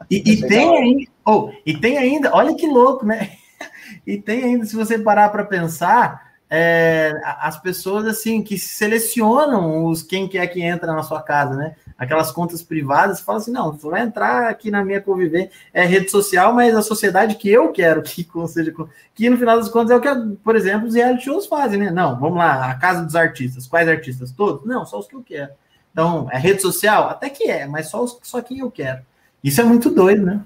E, 0.08 0.22
e 0.24 0.40
tem 0.46 0.76
ainda, 0.76 1.10
oh, 1.26 1.50
e 1.66 1.76
tem 1.76 1.98
ainda, 1.98 2.32
olha 2.32 2.54
que 2.54 2.68
louco, 2.68 3.04
né? 3.04 3.32
E 4.06 4.16
tem 4.16 4.44
ainda, 4.44 4.64
se 4.64 4.76
você 4.76 4.98
parar 4.98 5.28
para 5.30 5.44
pensar, 5.44 6.30
é, 6.52 7.12
as 7.22 7.60
pessoas 7.60 8.04
assim 8.06 8.42
que 8.42 8.58
selecionam 8.58 9.84
os 9.84 10.02
quem 10.02 10.26
quer 10.26 10.44
que 10.48 10.60
entra 10.60 10.92
na 10.92 11.04
sua 11.04 11.22
casa, 11.22 11.54
né? 11.54 11.76
Aquelas 11.96 12.32
contas 12.32 12.60
privadas, 12.60 13.20
fala 13.20 13.38
assim, 13.38 13.52
não, 13.52 13.70
vai 13.72 14.02
entrar 14.02 14.48
aqui 14.48 14.68
na 14.68 14.84
minha 14.84 15.00
convivência, 15.00 15.52
é 15.72 15.84
rede 15.84 16.10
social, 16.10 16.52
mas 16.52 16.74
a 16.74 16.82
sociedade 16.82 17.36
que 17.36 17.48
eu 17.48 17.70
quero 17.70 18.02
que 18.02 18.26
seja, 18.48 18.74
que 19.14 19.30
no 19.30 19.38
final 19.38 19.56
das 19.56 19.68
contas 19.68 19.92
é 19.92 19.96
o 19.96 20.00
que, 20.00 20.36
por 20.42 20.56
exemplo, 20.56 20.88
os 20.88 20.94
reality 20.94 21.24
shows 21.24 21.46
fazem, 21.46 21.78
né? 21.78 21.90
Não, 21.92 22.18
vamos 22.18 22.38
lá, 22.38 22.68
a 22.68 22.74
casa 22.74 23.04
dos 23.04 23.14
artistas, 23.14 23.68
quais 23.68 23.88
artistas? 23.88 24.32
Todos? 24.32 24.66
Não, 24.66 24.84
só 24.84 24.98
os 24.98 25.06
que 25.06 25.14
eu 25.14 25.22
quero. 25.22 25.52
Então, 25.92 26.28
é 26.32 26.38
rede 26.38 26.62
social? 26.62 27.08
Até 27.08 27.30
que 27.30 27.48
é, 27.48 27.66
mas 27.66 27.88
só, 27.88 28.04
só 28.22 28.42
quem 28.42 28.58
eu 28.58 28.70
quero. 28.72 29.02
Isso 29.42 29.60
é 29.60 29.64
muito 29.64 29.88
doido, 29.88 30.26
né? 30.26 30.40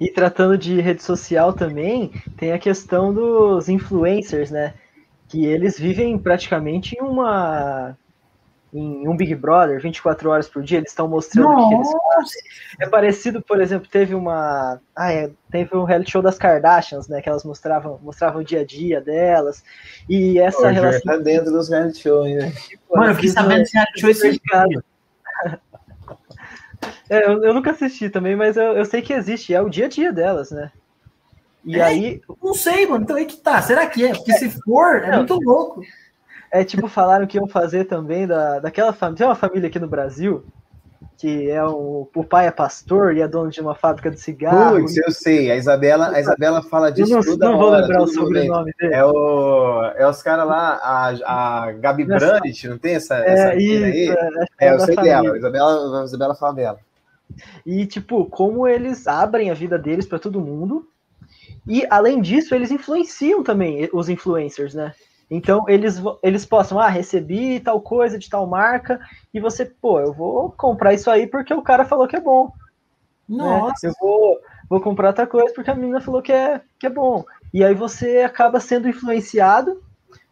E 0.00 0.10
tratando 0.10 0.56
de 0.56 0.80
rede 0.80 1.02
social 1.02 1.52
também, 1.52 2.10
tem 2.36 2.52
a 2.52 2.58
questão 2.58 3.12
dos 3.12 3.68
influencers, 3.68 4.50
né? 4.50 4.74
que 5.30 5.46
eles 5.46 5.78
vivem 5.78 6.18
praticamente 6.18 6.96
em 6.96 7.00
uma 7.00 7.96
em 8.72 9.08
um 9.08 9.16
Big 9.16 9.34
Brother 9.34 9.80
24 9.80 10.30
horas 10.30 10.48
por 10.48 10.62
dia, 10.62 10.78
eles 10.78 10.90
estão 10.90 11.08
mostrando 11.08 11.48
o 11.48 11.68
que 11.68 11.74
eles 11.74 11.88
fazem. 11.90 12.42
É 12.80 12.88
parecido, 12.88 13.42
por 13.42 13.60
exemplo, 13.60 13.88
teve 13.88 14.14
uma. 14.14 14.80
Ah, 14.94 15.12
é, 15.12 15.30
teve 15.50 15.76
um 15.76 15.82
reality 15.82 16.12
show 16.12 16.22
das 16.22 16.38
Kardashians, 16.38 17.08
né? 17.08 17.20
Que 17.20 17.28
elas 17.28 17.42
mostravam, 17.42 17.98
mostravam 18.00 18.42
o 18.42 18.44
dia 18.44 18.60
a 18.60 18.64
dia 18.64 19.00
delas. 19.00 19.64
E 20.08 20.38
essa 20.38 20.62
Pô, 20.62 20.68
relação. 20.68 21.00
Tá 21.00 21.16
dentro 21.16 21.50
dos 21.50 21.68
reality 21.68 22.00
shows, 22.00 22.28
né? 22.28 22.52
Mano, 22.92 23.10
eu 23.10 23.14
fiquei 23.16 23.30
sabendo 23.30 23.58
desse 23.58 23.74
reality 23.74 24.00
show 24.00 24.10
esse 24.10 24.30
dia. 24.30 24.84
É, 27.08 27.26
eu, 27.26 27.42
eu, 27.44 27.54
nunca 27.54 27.72
assisti 27.72 28.08
também, 28.08 28.36
mas 28.36 28.56
eu, 28.56 28.72
eu 28.76 28.84
sei 28.84 29.02
que 29.02 29.12
existe, 29.12 29.54
é 29.54 29.60
o 29.60 29.68
dia 29.68 29.86
a 29.86 29.88
dia 29.88 30.12
delas, 30.12 30.50
né? 30.50 30.70
E 31.64 31.78
é, 31.78 31.82
aí. 31.82 32.20
Não 32.42 32.54
sei, 32.54 32.86
mano. 32.86 33.04
Então 33.04 33.16
aí 33.16 33.26
que 33.26 33.36
tá. 33.36 33.60
Será 33.60 33.86
que 33.86 34.04
é? 34.04 34.14
Porque 34.14 34.32
se 34.32 34.50
for, 34.62 35.02
é 35.02 35.16
muito 35.16 35.34
louco. 35.34 35.82
É 36.50 36.64
tipo, 36.64 36.88
falaram 36.88 37.26
que 37.26 37.36
iam 37.36 37.46
fazer 37.46 37.84
também 37.84 38.26
da, 38.26 38.60
daquela 38.60 38.92
família. 38.92 39.18
Tem 39.18 39.26
uma 39.26 39.34
família 39.34 39.68
aqui 39.68 39.78
no 39.78 39.88
Brasil 39.88 40.44
que 41.16 41.50
é 41.50 41.64
o, 41.64 42.08
o 42.14 42.24
pai 42.24 42.46
é 42.46 42.50
pastor 42.50 43.16
e 43.16 43.20
é 43.20 43.28
dono 43.28 43.50
de 43.50 43.60
uma 43.60 43.74
fábrica 43.74 44.10
de 44.10 44.20
cigarro. 44.20 44.80
Putz, 44.80 44.96
eu 44.96 45.10
sei. 45.10 45.50
A 45.50 45.56
Isabela, 45.56 46.10
a 46.10 46.20
Isabela 46.20 46.62
fala 46.62 46.90
disso. 46.90 47.12
Eu 47.12 47.22
não, 47.38 47.52
não 47.52 47.58
vou 47.58 47.68
hora, 47.70 47.82
lembrar 47.82 48.02
o 48.02 48.06
sobrenome 48.06 48.72
dele. 48.78 48.94
É, 48.94 49.04
o, 49.04 49.82
é 49.96 50.08
os 50.08 50.22
caras 50.22 50.46
lá, 50.46 50.80
a, 50.82 51.66
a 51.66 51.72
Gabi 51.72 52.04
Brandt, 52.04 52.68
não 52.68 52.78
tem 52.78 52.94
essa, 52.94 53.16
é, 53.16 53.32
essa 53.32 53.54
isso, 53.56 53.84
aí? 53.84 54.08
É, 54.58 54.66
é 54.66 54.74
eu 54.74 54.80
sei 54.80 54.94
família. 54.94 55.22
dela. 55.22 55.34
A 55.34 55.38
Isabela, 55.38 56.00
a 56.00 56.04
Isabela 56.04 56.34
fala 56.34 56.54
dela. 56.54 56.78
E, 57.64 57.86
tipo, 57.86 58.26
como 58.26 58.66
eles 58.66 59.06
abrem 59.06 59.50
a 59.50 59.54
vida 59.54 59.78
deles 59.78 60.06
para 60.06 60.18
todo 60.18 60.40
mundo 60.40 60.86
e, 61.66 61.86
além 61.90 62.20
disso, 62.20 62.54
eles 62.54 62.70
influenciam 62.70 63.42
também 63.42 63.88
os 63.92 64.08
influencers, 64.08 64.74
né? 64.74 64.92
Então, 65.30 65.64
eles, 65.68 66.02
eles 66.22 66.44
possam, 66.44 66.78
ah, 66.80 66.88
recebi 66.88 67.60
tal 67.60 67.80
coisa 67.80 68.18
de 68.18 68.28
tal 68.28 68.46
marca, 68.46 68.98
e 69.32 69.38
você, 69.38 69.64
pô, 69.64 70.00
eu 70.00 70.12
vou 70.12 70.50
comprar 70.50 70.92
isso 70.92 71.08
aí 71.08 71.26
porque 71.26 71.54
o 71.54 71.62
cara 71.62 71.84
falou 71.84 72.08
que 72.08 72.16
é 72.16 72.20
bom. 72.20 72.46
Né? 73.28 73.36
Nossa! 73.36 73.86
Né? 73.86 73.92
Eu 73.92 73.94
vou, 74.00 74.40
vou 74.68 74.80
comprar 74.80 75.08
outra 75.08 75.26
coisa 75.28 75.54
porque 75.54 75.70
a 75.70 75.74
menina 75.74 76.00
falou 76.00 76.20
que 76.20 76.32
é, 76.32 76.60
que 76.78 76.86
é 76.86 76.90
bom. 76.90 77.24
E 77.54 77.62
aí 77.62 77.74
você 77.74 78.18
acaba 78.18 78.58
sendo 78.58 78.88
influenciado 78.88 79.80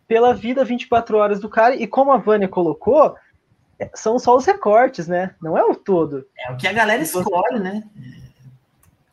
pela 0.08 0.34
vida 0.34 0.64
24 0.64 1.16
horas 1.16 1.38
do 1.38 1.48
cara, 1.48 1.76
e 1.76 1.86
como 1.86 2.10
a 2.10 2.16
Vânia 2.16 2.48
colocou, 2.48 3.14
é, 3.78 3.88
são 3.94 4.18
só 4.18 4.34
os 4.34 4.46
recortes, 4.46 5.06
né? 5.06 5.34
Não 5.40 5.56
é 5.56 5.62
o 5.62 5.76
todo. 5.76 6.26
É 6.36 6.50
o 6.50 6.56
que 6.56 6.66
a 6.66 6.72
galera 6.72 7.02
escolhe, 7.02 7.60
né? 7.60 7.84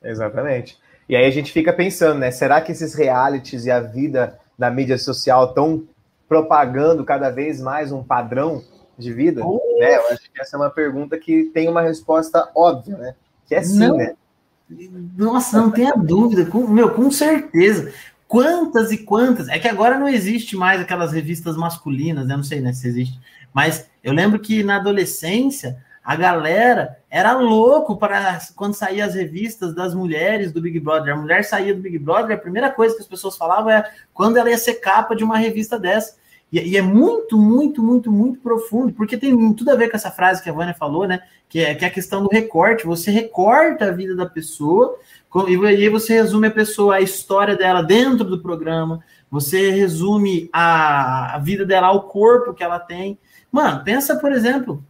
Exatamente. 0.02 0.80
E 1.08 1.16
aí 1.16 1.26
a 1.26 1.32
gente 1.32 1.52
fica 1.52 1.72
pensando, 1.72 2.20
né? 2.20 2.32
Será 2.32 2.60
que 2.62 2.72
esses 2.72 2.96
realities 2.96 3.66
e 3.66 3.72
a 3.72 3.80
vida 3.80 4.40
da 4.58 4.70
mídia 4.72 4.98
social 4.98 5.50
estão 5.50 5.84
propagando 6.28 7.04
cada 7.04 7.30
vez 7.30 7.62
mais 7.62 7.92
um 7.92 8.04
padrão 8.04 8.64
de 8.98 9.14
vida? 9.14 9.46
Uh! 9.46 9.60
Né? 9.80 9.98
Eu 9.98 10.08
acho 10.12 10.32
que 10.32 10.42
essa 10.42 10.56
é 10.56 10.60
uma 10.60 10.70
pergunta 10.70 11.18
que 11.18 11.46
tem 11.54 11.68
uma 11.70 11.82
resposta 11.82 12.50
óbvia, 12.56 12.98
né? 12.98 13.16
Que 13.48 13.56
é 13.56 13.64
sim, 13.64 13.78
não. 13.78 13.98
né? 13.98 14.16
Nossa, 15.16 15.62
não 15.62 15.70
tenha 15.70 15.94
dúvida, 15.94 16.46
com, 16.46 16.68
meu, 16.68 16.92
com 16.92 17.12
certeza. 17.12 17.94
Quantas 18.28 18.92
e 18.92 18.98
quantas. 18.98 19.48
É 19.48 19.60
que 19.60 19.68
agora 19.68 20.00
não 20.00 20.08
existe 20.08 20.56
mais 20.56 20.82
aquelas 20.82 21.12
revistas 21.12 21.56
masculinas, 21.56 22.28
né? 22.28 22.36
Não 22.36 22.44
sei 22.44 22.60
né, 22.60 22.74
se 22.74 22.88
existe. 22.88 23.20
Mas 23.54 23.88
eu 24.04 24.12
lembro 24.12 24.40
que 24.40 24.64
na 24.64 24.78
adolescência 24.78 25.78
a 26.06 26.16
galera 26.16 27.00
era 27.10 27.34
louco 27.34 27.98
para 27.98 28.40
quando 28.56 28.76
saía 28.76 29.06
as 29.06 29.16
revistas 29.16 29.74
das 29.74 29.96
mulheres 29.96 30.52
do 30.52 30.62
Big 30.62 30.80
Brother. 30.80 31.16
A 31.16 31.18
mulher 31.18 31.44
saía 31.44 31.74
do 31.74 31.82
Big 31.82 31.98
Brother, 31.98 32.38
a 32.38 32.40
primeira 32.40 32.70
coisa 32.70 32.96
que 32.96 33.02
as 33.02 33.08
pessoas 33.08 33.36
falavam 33.36 33.72
é 33.72 33.90
quando 34.14 34.38
ela 34.38 34.52
ia 34.52 34.58
ser 34.58 34.76
capa 34.76 35.16
de 35.16 35.24
uma 35.24 35.38
revista 35.38 35.80
dessa. 35.80 36.16
E, 36.52 36.60
e, 36.60 36.78
é 36.78 36.82
muito, 36.82 37.40
muito, 37.40 37.82
muito, 37.82 38.12
muito 38.12 38.40
profundo, 38.40 38.94
porque 38.94 39.18
tem 39.18 39.54
tudo 39.54 39.72
a 39.72 39.76
ver 39.76 39.90
com 39.90 39.98
essa 39.98 40.12
frase 40.12 40.44
que 40.44 40.50
a 40.50 40.54
Vânia 40.54 40.76
falou, 40.76 41.08
né? 41.08 41.22
Que 41.50 41.62
é, 41.62 41.74
que 41.74 41.84
é 41.84 41.88
a 41.88 41.92
questão 41.92 42.22
do 42.22 42.30
recorte. 42.30 42.86
Você 42.86 43.10
recorta 43.10 43.86
a 43.86 43.92
vida 43.92 44.16
da 44.16 44.28
pessoa 44.28 44.96
e 45.48 45.66
aí 45.66 45.90
você 45.90 46.14
resume 46.14 46.48
a 46.48 46.52
pessoa, 46.52 46.96
a 46.96 47.02
história 47.02 47.58
dela 47.58 47.82
dentro 47.82 48.24
do 48.24 48.40
programa, 48.40 49.04
você 49.30 49.72
resume 49.72 50.50
a, 50.54 51.36
a 51.36 51.40
vida 51.40 51.66
dela 51.66 51.88
ao 51.88 52.04
corpo 52.04 52.54
que 52.54 52.64
ela 52.64 52.80
tem. 52.80 53.18
Mano, 53.52 53.84
pensa, 53.84 54.16
por 54.16 54.32
exemplo, 54.32 54.84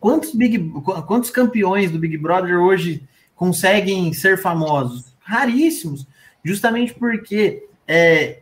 quantos, 0.00 0.34
Big, 0.34 0.58
quantos 1.06 1.30
campeões 1.30 1.90
do 1.90 1.98
Big 1.98 2.16
Brother 2.16 2.58
hoje 2.58 3.02
conseguem 3.34 4.12
ser 4.12 4.40
famosos? 4.40 5.14
Raríssimos. 5.20 6.06
Justamente 6.44 6.94
porque 6.94 7.64
é, 7.86 8.38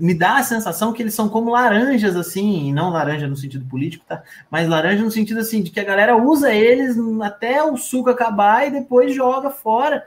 me 0.00 0.14
dá 0.14 0.38
a 0.38 0.42
sensação 0.42 0.92
que 0.92 1.02
eles 1.02 1.14
são 1.14 1.28
como 1.28 1.50
laranjas, 1.50 2.16
assim, 2.16 2.72
não 2.72 2.90
laranja 2.90 3.26
no 3.26 3.36
sentido 3.36 3.64
político, 3.66 4.04
tá? 4.06 4.22
Mas 4.50 4.68
laranja 4.68 5.02
no 5.02 5.10
sentido 5.10 5.40
assim, 5.40 5.62
de 5.62 5.70
que 5.70 5.80
a 5.80 5.84
galera 5.84 6.16
usa 6.16 6.52
eles 6.52 6.96
até 7.22 7.62
o 7.62 7.76
suco 7.76 8.10
acabar 8.10 8.66
e 8.66 8.70
depois 8.70 9.14
joga 9.14 9.50
fora. 9.50 10.04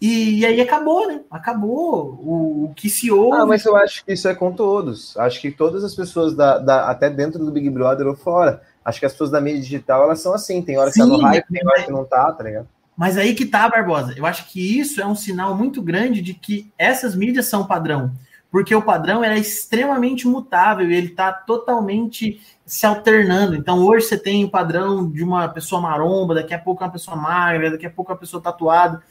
E, 0.00 0.40
e 0.40 0.46
aí 0.46 0.60
acabou, 0.60 1.06
né? 1.06 1.20
Acabou 1.30 2.18
o, 2.20 2.64
o, 2.64 2.74
que 2.74 2.90
se 2.90 3.10
ouve. 3.10 3.36
Ah, 3.36 3.46
mas 3.46 3.64
eu 3.64 3.76
acho 3.76 4.04
que 4.04 4.12
isso 4.12 4.28
é 4.28 4.34
com 4.34 4.52
todos. 4.52 5.16
Acho 5.16 5.40
que 5.40 5.50
todas 5.50 5.84
as 5.84 5.94
pessoas, 5.94 6.34
da, 6.34 6.58
da, 6.58 6.90
até 6.90 7.08
dentro 7.08 7.44
do 7.44 7.52
Big 7.52 7.70
Brother 7.70 8.06
ou 8.08 8.16
fora, 8.16 8.62
acho 8.84 9.00
que 9.00 9.06
as 9.06 9.12
pessoas 9.12 9.30
da 9.30 9.40
mídia 9.40 9.60
digital, 9.60 10.04
elas 10.04 10.20
são 10.20 10.34
assim. 10.34 10.62
Tem 10.62 10.78
hora 10.78 10.90
que 10.90 10.94
Sim, 10.94 11.00
tá 11.00 11.06
no 11.06 11.20
hype, 11.20 11.46
tem 11.48 11.66
hora 11.66 11.82
que 11.82 11.92
não 11.92 12.04
tá, 12.04 12.32
tá 12.32 12.44
ligado? 12.44 12.68
Mas 12.96 13.16
aí 13.16 13.34
que 13.34 13.46
tá, 13.46 13.68
Barbosa. 13.68 14.14
Eu 14.16 14.26
acho 14.26 14.50
que 14.50 14.78
isso 14.78 15.00
é 15.00 15.06
um 15.06 15.14
sinal 15.14 15.56
muito 15.56 15.80
grande 15.80 16.20
de 16.20 16.34
que 16.34 16.70
essas 16.78 17.14
mídias 17.14 17.46
são 17.46 17.66
padrão 17.66 18.12
porque 18.52 18.74
o 18.74 18.82
padrão 18.82 19.24
é 19.24 19.38
extremamente 19.38 20.28
mutável 20.28 20.88
e 20.88 20.94
ele 20.94 21.06
está 21.06 21.32
totalmente 21.32 22.38
se 22.66 22.84
alternando. 22.84 23.56
Então, 23.56 23.82
hoje 23.82 24.06
você 24.06 24.18
tem 24.18 24.44
o 24.44 24.50
padrão 24.50 25.10
de 25.10 25.24
uma 25.24 25.48
pessoa 25.48 25.80
maromba, 25.80 26.34
daqui 26.34 26.52
a 26.52 26.58
pouco 26.58 26.84
é 26.84 26.86
uma 26.86 26.92
pessoa 26.92 27.16
magra, 27.16 27.70
daqui 27.70 27.86
a 27.86 27.90
pouco 27.90 28.12
é 28.12 28.14
uma 28.14 28.20
pessoa 28.20 28.42
tatuada. 28.42 29.02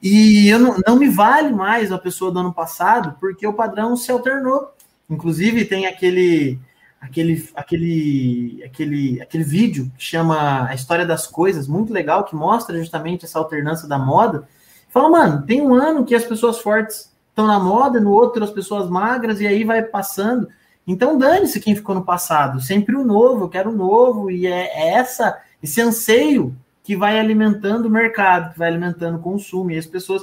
E 0.00 0.48
eu 0.48 0.60
não, 0.60 0.76
não 0.86 0.96
me 0.96 1.08
vale 1.08 1.50
mais 1.52 1.90
a 1.90 1.98
pessoa 1.98 2.30
do 2.30 2.38
ano 2.38 2.54
passado, 2.54 3.16
porque 3.18 3.44
o 3.44 3.52
padrão 3.52 3.96
se 3.96 4.12
alternou. 4.12 4.72
Inclusive, 5.10 5.64
tem 5.64 5.86
aquele 5.86 6.60
aquele 7.04 7.48
aquele 7.54 8.62
aquele 8.64 9.22
aquele 9.22 9.44
vídeo 9.44 9.92
que 9.96 10.04
chama 10.04 10.66
A 10.66 10.74
História 10.74 11.04
das 11.04 11.26
Coisas, 11.26 11.68
muito 11.68 11.92
legal, 11.92 12.24
que 12.24 12.34
mostra 12.34 12.78
justamente 12.78 13.24
essa 13.24 13.38
alternância 13.38 13.86
da 13.86 13.98
moda. 13.98 14.48
Fala, 14.88 15.10
mano, 15.10 15.42
tem 15.42 15.60
um 15.60 15.74
ano 15.74 16.04
que 16.04 16.14
as 16.14 16.24
pessoas 16.24 16.58
fortes 16.58 17.12
estão 17.28 17.46
na 17.46 17.58
moda, 17.58 18.00
no 18.00 18.10
outro 18.10 18.42
as 18.42 18.50
pessoas 18.50 18.88
magras, 18.88 19.40
e 19.40 19.46
aí 19.46 19.64
vai 19.64 19.82
passando. 19.82 20.48
Então 20.86 21.18
dane-se 21.18 21.60
quem 21.60 21.76
ficou 21.76 21.94
no 21.94 22.04
passado, 22.04 22.60
sempre 22.60 22.96
o 22.96 23.04
novo, 23.04 23.44
eu 23.44 23.48
quero 23.48 23.70
o 23.70 23.76
novo, 23.76 24.30
e 24.30 24.46
é, 24.46 24.66
é 24.66 24.94
essa, 24.94 25.38
esse 25.62 25.80
anseio 25.80 26.56
que 26.82 26.96
vai 26.96 27.18
alimentando 27.18 27.86
o 27.86 27.90
mercado, 27.90 28.52
que 28.52 28.58
vai 28.58 28.68
alimentando 28.68 29.16
o 29.16 29.22
consumo, 29.22 29.70
e 29.70 29.78
as 29.78 29.86
pessoas 29.86 30.22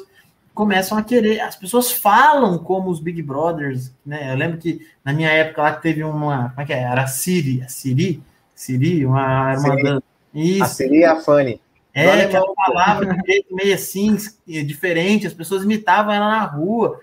começam 0.53 0.97
a 0.97 1.03
querer, 1.03 1.39
as 1.39 1.55
pessoas 1.55 1.91
falam 1.91 2.57
como 2.57 2.89
os 2.89 2.99
Big 2.99 3.21
Brothers, 3.21 3.93
né? 4.05 4.31
Eu 4.31 4.37
lembro 4.37 4.57
que 4.57 4.85
na 5.03 5.13
minha 5.13 5.29
época 5.29 5.61
lá 5.61 5.73
teve 5.73 6.03
uma, 6.03 6.49
como 6.49 6.61
é 6.61 6.65
que 6.65 6.73
é? 6.73 6.81
Era 6.81 7.03
a 7.03 7.07
Siri, 7.07 7.61
a 7.61 7.67
Siri, 7.67 8.21
Siri, 8.53 9.05
uma, 9.05 9.55
uma 9.57 10.03
Isso. 10.33 10.63
A 10.63 10.67
Siri 10.67 10.99
e 10.99 11.05
a 11.05 11.15
Fanny. 11.17 11.61
É, 11.93 12.25
que 12.25 12.35
ela 12.35 12.53
falava 12.55 13.05
de 13.05 13.11
um 13.11 13.25
jeito 13.25 13.53
meio 13.53 13.75
assim, 13.75 14.15
diferente, 14.47 15.27
as 15.27 15.33
pessoas 15.33 15.63
imitavam 15.63 16.13
ela 16.13 16.29
na 16.29 16.45
rua. 16.45 16.99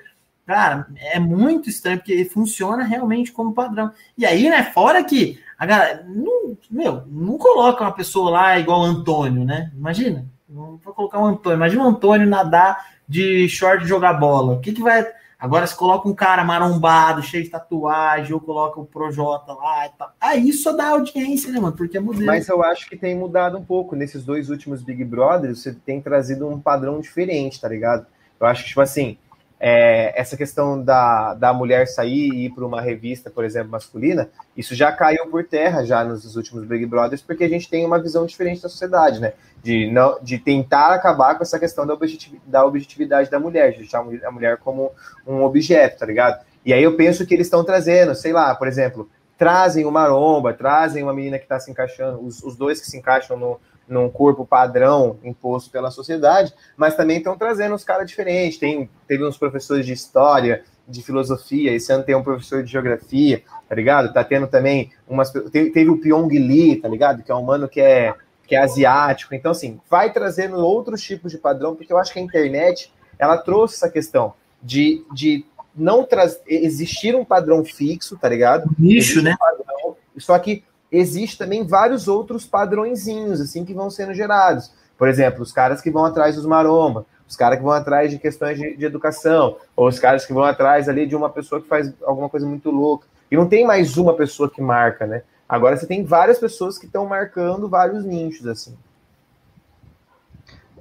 Cara, 0.46 0.86
é 0.96 1.18
muito 1.18 1.68
estranho, 1.68 1.98
porque 1.98 2.24
funciona 2.24 2.84
realmente 2.84 3.30
como 3.30 3.52
padrão. 3.52 3.92
E 4.16 4.24
aí, 4.24 4.48
né, 4.48 4.62
fora 4.72 5.04
que 5.04 5.38
a 5.58 5.66
galera, 5.66 6.06
não, 6.08 6.56
meu, 6.70 7.02
não 7.06 7.36
coloca 7.36 7.84
uma 7.84 7.92
pessoa 7.92 8.30
lá 8.30 8.58
igual 8.58 8.80
o 8.80 8.84
Antônio, 8.84 9.44
né? 9.44 9.70
Imagina, 9.76 10.24
não 10.48 10.78
vou 10.82 10.94
colocar 10.94 11.18
um 11.18 11.26
Antônio, 11.26 11.56
imagina 11.56 11.84
o 11.84 11.88
Antônio 11.88 12.26
nadar 12.26 12.97
de 13.08 13.48
short 13.48 13.86
jogar 13.86 14.14
bola. 14.14 14.54
O 14.54 14.60
que 14.60 14.72
que 14.72 14.82
vai 14.82 15.06
Agora, 15.40 15.64
se 15.68 15.76
coloca 15.76 16.08
um 16.08 16.14
cara 16.14 16.42
marombado, 16.42 17.22
cheio 17.22 17.44
de 17.44 17.50
tatuagem, 17.50 18.32
ou 18.34 18.40
coloca 18.40 18.80
o 18.80 18.84
Projota 18.84 19.52
lá 19.52 19.86
e 19.86 19.90
tal. 19.96 20.12
Aí 20.20 20.52
só 20.52 20.72
dá 20.72 20.88
audiência, 20.88 21.52
né, 21.52 21.60
mano? 21.60 21.76
Porque 21.76 21.96
é 21.96 22.00
modelo. 22.00 22.26
Mas 22.26 22.48
eu 22.48 22.60
acho 22.60 22.88
que 22.88 22.96
tem 22.96 23.14
mudado 23.14 23.56
um 23.56 23.64
pouco. 23.64 23.94
Nesses 23.94 24.24
dois 24.24 24.50
últimos 24.50 24.82
Big 24.82 25.04
Brothers, 25.04 25.60
você 25.60 25.72
tem 25.72 26.00
trazido 26.00 26.48
um 26.48 26.58
padrão 26.58 27.00
diferente, 27.00 27.60
tá 27.60 27.68
ligado? 27.68 28.04
Eu 28.40 28.48
acho 28.48 28.64
que, 28.64 28.70
tipo 28.70 28.80
assim, 28.80 29.16
é, 29.60 30.18
essa 30.18 30.36
questão 30.36 30.80
da, 30.80 31.34
da 31.34 31.52
mulher 31.52 31.86
sair 31.86 32.30
e 32.32 32.46
ir 32.46 32.50
para 32.50 32.64
uma 32.64 32.80
revista, 32.80 33.28
por 33.28 33.44
exemplo, 33.44 33.72
masculina, 33.72 34.30
isso 34.56 34.74
já 34.74 34.92
caiu 34.92 35.26
por 35.26 35.44
terra 35.44 35.84
já 35.84 36.04
nos 36.04 36.36
últimos 36.36 36.64
Big 36.64 36.86
Brothers, 36.86 37.22
porque 37.22 37.44
a 37.44 37.48
gente 37.48 37.68
tem 37.68 37.84
uma 37.84 38.00
visão 38.00 38.24
diferente 38.24 38.62
da 38.62 38.68
sociedade, 38.68 39.20
né? 39.20 39.32
De, 39.62 39.90
não, 39.90 40.18
de 40.22 40.38
tentar 40.38 40.92
acabar 40.92 41.34
com 41.36 41.42
essa 41.42 41.58
questão 41.58 41.84
da, 41.84 41.94
objetividade 41.94 42.42
da, 42.46 42.64
objetividade 42.64 43.30
da 43.30 43.40
mulher, 43.40 43.72
de 43.72 43.78
deixar 43.78 43.98
a 43.98 44.30
mulher 44.30 44.58
como 44.58 44.92
um 45.26 45.42
objeto, 45.42 45.98
tá 45.98 46.06
ligado? 46.06 46.44
E 46.64 46.72
aí 46.72 46.82
eu 46.82 46.96
penso 46.96 47.26
que 47.26 47.34
eles 47.34 47.48
estão 47.48 47.64
trazendo, 47.64 48.14
sei 48.14 48.32
lá, 48.32 48.54
por 48.54 48.68
exemplo, 48.68 49.10
trazem 49.36 49.84
uma 49.84 50.00
maromba, 50.00 50.52
trazem 50.52 51.02
uma 51.02 51.12
menina 51.12 51.38
que 51.38 51.44
está 51.44 51.58
se 51.58 51.70
encaixando, 51.70 52.24
os, 52.24 52.42
os 52.42 52.56
dois 52.56 52.80
que 52.80 52.86
se 52.86 52.96
encaixam 52.96 53.36
no, 53.36 53.60
num 53.88 54.10
corpo 54.10 54.46
padrão 54.46 55.18
imposto 55.24 55.70
pela 55.70 55.90
sociedade, 55.90 56.52
mas 56.76 56.94
também 56.94 57.18
estão 57.18 57.36
trazendo 57.36 57.74
uns 57.74 57.84
caras 57.84 58.08
diferentes. 58.08 58.58
Tem, 58.58 58.88
teve 59.06 59.26
uns 59.26 59.38
professores 59.38 59.86
de 59.86 59.92
história, 59.92 60.62
de 60.86 61.02
filosofia, 61.02 61.72
esse 61.72 61.92
ano 61.92 62.02
tem 62.02 62.14
um 62.14 62.22
professor 62.22 62.62
de 62.62 62.72
geografia, 62.72 63.42
tá 63.68 63.74
ligado? 63.74 64.12
Tá 64.12 64.24
tendo 64.24 64.46
também 64.46 64.90
umas. 65.06 65.30
Teve, 65.30 65.70
teve 65.70 65.90
o 65.90 65.98
Pyong 65.98 66.28
Lee, 66.28 66.76
tá 66.76 66.88
ligado? 66.88 67.22
Que 67.22 67.30
é 67.30 67.34
um 67.34 67.42
mano 67.42 67.68
que 67.68 67.80
é, 67.80 68.14
que 68.46 68.56
é 68.56 68.58
asiático. 68.58 69.34
Então, 69.34 69.50
assim, 69.50 69.78
vai 69.90 70.12
trazendo 70.12 70.56
outros 70.56 71.02
tipos 71.02 71.30
de 71.30 71.38
padrão, 71.38 71.76
porque 71.76 71.92
eu 71.92 71.98
acho 71.98 72.12
que 72.12 72.18
a 72.18 72.22
internet 72.22 72.92
ela 73.18 73.36
trouxe 73.36 73.74
essa 73.74 73.90
questão 73.90 74.32
de, 74.62 75.04
de 75.12 75.44
não 75.74 76.04
trazer 76.04 76.40
existir 76.46 77.14
um 77.14 77.24
padrão 77.24 77.64
fixo, 77.64 78.16
tá 78.16 78.28
ligado? 78.28 78.70
Nicho, 78.78 79.20
né? 79.20 79.34
Um 79.34 79.36
padrão, 79.36 79.96
só 80.16 80.38
que 80.38 80.64
existe 80.90 81.38
também 81.38 81.66
vários 81.66 82.08
outros 82.08 82.46
padrõezinhos 82.46 83.40
assim 83.40 83.64
que 83.64 83.74
vão 83.74 83.90
sendo 83.90 84.14
gerados. 84.14 84.72
Por 84.96 85.08
exemplo, 85.08 85.42
os 85.42 85.52
caras 85.52 85.80
que 85.80 85.90
vão 85.90 86.04
atrás 86.04 86.34
dos 86.34 86.44
maromba, 86.44 87.06
os 87.28 87.36
caras 87.36 87.58
que 87.58 87.64
vão 87.64 87.72
atrás 87.72 88.10
de 88.10 88.18
questões 88.18 88.58
de, 88.58 88.76
de, 88.76 88.84
educação, 88.84 89.56
ou 89.76 89.86
os 89.86 89.98
caras 89.98 90.26
que 90.26 90.32
vão 90.32 90.42
atrás 90.42 90.88
ali 90.88 91.06
de 91.06 91.14
uma 91.14 91.30
pessoa 91.30 91.60
que 91.60 91.68
faz 91.68 91.92
alguma 92.02 92.28
coisa 92.28 92.46
muito 92.46 92.70
louca. 92.70 93.06
E 93.30 93.36
não 93.36 93.46
tem 93.46 93.66
mais 93.66 93.96
uma 93.96 94.14
pessoa 94.14 94.50
que 94.50 94.60
marca, 94.60 95.06
né? 95.06 95.22
Agora 95.48 95.76
você 95.76 95.86
tem 95.86 96.04
várias 96.04 96.38
pessoas 96.38 96.78
que 96.78 96.86
estão 96.86 97.06
marcando 97.06 97.68
vários 97.68 98.04
nichos, 98.04 98.46
assim. 98.46 98.74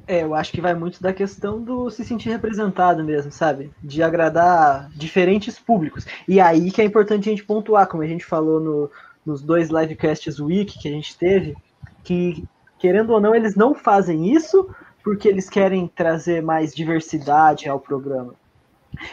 É, 0.07 0.23
eu 0.23 0.33
acho 0.33 0.53
que 0.53 0.61
vai 0.61 0.73
muito 0.73 1.03
da 1.03 1.11
questão 1.11 1.61
do 1.61 1.89
se 1.89 2.05
sentir 2.05 2.29
representado 2.29 3.03
mesmo, 3.03 3.29
sabe? 3.29 3.69
De 3.83 4.01
agradar 4.01 4.89
diferentes 4.95 5.59
públicos. 5.59 6.05
E 6.25 6.39
aí 6.39 6.71
que 6.71 6.81
é 6.81 6.85
importante 6.85 7.27
a 7.27 7.31
gente 7.31 7.43
pontuar, 7.43 7.87
como 7.87 8.03
a 8.03 8.07
gente 8.07 8.25
falou 8.25 8.61
no, 8.61 8.91
nos 9.27 9.41
dois 9.41 9.69
livecasts 9.69 10.39
week 10.39 10.79
que 10.79 10.87
a 10.87 10.91
gente 10.91 11.17
teve, 11.17 11.57
que, 12.01 12.45
querendo 12.79 13.11
ou 13.11 13.19
não, 13.19 13.35
eles 13.35 13.55
não 13.55 13.75
fazem 13.75 14.33
isso 14.33 14.73
porque 15.03 15.27
eles 15.27 15.49
querem 15.49 15.85
trazer 15.87 16.41
mais 16.41 16.73
diversidade 16.73 17.67
ao 17.67 17.77
programa. 17.77 18.33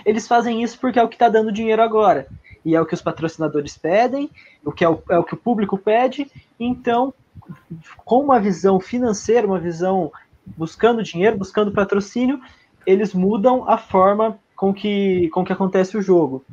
Eles 0.07 0.29
fazem 0.29 0.63
isso 0.63 0.79
porque 0.79 1.01
é 1.01 1.03
o 1.03 1.09
que 1.09 1.17
está 1.17 1.29
dando 1.29 1.53
dinheiro 1.53 1.83
agora. 1.83 2.29
E 2.65 2.77
é 2.77 2.81
o 2.81 2.87
que 2.87 2.95
os 2.95 3.03
patrocinadores 3.03 3.77
pedem, 3.77 4.31
o 4.65 4.73
que 4.73 4.85
é 4.85 4.89
o, 4.89 5.03
é 5.11 5.19
o 5.19 5.25
que 5.25 5.35
o 5.35 5.37
público 5.37 5.77
pede. 5.77 6.31
Então, 6.59 7.13
com 8.05 8.23
uma 8.23 8.39
visão 8.39 8.79
financeira, 8.79 9.47
uma 9.47 9.59
visão 9.59 10.13
buscando 10.47 11.03
dinheiro, 11.03 11.37
buscando 11.37 11.73
patrocínio, 11.73 12.41
eles 12.87 13.13
mudam 13.13 13.69
a 13.69 13.77
forma 13.77 14.39
com 14.57 14.73
que, 14.73 15.29
com 15.31 15.45
que 15.45 15.53
acontece 15.53 15.97
o 15.99 16.03
jogo. 16.03 16.45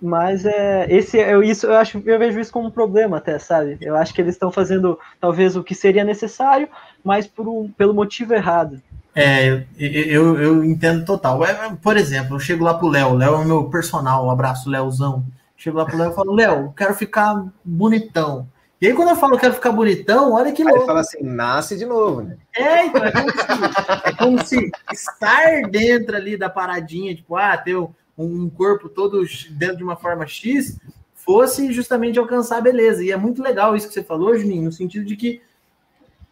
Mas 0.00 0.46
é 0.46 0.86
esse 0.88 1.18
eu 1.18 1.42
isso 1.42 1.66
eu 1.66 1.76
acho 1.76 2.02
eu 2.06 2.18
vejo 2.18 2.40
isso 2.40 2.52
como 2.52 2.68
um 2.68 2.70
problema 2.70 3.18
até, 3.18 3.38
sabe? 3.38 3.76
Eu 3.80 3.96
acho 3.96 4.14
que 4.14 4.20
eles 4.20 4.34
estão 4.34 4.50
fazendo 4.50 4.98
talvez 5.20 5.56
o 5.56 5.62
que 5.62 5.74
seria 5.74 6.04
necessário, 6.04 6.68
mas 7.04 7.26
por 7.26 7.46
um, 7.46 7.70
pelo 7.70 7.92
motivo 7.92 8.32
errado. 8.32 8.80
É, 9.14 9.48
eu, 9.48 9.64
eu, 9.78 10.40
eu 10.40 10.64
entendo 10.64 11.04
total. 11.04 11.44
É, 11.44 11.76
por 11.82 11.96
exemplo, 11.96 12.36
eu 12.36 12.40
chego 12.40 12.64
lá 12.64 12.74
pro 12.74 12.88
Léo, 12.88 13.14
Léo 13.14 13.34
é 13.34 13.38
o 13.38 13.44
meu 13.44 13.64
personal, 13.64 14.26
um 14.26 14.30
abraço, 14.30 14.70
Léozão. 14.70 15.24
Chego 15.56 15.76
lá 15.76 15.84
pro 15.84 15.98
Léo 15.98 16.12
e 16.12 16.14
falo, 16.14 16.32
Léo, 16.32 16.72
quero 16.74 16.94
ficar 16.94 17.44
bonitão. 17.62 18.48
E 18.80 18.86
aí, 18.86 18.94
quando 18.94 19.10
eu 19.10 19.16
falo 19.16 19.36
quero 19.36 19.52
ficar 19.52 19.72
bonitão, 19.72 20.32
olha 20.32 20.52
que 20.52 20.64
louco. 20.64 20.78
Aí 20.78 20.80
ele 20.80 20.86
fala 20.86 21.00
assim, 21.00 21.22
nasce 21.22 21.76
de 21.76 21.84
novo, 21.84 22.22
né? 22.22 22.38
É, 22.56 22.86
então, 22.86 23.04
é 23.04 23.12
como, 23.12 23.30
se, 23.30 24.08
é 24.08 24.12
como 24.16 24.46
se 24.46 24.70
estar 24.90 25.62
dentro 25.70 26.16
ali 26.16 26.34
da 26.38 26.48
paradinha, 26.48 27.14
tipo, 27.14 27.36
ah, 27.36 27.58
ter 27.58 27.76
um 28.24 28.48
corpo 28.50 28.88
todo 28.88 29.24
dentro 29.50 29.78
de 29.78 29.84
uma 29.84 29.96
forma 29.96 30.26
X, 30.26 30.78
fosse 31.14 31.72
justamente 31.72 32.18
alcançar 32.18 32.58
a 32.58 32.62
beleza. 32.62 33.04
E 33.04 33.10
é 33.10 33.16
muito 33.16 33.42
legal 33.42 33.76
isso 33.76 33.88
que 33.88 33.94
você 33.94 34.02
falou, 34.02 34.36
Juninho, 34.36 34.64
no 34.64 34.72
sentido 34.72 35.04
de 35.04 35.16
que, 35.16 35.40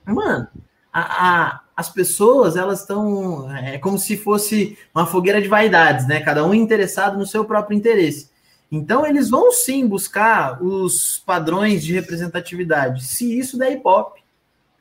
mano, 0.04 0.48
a, 0.92 1.00
a, 1.00 1.60
as 1.76 1.88
pessoas, 1.88 2.56
elas 2.56 2.80
estão. 2.80 3.50
É 3.52 3.78
como 3.78 3.98
se 3.98 4.16
fosse 4.16 4.76
uma 4.94 5.06
fogueira 5.06 5.40
de 5.40 5.48
vaidades, 5.48 6.06
né? 6.06 6.20
Cada 6.20 6.44
um 6.44 6.54
interessado 6.54 7.18
no 7.18 7.26
seu 7.26 7.44
próprio 7.44 7.76
interesse. 7.76 8.30
Então, 8.70 9.06
eles 9.06 9.30
vão 9.30 9.50
sim 9.52 9.86
buscar 9.86 10.62
os 10.62 11.22
padrões 11.24 11.82
de 11.82 11.94
representatividade, 11.94 13.04
se 13.04 13.38
isso 13.38 13.56
der 13.56 13.72
hip 13.72 13.82
hop, 13.84 14.16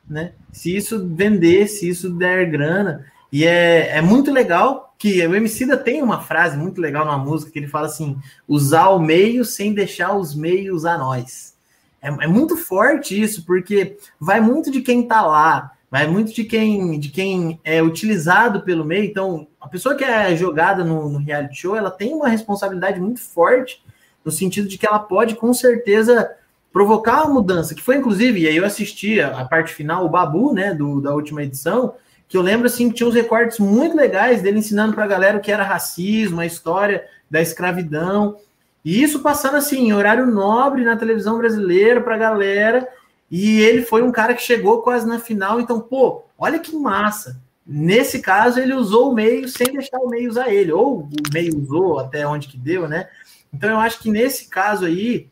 né? 0.08 0.32
Se 0.52 0.74
isso 0.76 1.06
vender, 1.06 1.68
se 1.68 1.88
isso 1.88 2.10
der 2.10 2.50
grana. 2.50 3.06
E 3.30 3.44
é, 3.44 3.98
é 3.98 4.02
muito 4.02 4.32
legal 4.32 4.94
que 4.98 5.24
o 5.26 5.34
Emicida 5.34 5.76
tem 5.76 6.02
uma 6.02 6.20
frase 6.20 6.56
muito 6.56 6.80
legal 6.80 7.04
na 7.04 7.16
música 7.16 7.52
que 7.52 7.58
ele 7.58 7.68
fala 7.68 7.86
assim: 7.86 8.16
usar 8.46 8.88
o 8.88 8.98
meio 8.98 9.44
sem 9.44 9.72
deixar 9.72 10.16
os 10.16 10.34
meios 10.34 10.84
a 10.84 10.98
nós. 10.98 11.56
É, 12.02 12.08
é 12.08 12.26
muito 12.26 12.56
forte 12.56 13.20
isso, 13.20 13.44
porque 13.44 13.96
vai 14.20 14.40
muito 14.40 14.70
de 14.70 14.80
quem 14.80 15.06
tá 15.06 15.24
lá, 15.24 15.72
vai 15.90 16.06
muito 16.06 16.32
de 16.32 16.44
quem, 16.44 16.98
de 16.98 17.10
quem 17.10 17.60
é 17.64 17.82
utilizado 17.82 18.62
pelo 18.62 18.84
meio. 18.84 19.04
Então, 19.04 19.46
a 19.60 19.68
pessoa 19.68 19.94
que 19.94 20.04
é 20.04 20.34
jogada 20.36 20.84
no, 20.84 21.08
no 21.08 21.18
reality 21.18 21.56
show, 21.56 21.76
ela 21.76 21.90
tem 21.90 22.14
uma 22.14 22.28
responsabilidade 22.28 23.00
muito 23.00 23.20
forte, 23.20 23.82
no 24.24 24.32
sentido 24.32 24.68
de 24.68 24.76
que 24.78 24.86
ela 24.86 24.98
pode, 24.98 25.36
com 25.36 25.52
certeza, 25.54 26.30
provocar 26.72 27.24
uma 27.24 27.34
mudança, 27.34 27.74
que 27.74 27.82
foi 27.82 27.96
inclusive, 27.96 28.40
e 28.40 28.48
aí 28.48 28.56
eu 28.56 28.64
assisti 28.64 29.20
a, 29.20 29.40
a 29.40 29.44
parte 29.44 29.72
final, 29.72 30.04
o 30.04 30.08
Babu, 30.08 30.52
né, 30.52 30.74
do, 30.74 31.00
da 31.00 31.12
última 31.14 31.42
edição, 31.42 31.94
que 32.28 32.36
eu 32.36 32.42
lembro 32.42 32.66
assim 32.66 32.88
que 32.88 32.96
tinha 32.96 33.08
uns 33.08 33.14
recortes 33.14 33.58
muito 33.58 33.96
legais 33.96 34.42
dele 34.42 34.58
ensinando 34.58 34.94
para 34.94 35.04
a 35.04 35.08
galera 35.08 35.38
o 35.38 35.40
que 35.40 35.50
era 35.50 35.64
racismo, 35.64 36.40
a 36.40 36.46
história 36.46 37.04
da 37.30 37.40
escravidão, 37.40 38.36
e 38.84 39.02
isso 39.02 39.20
passando 39.20 39.56
assim, 39.56 39.88
em 39.88 39.92
horário 39.92 40.26
nobre 40.26 40.84
na 40.84 40.96
televisão 40.96 41.38
brasileira 41.38 42.00
para 42.00 42.14
a 42.14 42.18
galera, 42.18 42.88
e 43.30 43.60
ele 43.60 43.82
foi 43.82 44.02
um 44.02 44.12
cara 44.12 44.34
que 44.34 44.42
chegou 44.42 44.82
quase 44.82 45.06
na 45.06 45.18
final, 45.18 45.60
então, 45.60 45.80
pô, 45.80 46.24
olha 46.38 46.58
que 46.58 46.76
massa. 46.76 47.40
Nesse 47.66 48.20
caso, 48.20 48.58
ele 48.58 48.72
usou 48.72 49.10
o 49.10 49.14
meio 49.14 49.46
sem 49.48 49.66
deixar 49.70 49.98
o 49.98 50.08
meio 50.08 50.30
usar 50.30 50.48
ele, 50.48 50.72
ou 50.72 51.00
o 51.00 51.10
meio 51.32 51.58
usou 51.58 51.98
até 51.98 52.26
onde 52.26 52.48
que 52.48 52.56
deu, 52.56 52.88
né? 52.88 53.08
Então 53.52 53.68
eu 53.68 53.78
acho 53.78 53.98
que 54.00 54.10
nesse 54.10 54.48
caso 54.48 54.86
aí 54.86 55.28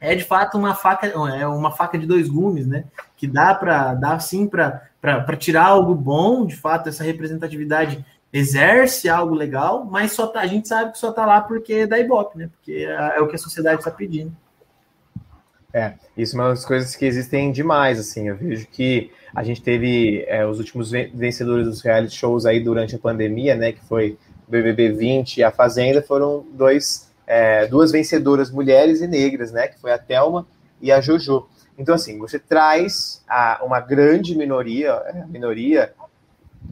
é 0.00 0.14
de 0.14 0.24
fato 0.24 0.58
uma 0.58 0.74
faca, 0.74 1.06
é 1.06 1.46
uma 1.46 1.70
faca 1.70 1.98
de 1.98 2.06
dois 2.06 2.28
gumes, 2.28 2.66
né? 2.66 2.84
Que 3.16 3.26
dá 3.26 3.54
para 3.54 3.94
dar 3.94 4.20
sim 4.20 4.46
para 4.46 4.88
tirar 5.38 5.66
algo 5.66 5.94
bom, 5.94 6.46
de 6.46 6.56
fato, 6.56 6.88
essa 6.88 7.02
representatividade 7.02 8.04
exerce 8.32 9.08
algo 9.08 9.34
legal, 9.34 9.84
mas 9.84 10.12
só 10.12 10.26
tá, 10.26 10.40
a 10.40 10.46
gente 10.46 10.66
sabe 10.66 10.92
que 10.92 10.98
só 10.98 11.12
tá 11.12 11.26
lá 11.26 11.40
porque 11.40 11.72
é 11.74 11.86
da 11.86 11.98
Ibope, 11.98 12.38
né? 12.38 12.48
Porque 12.52 12.86
é, 12.88 13.18
é 13.18 13.20
o 13.20 13.28
que 13.28 13.34
a 13.34 13.38
sociedade 13.38 13.78
está 13.78 13.90
pedindo. 13.90 14.34
É, 15.72 15.94
isso 16.16 16.36
é 16.36 16.40
uma 16.40 16.50
das 16.50 16.64
coisas 16.64 16.94
que 16.94 17.04
existem 17.04 17.50
demais, 17.50 17.98
assim, 17.98 18.28
eu 18.28 18.36
vejo 18.36 18.66
que 18.66 19.10
a 19.34 19.42
gente 19.42 19.62
teve 19.62 20.22
é, 20.28 20.46
os 20.46 20.58
últimos 20.58 20.90
vencedores 20.90 21.66
dos 21.66 21.80
reality 21.80 22.14
shows 22.14 22.44
aí 22.44 22.60
durante 22.60 22.94
a 22.94 22.98
pandemia, 22.98 23.54
né, 23.54 23.72
que 23.72 23.82
foi 23.86 24.18
BBB 24.46 24.92
20 24.92 25.38
e 25.38 25.42
a 25.42 25.50
Fazenda, 25.50 26.02
foram 26.02 26.44
dois, 26.52 27.10
é, 27.26 27.66
duas 27.66 27.90
vencedoras 27.90 28.50
mulheres 28.50 29.00
e 29.00 29.06
negras, 29.06 29.50
né, 29.50 29.66
que 29.66 29.80
foi 29.80 29.92
a 29.92 29.98
Thelma 29.98 30.46
e 30.80 30.92
a 30.92 31.00
Jojo. 31.00 31.48
Então, 31.82 31.96
assim, 31.96 32.16
você 32.16 32.38
traz 32.38 33.24
a, 33.28 33.60
uma 33.64 33.80
grande 33.80 34.36
minoria, 34.36 34.92
é, 35.06 35.24
minoria, 35.26 35.92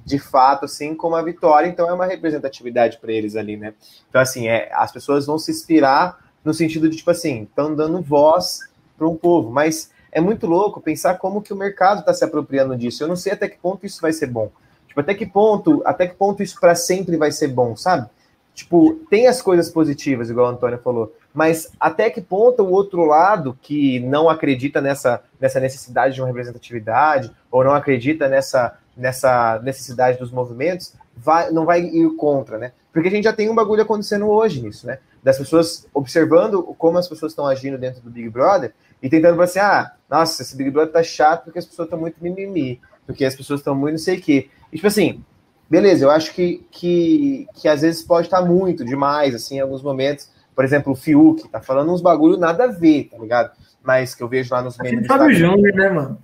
de 0.04 0.20
fato, 0.20 0.66
assim, 0.66 0.94
como 0.94 1.16
a 1.16 1.22
vitória, 1.22 1.66
então 1.66 1.88
é 1.88 1.92
uma 1.92 2.06
representatividade 2.06 2.98
para 2.98 3.12
eles 3.12 3.34
ali, 3.34 3.56
né? 3.56 3.74
Então, 4.08 4.20
assim, 4.20 4.46
é, 4.46 4.70
as 4.72 4.92
pessoas 4.92 5.26
vão 5.26 5.36
se 5.36 5.50
inspirar 5.50 6.30
no 6.44 6.54
sentido 6.54 6.88
de, 6.88 6.96
tipo 6.96 7.10
assim, 7.10 7.42
estão 7.42 7.74
dando 7.74 8.00
voz 8.00 8.60
para 8.96 9.08
um 9.08 9.16
povo, 9.16 9.50
mas 9.50 9.90
é 10.12 10.20
muito 10.20 10.46
louco 10.46 10.80
pensar 10.80 11.18
como 11.18 11.42
que 11.42 11.52
o 11.52 11.56
mercado 11.56 12.00
está 12.00 12.14
se 12.14 12.24
apropriando 12.24 12.76
disso. 12.76 13.02
Eu 13.02 13.08
não 13.08 13.16
sei 13.16 13.32
até 13.32 13.48
que 13.48 13.58
ponto 13.58 13.84
isso 13.84 14.00
vai 14.00 14.12
ser 14.12 14.28
bom. 14.28 14.50
Tipo, 14.86 15.00
até 15.00 15.12
que 15.12 15.26
ponto, 15.26 15.82
até 15.84 16.06
que 16.06 16.14
ponto 16.14 16.40
isso 16.40 16.58
para 16.60 16.76
sempre 16.76 17.16
vai 17.16 17.32
ser 17.32 17.48
bom, 17.48 17.74
sabe? 17.74 18.08
Tipo, 18.54 18.94
tem 19.08 19.26
as 19.26 19.40
coisas 19.40 19.70
positivas, 19.70 20.28
igual 20.28 20.46
o 20.46 20.50
Antônio 20.50 20.78
falou, 20.78 21.14
mas 21.32 21.72
até 21.78 22.10
que 22.10 22.20
ponto 22.20 22.62
o 22.62 22.70
outro 22.70 23.04
lado 23.04 23.56
que 23.62 24.00
não 24.00 24.28
acredita 24.28 24.80
nessa, 24.80 25.22
nessa 25.40 25.60
necessidade 25.60 26.14
de 26.14 26.20
uma 26.20 26.26
representatividade 26.26 27.30
ou 27.50 27.64
não 27.64 27.74
acredita 27.74 28.28
nessa, 28.28 28.76
nessa 28.96 29.60
necessidade 29.62 30.18
dos 30.18 30.30
movimentos, 30.30 30.94
vai, 31.16 31.50
não 31.50 31.64
vai 31.64 31.80
ir 31.80 32.16
contra, 32.16 32.58
né? 32.58 32.72
Porque 32.92 33.08
a 33.08 33.10
gente 33.10 33.24
já 33.24 33.32
tem 33.32 33.48
um 33.48 33.54
bagulho 33.54 33.82
acontecendo 33.82 34.28
hoje 34.28 34.60
nisso, 34.60 34.86
né? 34.86 34.98
Das 35.22 35.38
pessoas 35.38 35.86
observando 35.94 36.62
como 36.76 36.98
as 36.98 37.08
pessoas 37.08 37.32
estão 37.32 37.46
agindo 37.46 37.78
dentro 37.78 38.00
do 38.00 38.10
Big 38.10 38.28
Brother 38.28 38.74
e 39.02 39.08
tentando 39.08 39.34
falar 39.34 39.44
assim, 39.44 39.58
ah, 39.60 39.92
nossa, 40.08 40.42
esse 40.42 40.56
Big 40.56 40.70
Brother 40.70 40.92
tá 40.92 41.02
chato 41.02 41.44
porque 41.44 41.58
as 41.58 41.66
pessoas 41.66 41.86
estão 41.86 42.00
muito 42.00 42.16
mimimi, 42.20 42.80
porque 43.06 43.24
as 43.24 43.36
pessoas 43.36 43.60
estão 43.60 43.74
muito 43.74 43.92
não 43.92 43.98
sei 43.98 44.18
o 44.18 44.20
quê. 44.20 44.50
E, 44.72 44.76
tipo 44.76 44.88
assim, 44.88 45.24
beleza, 45.70 46.04
eu 46.04 46.10
acho 46.10 46.34
que, 46.34 46.66
que, 46.70 47.46
que 47.54 47.68
às 47.68 47.82
vezes 47.82 48.02
pode 48.02 48.26
estar 48.26 48.42
muito 48.42 48.84
demais, 48.84 49.34
assim, 49.34 49.56
em 49.56 49.60
alguns 49.60 49.82
momentos. 49.82 50.28
Por 50.54 50.64
exemplo, 50.64 50.92
o 50.92 50.96
Fiuk 50.96 51.48
tá 51.48 51.60
falando 51.60 51.92
uns 51.92 52.02
bagulho 52.02 52.36
nada 52.36 52.64
a 52.64 52.66
ver, 52.66 53.08
tá 53.10 53.16
ligado? 53.16 53.52
Mas 53.82 54.14
que 54.14 54.22
eu 54.22 54.28
vejo 54.28 54.52
lá 54.52 54.60
nos 54.60 54.76
memes. 54.76 55.06
Fábio 55.06 55.32
Júnior, 55.32 55.74
né, 55.74 55.88
mano? 55.88 56.18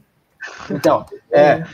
Então, 0.71 1.05
é, 1.33 1.65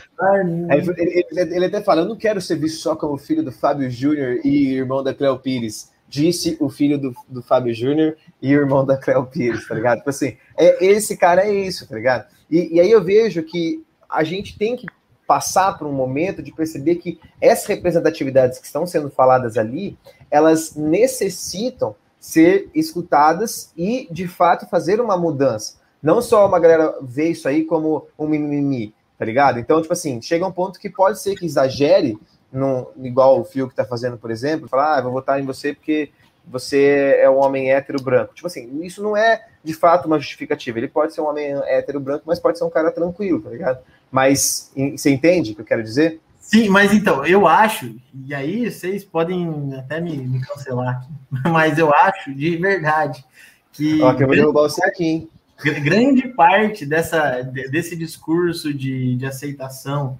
ele, 0.71 1.25
ele, 1.31 1.55
ele, 1.55 1.65
até 1.65 1.81
fala: 1.81 2.01
Eu 2.01 2.07
não 2.07 2.15
quero 2.15 2.39
ser 2.39 2.55
visto 2.55 2.79
só 2.81 2.95
como 2.95 3.17
filho 3.17 3.43
do 3.43 3.51
Fábio 3.51 3.89
Júnior 3.91 4.39
e 4.43 4.73
irmão 4.73 5.03
da 5.03 5.13
Cleo 5.13 5.37
Pires 5.37 5.91
disse 6.13 6.55
o 6.59 6.69
filho 6.69 6.99
do, 6.99 7.15
do 7.27 7.41
Fábio 7.41 7.73
Júnior 7.73 8.15
e 8.39 8.55
o 8.55 8.61
irmão 8.61 8.85
da 8.85 8.95
Cléo 8.95 9.25
Pires, 9.25 9.67
tá 9.67 9.73
ligado? 9.73 9.97
Tipo 9.97 10.11
assim, 10.11 10.37
é, 10.55 10.85
esse 10.85 11.17
cara 11.17 11.43
é 11.43 11.51
isso, 11.51 11.89
tá 11.89 11.95
ligado? 11.95 12.27
E, 12.51 12.75
e 12.75 12.79
aí 12.79 12.91
eu 12.91 13.03
vejo 13.03 13.41
que 13.41 13.83
a 14.07 14.23
gente 14.23 14.55
tem 14.55 14.75
que 14.75 14.85
passar 15.27 15.77
por 15.77 15.87
um 15.87 15.93
momento 15.93 16.41
de 16.41 16.51
perceber 16.51 16.95
que 16.95 17.19
essas 17.39 17.65
representatividades 17.65 18.59
que 18.59 18.65
estão 18.65 18.85
sendo 18.85 19.09
faladas 19.09 19.57
ali, 19.57 19.97
elas 20.29 20.75
necessitam 20.75 21.95
ser 22.19 22.69
escutadas 22.73 23.71
e, 23.75 24.07
de 24.11 24.27
fato, 24.27 24.67
fazer 24.69 25.01
uma 25.01 25.17
mudança. 25.17 25.75
Não 26.01 26.21
só 26.21 26.47
uma 26.47 26.59
galera 26.59 26.95
ver 27.01 27.29
isso 27.29 27.47
aí 27.47 27.63
como 27.63 28.07
um 28.17 28.27
mimimi, 28.27 28.93
tá 29.17 29.25
ligado? 29.25 29.59
Então, 29.59 29.81
tipo 29.81 29.93
assim, 29.93 30.21
chega 30.21 30.45
um 30.45 30.51
ponto 30.51 30.79
que 30.79 30.89
pode 30.89 31.21
ser 31.21 31.35
que 31.35 31.45
exagere 31.45 32.17
no, 32.51 32.91
igual 32.97 33.39
o 33.39 33.43
Fio 33.43 33.67
que 33.67 33.75
tá 33.75 33.83
fazendo, 33.83 34.17
por 34.17 34.29
exemplo, 34.29 34.69
falar, 34.69 34.97
ah, 34.97 35.01
vou 35.01 35.11
votar 35.11 35.39
em 35.39 35.45
você 35.45 35.73
porque 35.73 36.11
você 36.45 37.17
é 37.19 37.29
um 37.29 37.37
homem 37.37 37.71
hétero 37.71 38.01
branco. 38.01 38.33
Tipo 38.33 38.47
assim, 38.47 38.83
isso 38.83 39.01
não 39.01 39.15
é 39.15 39.45
de 39.63 39.73
fato 39.73 40.05
uma 40.05 40.19
justificativa. 40.19 40.77
Ele 40.77 40.87
pode 40.87 41.13
ser 41.13 41.21
um 41.21 41.27
homem 41.27 41.53
hétero 41.65 41.99
branco, 41.99 42.23
mas 42.25 42.39
pode 42.39 42.57
ser 42.57 42.63
um 42.63 42.69
cara 42.69 42.91
tranquilo, 42.91 43.41
tá 43.41 43.49
ligado? 43.49 43.79
Mas 44.11 44.71
você 44.95 45.09
entende 45.09 45.51
o 45.51 45.55
que 45.55 45.61
eu 45.61 45.65
quero 45.65 45.83
dizer? 45.83 46.19
Sim, 46.39 46.69
mas 46.69 46.93
então, 46.93 47.25
eu 47.25 47.47
acho, 47.47 47.95
e 48.27 48.35
aí 48.35 48.69
vocês 48.69 49.03
podem 49.03 49.73
até 49.77 50.01
me, 50.01 50.17
me 50.17 50.41
cancelar 50.41 50.97
aqui, 50.97 51.09
mas 51.49 51.79
eu 51.79 51.93
acho 51.93 52.33
de 52.33 52.57
verdade 52.57 53.25
que. 53.71 54.01
Ó, 54.01 54.13
que 54.13 54.23
eu 54.23 54.27
vou 54.27 54.35
derrubar 54.35 54.63
você 54.63 54.83
aqui, 54.85 55.05
hein? 55.05 55.29
Grande 55.63 56.27
parte 56.27 56.85
dessa, 56.85 57.41
desse 57.41 57.95
discurso 57.95 58.73
de, 58.73 59.15
de 59.15 59.25
aceitação 59.25 60.19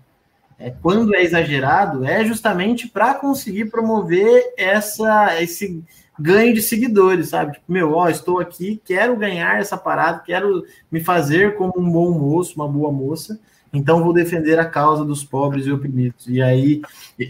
é, 0.58 0.72
quando 0.82 1.14
é 1.14 1.22
exagerado, 1.22 2.06
é 2.06 2.24
justamente 2.24 2.88
para 2.88 3.16
conseguir 3.16 3.66
promover 3.66 4.54
essa, 4.58 5.42
esse 5.42 5.84
ganho 6.20 6.54
de 6.54 6.62
seguidores, 6.62 7.30
sabe? 7.30 7.54
Tipo, 7.54 7.72
meu, 7.72 7.94
ó, 7.94 8.10
estou 8.10 8.40
aqui, 8.40 8.82
quero 8.86 9.16
ganhar 9.16 9.60
essa 9.60 9.78
parada, 9.78 10.20
quero 10.20 10.66
me 10.92 11.00
fazer 11.00 11.56
como 11.56 11.74
um 11.78 11.92
bom 11.92 12.12
moço, 12.12 12.56
uma 12.56 12.68
boa 12.68 12.92
moça, 12.92 13.40
então 13.72 14.04
vou 14.04 14.14
defender 14.14 14.60
a 14.60 14.70
causa 14.70 15.04
dos 15.04 15.24
pobres 15.24 15.66
e 15.66 15.72
oprimidos. 15.72 16.28
E 16.28 16.42
aí, 16.42 16.82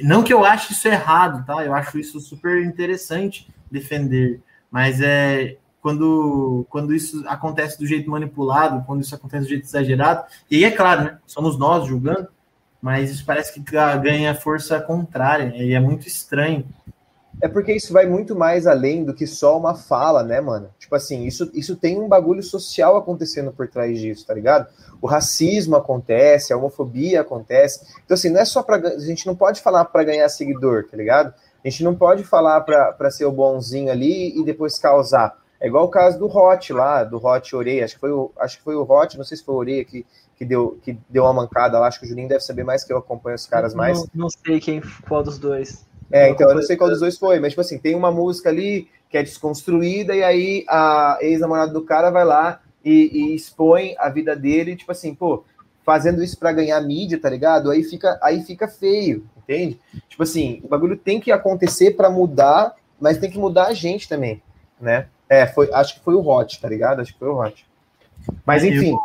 não 0.03 0.23
que 0.23 0.33
eu 0.33 0.43
ache 0.43 0.73
isso 0.73 0.87
errado, 0.87 1.45
tá? 1.45 1.63
Eu 1.63 1.73
acho 1.73 1.97
isso 1.97 2.19
super 2.19 2.61
interessante 2.63 3.47
defender, 3.71 4.41
mas 4.69 4.99
é 5.01 5.57
quando, 5.81 6.65
quando 6.69 6.93
isso 6.95 7.23
acontece 7.27 7.77
do 7.77 7.85
jeito 7.85 8.09
manipulado, 8.09 8.83
quando 8.85 9.01
isso 9.01 9.13
acontece 9.13 9.45
do 9.45 9.49
jeito 9.49 9.65
exagerado, 9.65 10.25
e 10.49 10.57
aí 10.57 10.63
é 10.63 10.71
claro, 10.71 11.03
né? 11.03 11.17
Somos 11.25 11.57
nós 11.57 11.87
julgando, 11.87 12.27
mas 12.81 13.11
isso 13.11 13.25
parece 13.25 13.53
que 13.53 13.61
ganha 14.01 14.35
força 14.35 14.79
contrária, 14.79 15.53
e 15.55 15.73
é 15.73 15.79
muito 15.79 16.07
estranho. 16.07 16.65
É 17.41 17.47
porque 17.47 17.73
isso 17.73 17.91
vai 17.91 18.05
muito 18.05 18.35
mais 18.35 18.65
além 18.67 19.03
do 19.03 19.13
que 19.13 19.27
só 19.27 19.57
uma 19.57 19.75
fala, 19.75 20.23
né, 20.23 20.39
mano? 20.39 20.69
Tipo 20.77 20.95
assim, 20.95 21.25
isso, 21.25 21.49
isso 21.53 21.75
tem 21.75 21.99
um 21.99 22.07
bagulho 22.07 22.41
social 22.41 22.95
acontecendo 22.95 23.51
por 23.51 23.67
trás 23.67 23.99
disso, 23.99 24.25
tá 24.25 24.33
ligado? 24.33 24.67
O 25.01 25.07
racismo 25.07 25.75
acontece, 25.75 26.53
a 26.53 26.57
homofobia 26.57 27.21
acontece. 27.21 27.85
Então, 28.05 28.15
assim, 28.15 28.29
não 28.29 28.39
é 28.39 28.45
só 28.45 28.63
pra. 28.63 28.77
A 28.77 28.99
gente 28.99 29.27
não 29.27 29.35
pode 29.35 29.61
falar 29.61 29.85
para 29.85 30.03
ganhar 30.03 30.29
seguidor, 30.29 30.85
tá 30.89 30.95
ligado? 30.95 31.33
A 31.63 31.69
gente 31.69 31.83
não 31.83 31.95
pode 31.95 32.23
falar 32.23 32.61
para 32.61 33.11
ser 33.11 33.25
o 33.25 33.31
bonzinho 33.31 33.91
ali 33.91 34.39
e 34.39 34.43
depois 34.43 34.79
causar. 34.79 35.37
É 35.59 35.67
igual 35.67 35.85
o 35.85 35.89
caso 35.89 36.19
do 36.19 36.27
Hot 36.27 36.73
lá, 36.73 37.03
do 37.03 37.25
Hot 37.25 37.55
Oreia. 37.55 37.85
Acho 37.85 37.95
que 37.95 38.01
foi 38.01 38.11
o, 38.11 38.31
acho 38.37 38.57
que 38.57 38.63
foi 38.63 38.75
o 38.75 38.83
Hot, 38.83 39.17
não 39.17 39.23
sei 39.23 39.37
se 39.37 39.43
foi 39.43 39.55
o 39.55 39.57
Oreia 39.57 39.85
que 39.85 40.05
que 40.35 40.45
deu, 40.45 40.77
que 40.81 40.97
deu 41.09 41.23
uma 41.23 41.33
mancada 41.33 41.79
lá. 41.79 41.87
Acho 41.87 41.99
que 41.99 42.05
o 42.05 42.09
Juninho 42.09 42.27
deve 42.27 42.43
saber 42.43 42.63
mais 42.63 42.83
que 42.83 42.91
eu 42.91 42.97
acompanho 42.97 43.35
os 43.35 43.45
caras 43.45 43.73
mais. 43.73 43.99
Não, 43.99 44.07
não 44.13 44.29
sei 44.29 44.59
quem, 44.59 44.81
qual 45.07 45.23
dos 45.23 45.39
dois. 45.39 45.85
É, 46.13 46.29
então 46.29 46.47
eu 46.47 46.53
não 46.53 46.61
sei 46.61 46.77
qual 46.77 46.91
dos 46.91 46.99
dois 46.99 47.17
foi, 47.17 47.39
mas 47.39 47.53
tipo 47.53 47.61
assim, 47.61 47.79
tem 47.79 47.95
uma 47.95 48.11
música 48.11 48.47
ali 48.47 48.87
que 49.09 49.17
é 49.17 49.23
desconstruída, 49.23 50.15
e 50.15 50.23
aí 50.23 50.63
a 50.69 51.17
ex-namorada 51.21 51.73
do 51.73 51.83
cara 51.83 52.11
vai 52.11 52.23
lá 52.23 52.61
e, 52.85 53.09
e, 53.11 53.35
expõe 53.35 53.95
a 53.97 54.09
vida 54.09 54.35
dele, 54.35 54.75
tipo 54.75 54.91
assim, 54.91 55.15
pô, 55.15 55.43
fazendo 55.83 56.23
isso 56.23 56.37
para 56.37 56.51
ganhar 56.51 56.79
mídia, 56.81 57.19
tá 57.19 57.27
ligado? 57.27 57.71
Aí 57.71 57.83
fica, 57.83 58.19
aí 58.21 58.43
fica 58.43 58.67
feio, 58.67 59.25
entende? 59.37 59.79
Tipo 60.07 60.21
assim, 60.21 60.61
o 60.63 60.67
bagulho 60.67 60.95
tem 60.95 61.19
que 61.19 61.31
acontecer 61.31 61.95
para 61.97 62.11
mudar, 62.11 62.75
mas 62.99 63.17
tem 63.17 63.31
que 63.31 63.39
mudar 63.39 63.65
a 63.65 63.73
gente 63.73 64.07
também, 64.07 64.39
né? 64.79 65.07
É, 65.27 65.47
foi, 65.47 65.73
acho 65.73 65.95
que 65.95 66.01
foi 66.01 66.13
o 66.13 66.27
Hot, 66.27 66.61
tá 66.61 66.69
ligado? 66.69 66.99
Acho 66.99 67.13
que 67.13 67.19
foi 67.19 67.29
o 67.29 67.39
Hot. 67.39 67.65
Mas 68.45 68.63
enfim. 68.63 68.95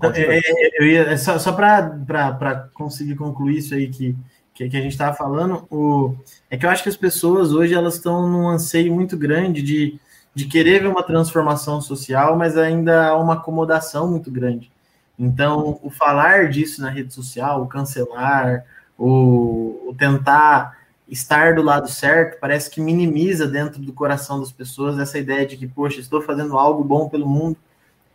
Eu 0.00 0.10
é, 0.12 0.38
é, 0.38 0.80
eu 0.80 0.86
ia, 0.86 1.18
só 1.18 1.36
só 1.36 1.52
para 1.52 2.68
conseguir 2.74 3.16
concluir 3.16 3.58
isso 3.58 3.74
aí 3.74 3.88
que, 3.88 4.16
que, 4.54 4.68
que 4.68 4.76
a 4.76 4.80
gente 4.80 4.92
estava 4.92 5.14
falando, 5.16 5.66
o, 5.68 6.16
é 6.48 6.56
que 6.56 6.64
eu 6.64 6.70
acho 6.70 6.82
que 6.82 6.88
as 6.88 6.96
pessoas 6.96 7.52
hoje 7.52 7.74
elas 7.74 7.94
estão 7.94 8.28
num 8.28 8.48
anseio 8.48 8.94
muito 8.94 9.16
grande 9.16 9.60
de, 9.60 9.98
de 10.32 10.46
querer 10.46 10.82
ver 10.82 10.88
uma 10.88 11.02
transformação 11.02 11.80
social, 11.80 12.36
mas 12.36 12.56
ainda 12.56 13.08
há 13.08 13.18
uma 13.18 13.34
acomodação 13.34 14.08
muito 14.08 14.30
grande. 14.30 14.70
Então, 15.18 15.78
o 15.82 15.90
falar 15.90 16.48
disso 16.48 16.80
na 16.80 16.88
rede 16.88 17.12
social, 17.12 17.62
o 17.62 17.66
cancelar, 17.66 18.64
o, 18.96 19.88
o 19.88 19.94
tentar 19.98 20.78
estar 21.08 21.54
do 21.54 21.62
lado 21.62 21.88
certo, 21.88 22.38
parece 22.40 22.70
que 22.70 22.80
minimiza 22.80 23.46
dentro 23.46 23.80
do 23.80 23.92
coração 23.92 24.40
das 24.40 24.52
pessoas 24.52 24.98
essa 24.98 25.18
ideia 25.18 25.44
de 25.44 25.56
que, 25.56 25.66
poxa, 25.66 26.00
estou 26.00 26.22
fazendo 26.22 26.56
algo 26.56 26.82
bom 26.82 27.08
pelo 27.08 27.28
mundo 27.28 27.56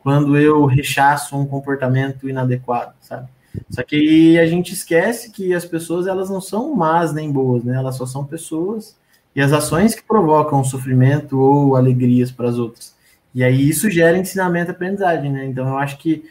quando 0.01 0.37
eu 0.37 0.65
rechaço 0.65 1.37
um 1.37 1.45
comportamento 1.45 2.27
inadequado, 2.27 2.93
sabe? 3.01 3.27
Só 3.69 3.83
que 3.83 4.37
a 4.39 4.45
gente 4.45 4.73
esquece 4.73 5.31
que 5.31 5.53
as 5.53 5.65
pessoas 5.65 6.07
elas 6.07 6.29
não 6.29 6.41
são 6.41 6.75
más 6.75 7.13
nem 7.13 7.31
boas, 7.31 7.63
né? 7.63 7.75
Elas 7.75 7.95
só 7.95 8.05
são 8.05 8.25
pessoas 8.25 8.97
e 9.35 9.41
as 9.41 9.53
ações 9.53 9.95
que 9.95 10.03
provocam 10.03 10.63
sofrimento 10.63 11.39
ou 11.39 11.75
alegrias 11.75 12.31
para 12.31 12.49
as 12.49 12.57
outras. 12.57 12.95
E 13.33 13.43
aí 13.43 13.69
isso 13.69 13.89
gera 13.89 14.17
ensinamento 14.17 14.71
e 14.71 14.73
aprendizagem, 14.73 15.31
né? 15.31 15.45
Então 15.45 15.67
eu 15.67 15.77
acho 15.77 15.97
que, 15.97 16.23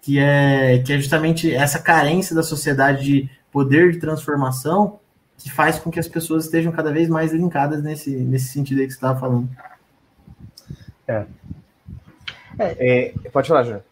que, 0.00 0.18
é, 0.18 0.78
que 0.78 0.92
é 0.92 0.96
justamente 0.96 1.52
essa 1.52 1.78
carência 1.78 2.34
da 2.34 2.42
sociedade 2.42 3.04
de 3.04 3.30
poder 3.50 3.92
de 3.92 3.98
transformação 3.98 4.98
que 5.38 5.50
faz 5.50 5.78
com 5.78 5.90
que 5.90 6.00
as 6.00 6.08
pessoas 6.08 6.44
estejam 6.44 6.72
cada 6.72 6.92
vez 6.92 7.08
mais 7.08 7.32
linkadas 7.32 7.82
nesse, 7.82 8.10
nesse 8.10 8.48
sentido 8.48 8.80
aí 8.80 8.86
que 8.86 8.92
você 8.92 8.98
estava 8.98 9.18
falando. 9.18 9.48
É. 11.06 11.26
é. 12.58 13.12
é 13.24 13.28
pode 13.30 13.48
falar, 13.48 13.64
Júnior. 13.64 13.82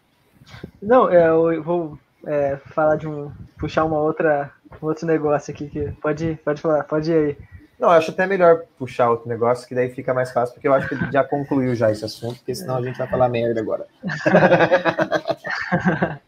Não, 0.80 1.08
é, 1.10 1.28
eu 1.28 1.62
vou 1.62 1.98
é, 2.26 2.58
falar 2.66 2.96
de 2.96 3.08
um. 3.08 3.30
puxar 3.58 3.84
uma 3.84 3.98
outra, 3.98 4.50
um 4.82 4.86
outro 4.86 5.06
negócio 5.06 5.52
aqui 5.52 5.68
que 5.68 5.90
pode, 6.00 6.38
pode 6.44 6.60
falar, 6.60 6.84
pode 6.84 7.10
ir 7.10 7.14
aí. 7.14 7.36
Não, 7.78 7.88
eu 7.88 7.96
acho 7.96 8.12
até 8.12 8.26
melhor 8.26 8.62
puxar 8.78 9.10
outro 9.10 9.28
negócio, 9.28 9.66
que 9.66 9.74
daí 9.74 9.90
fica 9.90 10.14
mais 10.14 10.30
fácil, 10.30 10.54
porque 10.54 10.68
eu 10.68 10.72
acho 10.72 10.88
que 10.88 10.94
ele 10.94 11.10
já 11.10 11.24
concluiu 11.24 11.74
já 11.74 11.90
esse 11.90 12.04
assunto, 12.04 12.36
porque 12.36 12.54
senão 12.54 12.76
a 12.76 12.82
gente 12.82 12.96
vai 12.96 13.08
falar 13.08 13.28
merda 13.28 13.60
agora. 13.60 13.86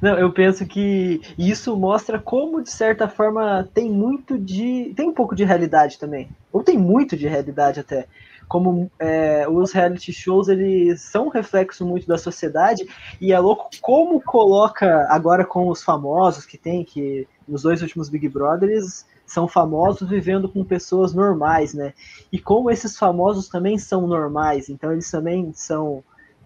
Não, 0.00 0.18
eu 0.18 0.32
penso 0.32 0.66
que 0.66 1.20
isso 1.38 1.76
mostra 1.76 2.18
como, 2.18 2.62
de 2.62 2.70
certa 2.70 3.06
forma, 3.06 3.68
tem 3.74 3.90
muito 3.90 4.38
de. 4.38 4.94
tem 4.96 5.08
um 5.08 5.14
pouco 5.14 5.36
de 5.36 5.44
realidade 5.44 5.98
também. 5.98 6.30
Ou 6.52 6.62
tem 6.62 6.78
muito 6.78 7.16
de 7.16 7.28
realidade 7.28 7.80
até 7.80 8.06
como 8.48 8.90
é, 8.98 9.46
os 9.48 9.72
reality 9.72 10.12
shows 10.12 10.48
eles 10.48 11.00
são 11.00 11.26
um 11.26 11.30
reflexo 11.30 11.86
muito 11.86 12.06
da 12.06 12.18
sociedade 12.18 12.86
e 13.20 13.32
é 13.32 13.38
louco 13.38 13.68
como 13.80 14.20
coloca 14.20 15.06
agora 15.08 15.44
com 15.44 15.68
os 15.68 15.82
famosos 15.82 16.46
que 16.46 16.58
tem 16.58 16.84
que 16.84 17.26
nos 17.46 17.62
dois 17.62 17.82
últimos 17.82 18.08
Big 18.08 18.28
Brothers 18.28 19.04
são 19.26 19.48
famosos 19.48 20.08
vivendo 20.08 20.48
com 20.48 20.64
pessoas 20.64 21.14
normais, 21.14 21.72
né? 21.72 21.94
E 22.30 22.38
como 22.38 22.70
esses 22.70 22.98
famosos 22.98 23.48
também 23.48 23.78
são 23.78 24.06
normais, 24.06 24.68
então 24.68 24.92
eles 24.92 25.10
também 25.10 25.52
são 25.54 26.04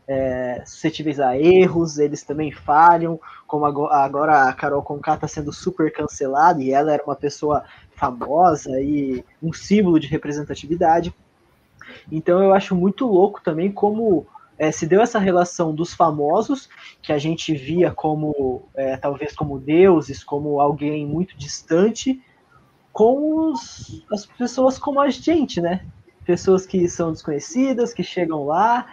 é, 0.09 0.63
suscetíveis 0.65 1.21
a 1.21 1.37
erros, 1.37 1.99
eles 1.99 2.23
também 2.23 2.51
falham, 2.51 3.21
como 3.47 3.67
agora 3.67 4.49
a 4.49 4.53
Carol 4.55 4.83
Conká 4.83 5.15
está 5.15 5.29
sendo 5.29 5.53
super 5.53 5.93
cancelada 5.93 6.63
e 6.63 6.71
ela 6.73 6.93
era 6.93 7.05
uma 7.05 7.15
pessoa 7.15 7.63
famosa 7.95 8.81
e 8.81 9.23
um 9.43 9.53
símbolo 9.53 10.01
de 10.01 10.07
representatividade. 10.07 11.13
Então 12.11 12.43
eu 12.43 12.53
acho 12.53 12.75
muito 12.75 13.07
louco 13.07 13.41
também 13.43 13.71
como 13.71 14.27
é, 14.59 14.73
se 14.73 14.87
deu 14.87 15.01
essa 15.01 15.19
relação 15.19 15.75
dos 15.75 15.95
famosos, 15.95 16.69
que 17.01 17.13
a 17.13 17.19
gente 17.19 17.55
via 17.55 17.91
como 17.91 18.69
é, 18.75 18.97
talvez 18.97 19.35
como 19.35 19.59
deuses, 19.59 20.25
como 20.25 20.61
alguém 20.61 21.07
muito 21.07 21.37
distante, 21.37 22.21
com 22.93 23.51
os, 23.51 24.05
as 24.11 24.27
pessoas 24.27 24.79
como 24.79 25.01
a 25.01 25.09
gente, 25.09 25.61
né? 25.61 25.87
Pessoas 26.25 26.67
que 26.67 26.89
são 26.89 27.13
desconhecidas, 27.13 27.95
que 27.95 28.03
chegam 28.03 28.45
lá 28.45 28.87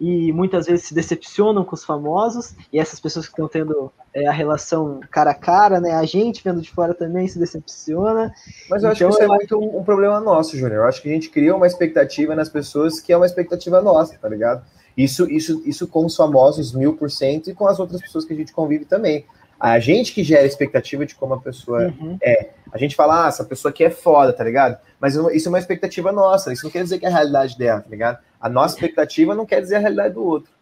e 0.00 0.32
muitas 0.32 0.66
vezes 0.66 0.86
se 0.86 0.94
decepcionam 0.94 1.64
com 1.64 1.74
os 1.74 1.84
famosos, 1.84 2.54
e 2.72 2.78
essas 2.78 3.00
pessoas 3.00 3.26
que 3.26 3.32
estão 3.32 3.48
tendo 3.48 3.92
é, 4.14 4.26
a 4.26 4.32
relação 4.32 5.00
cara 5.10 5.32
a 5.32 5.34
cara, 5.34 5.80
né? 5.80 5.92
A 5.92 6.04
gente 6.04 6.42
vendo 6.42 6.60
de 6.60 6.70
fora 6.70 6.94
também 6.94 7.26
se 7.26 7.38
decepciona. 7.38 8.32
Mas 8.70 8.82
eu 8.82 8.90
então, 8.90 8.90
acho 8.90 8.98
que 8.98 9.04
então, 9.04 9.10
isso 9.10 9.22
é 9.22 9.26
muito 9.26 9.58
um, 9.58 9.78
um 9.78 9.84
problema 9.84 10.20
nosso, 10.20 10.56
Júnior. 10.56 10.82
Eu 10.82 10.84
acho 10.84 11.02
que 11.02 11.08
a 11.08 11.12
gente 11.12 11.30
cria 11.30 11.54
uma 11.54 11.66
expectativa 11.66 12.34
nas 12.34 12.48
pessoas 12.48 13.00
que 13.00 13.12
é 13.12 13.16
uma 13.16 13.26
expectativa 13.26 13.80
nossa, 13.80 14.16
tá 14.18 14.28
ligado? 14.28 14.64
Isso, 14.96 15.30
isso, 15.30 15.62
isso 15.64 15.86
com 15.86 16.04
os 16.06 16.16
famosos 16.16 16.72
mil 16.72 16.96
por 16.96 17.10
cento 17.10 17.50
e 17.50 17.54
com 17.54 17.68
as 17.68 17.78
outras 17.78 18.00
pessoas 18.00 18.24
que 18.24 18.32
a 18.32 18.36
gente 18.36 18.52
convive 18.52 18.84
também. 18.84 19.24
A 19.58 19.78
gente 19.78 20.12
que 20.12 20.22
gera 20.22 20.46
expectativa 20.46 21.04
de 21.04 21.14
como 21.14 21.34
a 21.34 21.40
pessoa 21.40 21.92
uhum. 21.98 22.16
é. 22.22 22.50
A 22.72 22.78
gente 22.78 22.94
fala, 22.94 23.24
ah, 23.24 23.28
essa 23.28 23.44
pessoa 23.44 23.70
aqui 23.70 23.82
é 23.82 23.90
foda, 23.90 24.32
tá 24.32 24.44
ligado? 24.44 24.78
Mas 25.00 25.14
isso 25.14 25.48
é 25.48 25.50
uma 25.50 25.58
expectativa 25.58 26.12
nossa, 26.12 26.52
isso 26.52 26.64
não 26.64 26.70
quer 26.70 26.82
dizer 26.82 26.98
que 26.98 27.06
é 27.06 27.08
a 27.08 27.12
realidade 27.12 27.56
dela, 27.56 27.80
tá 27.80 27.88
ligado? 27.88 28.18
A 28.40 28.48
nossa 28.48 28.74
expectativa 28.74 29.34
não 29.34 29.46
quer 29.46 29.60
dizer 29.60 29.76
a 29.76 29.80
realidade 29.80 30.14
do 30.14 30.22
outro. 30.22 30.52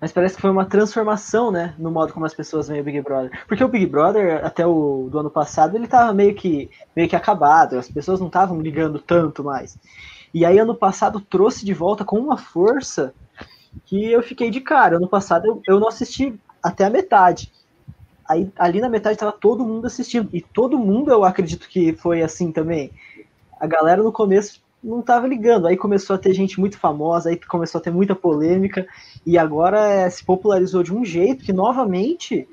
Mas 0.00 0.12
parece 0.12 0.34
que 0.34 0.40
foi 0.40 0.50
uma 0.50 0.64
transformação, 0.64 1.52
né, 1.52 1.74
no 1.78 1.90
modo 1.90 2.12
como 2.12 2.26
as 2.26 2.34
pessoas 2.34 2.68
veem 2.68 2.80
o 2.80 2.84
Big 2.84 3.00
Brother. 3.02 3.30
Porque 3.46 3.62
o 3.62 3.68
Big 3.68 3.86
Brother, 3.86 4.44
até 4.44 4.66
o 4.66 5.08
do 5.10 5.18
ano 5.18 5.30
passado, 5.30 5.76
ele 5.76 5.86
tava 5.86 6.12
meio 6.12 6.34
que, 6.34 6.70
meio 6.94 7.08
que 7.08 7.14
acabado, 7.14 7.78
as 7.78 7.88
pessoas 7.88 8.18
não 8.18 8.26
estavam 8.26 8.60
ligando 8.60 8.98
tanto 8.98 9.44
mais. 9.44 9.78
E 10.34 10.44
aí, 10.44 10.58
ano 10.58 10.74
passado, 10.74 11.20
trouxe 11.20 11.64
de 11.64 11.74
volta 11.74 12.04
com 12.04 12.18
uma 12.18 12.36
força 12.36 13.14
que 13.84 14.10
eu 14.10 14.22
fiquei 14.22 14.50
de 14.50 14.60
cara. 14.60 14.96
Ano 14.96 15.08
passado, 15.08 15.46
eu, 15.46 15.62
eu 15.66 15.80
não 15.80 15.88
assisti 15.88 16.34
até 16.62 16.84
a 16.84 16.90
metade. 16.90 17.52
Aí, 18.32 18.50
ali 18.56 18.80
na 18.80 18.88
metade, 18.88 19.18
tava 19.18 19.32
todo 19.32 19.64
mundo 19.64 19.86
assistindo. 19.86 20.28
E 20.32 20.40
todo 20.40 20.78
mundo, 20.78 21.10
eu 21.10 21.22
acredito 21.22 21.68
que 21.68 21.92
foi 21.92 22.22
assim 22.22 22.50
também. 22.50 22.90
A 23.60 23.66
galera 23.66 24.02
no 24.02 24.10
começo 24.10 24.62
não 24.82 25.00
estava 25.00 25.26
ligando. 25.26 25.66
Aí 25.66 25.76
começou 25.76 26.16
a 26.16 26.18
ter 26.18 26.32
gente 26.32 26.58
muito 26.58 26.78
famosa, 26.78 27.28
aí 27.28 27.38
começou 27.38 27.78
a 27.78 27.82
ter 27.82 27.90
muita 27.90 28.14
polêmica, 28.14 28.86
e 29.24 29.36
agora 29.36 29.86
é, 29.86 30.08
se 30.08 30.24
popularizou 30.24 30.82
de 30.82 30.94
um 30.94 31.04
jeito 31.04 31.44
que, 31.44 31.52
novamente, 31.52 32.48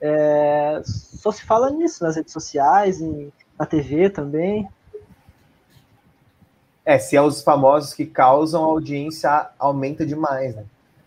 é, 0.00 0.82
só 0.84 1.32
se 1.32 1.42
fala 1.42 1.70
nisso 1.70 2.04
nas 2.04 2.16
redes 2.16 2.32
sociais, 2.32 3.00
em, 3.00 3.32
na 3.58 3.64
TV 3.64 4.10
também. 4.10 4.68
É, 6.84 6.98
se 6.98 7.16
é 7.16 7.22
os 7.22 7.42
famosos 7.42 7.94
que 7.94 8.04
causam 8.04 8.62
audiência, 8.62 9.48
aumenta 9.58 10.04
demais, 10.04 10.54
né? 10.54 10.64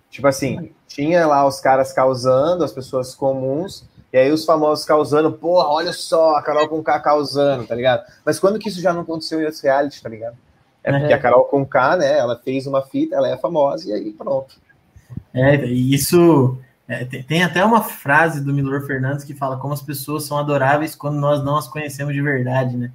Tipo 0.09 0.27
assim, 0.27 0.71
tinha 0.87 1.27
lá 1.27 1.45
os 1.45 1.59
caras 1.59 1.93
causando, 1.93 2.63
as 2.63 2.71
pessoas 2.71 3.13
comuns, 3.13 3.87
e 4.11 4.17
aí 4.17 4.31
os 4.31 4.45
famosos 4.45 4.85
causando, 4.85 5.31
porra, 5.33 5.67
olha 5.67 5.91
só, 5.91 6.35
a 6.35 6.41
Carol 6.41 6.67
com 6.67 6.81
K 6.81 6.99
causando, 6.99 7.67
tá 7.67 7.75
ligado? 7.75 8.05
Mas 8.25 8.39
quando 8.39 8.57
que 8.57 8.69
isso 8.69 8.81
já 8.81 8.93
não 8.93 9.01
aconteceu 9.01 9.39
em 9.41 9.43
outros 9.43 9.61
reality, 9.61 10.01
tá 10.01 10.09
ligado? 10.09 10.37
É 10.83 10.97
porque 10.97 11.13
a 11.13 11.19
Carol 11.19 11.43
com 11.45 11.65
K, 11.65 11.97
né? 11.97 12.17
Ela 12.17 12.37
fez 12.37 12.65
uma 12.65 12.81
fita, 12.81 13.15
ela 13.15 13.27
é 13.27 13.37
famosa 13.37 13.89
e 13.89 13.93
aí 13.93 14.13
pronto. 14.13 14.55
É, 15.33 15.65
e 15.65 15.93
isso 15.93 16.57
é, 16.87 17.03
tem, 17.03 17.21
tem, 17.21 17.43
até 17.43 17.63
uma 17.65 17.83
frase 17.83 18.41
do 18.41 18.53
Milor 18.53 18.87
Fernandes 18.87 19.25
que 19.25 19.33
fala 19.33 19.57
como 19.57 19.73
as 19.73 19.81
pessoas 19.81 20.23
são 20.23 20.37
adoráveis 20.37 20.95
quando 20.95 21.19
nós 21.19 21.43
não 21.43 21.57
as 21.57 21.67
conhecemos 21.67 22.13
de 22.13 22.21
verdade, 22.21 22.77
né? 22.77 22.91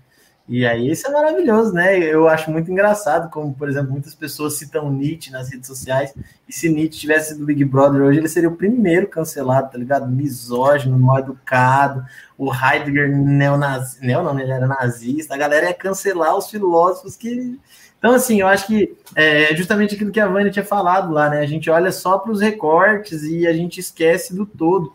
E 0.48 0.66
aí 0.66 0.90
isso 0.90 1.06
é 1.06 1.10
maravilhoso, 1.10 1.72
né? 1.72 1.98
Eu 1.98 2.28
acho 2.28 2.50
muito 2.50 2.70
engraçado 2.70 3.30
como, 3.30 3.54
por 3.54 3.68
exemplo, 3.68 3.92
muitas 3.92 4.14
pessoas 4.14 4.54
citam 4.54 4.90
Nietzsche 4.90 5.30
nas 5.30 5.48
redes 5.50 5.66
sociais, 5.68 6.12
e 6.48 6.52
se 6.52 6.68
Nietzsche 6.68 7.00
tivesse 7.00 7.38
do 7.38 7.46
Big 7.46 7.64
Brother 7.64 8.02
hoje, 8.02 8.18
ele 8.18 8.28
seria 8.28 8.48
o 8.48 8.56
primeiro 8.56 9.06
cancelado, 9.06 9.70
tá 9.70 9.78
ligado? 9.78 10.06
Misógino, 10.08 10.98
mal 10.98 11.20
educado, 11.20 12.04
o 12.36 12.52
Heidegger 12.52 13.16
neonazi, 13.16 14.04
neo 14.04 14.22
não, 14.22 14.38
ele 14.38 14.50
era 14.50 14.66
nazista, 14.66 15.34
a 15.34 15.38
galera 15.38 15.66
ia 15.66 15.74
cancelar 15.74 16.36
os 16.36 16.50
filósofos 16.50 17.16
que... 17.16 17.58
Então, 17.98 18.12
assim, 18.12 18.40
eu 18.40 18.48
acho 18.48 18.66
que 18.66 18.96
é 19.14 19.54
justamente 19.54 19.94
aquilo 19.94 20.10
que 20.10 20.18
a 20.18 20.26
Vânia 20.26 20.50
tinha 20.50 20.64
falado 20.64 21.12
lá, 21.12 21.30
né? 21.30 21.38
A 21.38 21.46
gente 21.46 21.70
olha 21.70 21.92
só 21.92 22.18
para 22.18 22.32
os 22.32 22.40
recortes 22.40 23.22
e 23.22 23.46
a 23.46 23.52
gente 23.52 23.78
esquece 23.78 24.34
do 24.34 24.44
todo. 24.44 24.92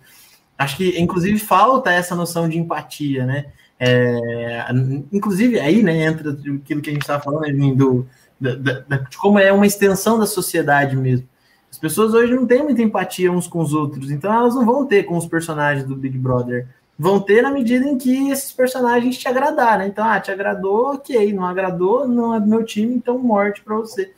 Acho 0.57 0.75
que, 0.75 0.99
inclusive, 0.99 1.39
falta 1.39 1.89
essa 1.89 2.13
noção 2.15 2.49
de 2.49 2.57
empatia, 2.57 3.25
né? 3.25 3.45
É, 3.79 4.65
inclusive, 5.11 5.59
aí 5.59 5.83
né, 5.83 6.05
entra 6.05 6.31
aquilo 6.31 6.81
que 6.81 6.89
a 6.89 6.93
gente 6.93 7.01
estava 7.01 7.21
falando, 7.21 7.45
né, 7.53 7.75
do, 7.75 8.07
da, 8.39 8.55
da, 8.55 8.97
de 8.97 9.17
como 9.17 9.37
é 9.37 9.51
uma 9.51 9.67
extensão 9.67 10.17
da 10.17 10.25
sociedade 10.25 10.95
mesmo. 10.95 11.27
As 11.69 11.77
pessoas 11.77 12.13
hoje 12.13 12.33
não 12.33 12.45
têm 12.45 12.63
muita 12.63 12.81
empatia 12.81 13.31
uns 13.31 13.47
com 13.47 13.59
os 13.59 13.73
outros, 13.73 14.09
então 14.09 14.33
elas 14.33 14.55
não 14.55 14.65
vão 14.65 14.85
ter 14.85 15.03
com 15.03 15.17
os 15.17 15.27
personagens 15.27 15.85
do 15.85 15.95
Big 15.95 16.17
Brother. 16.17 16.67
Vão 16.97 17.19
ter 17.19 17.43
na 17.43 17.51
medida 17.51 17.87
em 17.87 17.97
que 17.97 18.31
esses 18.31 18.51
personagens 18.51 19.17
te 19.17 19.27
agradaram. 19.27 19.79
Né? 19.79 19.87
Então, 19.87 20.03
ah, 20.03 20.19
te 20.19 20.31
agradou, 20.31 20.95
ok. 20.95 21.31
Não 21.31 21.45
agradou, 21.45 22.07
não 22.07 22.33
é 22.33 22.39
do 22.39 22.47
meu 22.47 22.63
time, 22.63 22.95
então 22.95 23.19
morte 23.19 23.61
para 23.61 23.75
você. 23.75 24.11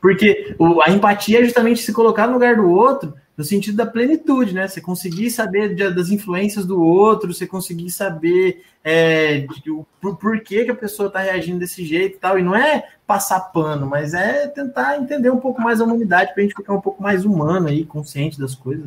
Porque 0.00 0.54
o, 0.56 0.80
a 0.82 0.90
empatia 0.90 1.40
é 1.40 1.44
justamente 1.44 1.82
se 1.82 1.92
colocar 1.92 2.28
no 2.28 2.34
lugar 2.34 2.54
do 2.54 2.70
outro 2.70 3.12
no 3.36 3.44
sentido 3.44 3.76
da 3.76 3.84
plenitude, 3.84 4.54
né? 4.54 4.66
Você 4.66 4.80
conseguir 4.80 5.30
saber 5.30 5.74
de, 5.74 5.90
das 5.90 6.08
influências 6.08 6.64
do 6.64 6.82
outro, 6.82 7.34
você 7.34 7.46
conseguir 7.46 7.90
saber 7.90 8.64
é, 8.82 9.40
de, 9.62 9.70
o 9.70 9.86
por, 10.00 10.40
que, 10.40 10.64
que 10.64 10.70
a 10.70 10.74
pessoa 10.74 11.08
está 11.08 11.20
reagindo 11.20 11.58
desse 11.58 11.84
jeito 11.84 12.16
e 12.16 12.18
tal. 12.18 12.38
E 12.38 12.42
não 12.42 12.56
é 12.56 12.88
passar 13.06 13.40
pano, 13.40 13.86
mas 13.86 14.14
é 14.14 14.46
tentar 14.48 14.98
entender 14.98 15.30
um 15.30 15.38
pouco 15.38 15.60
mais 15.60 15.80
a 15.80 15.84
humanidade 15.84 16.32
para 16.32 16.42
a 16.42 16.46
gente 16.46 16.56
ficar 16.56 16.72
um 16.72 16.80
pouco 16.80 17.02
mais 17.02 17.24
humano 17.24 17.68
aí, 17.68 17.84
consciente 17.84 18.40
das 18.40 18.54
coisas. 18.54 18.86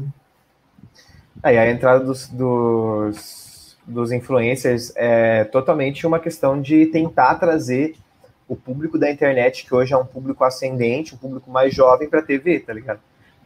Aí 1.43 1.58
a 1.58 1.72
entrada 1.72 2.04
dos, 2.04 2.28
dos, 2.28 3.78
dos 3.86 4.12
influencers 4.12 4.91
é 4.95 5.43
totalmente 5.45 6.08
uma 6.08 6.20
questão 6.20 6.60
de 6.60 6.88
tentar 6.88 7.36
trazer 7.36 7.95
o 8.47 8.56
público 8.56 8.97
da 8.97 9.12
internet, 9.12 9.64
que 9.64 9.76
hoje 9.76 9.93
é 9.93 9.97
um 9.97 10.06
público 10.06 10.43
ascendente, 10.43 11.14
um 11.14 11.18
público 11.20 11.52
mais 11.52 11.74
jovem, 11.74 12.10
para 12.10 12.20
a 12.20 12.24
TV, 12.24 12.60
tá 12.60 12.74
ligado? 12.74 13.00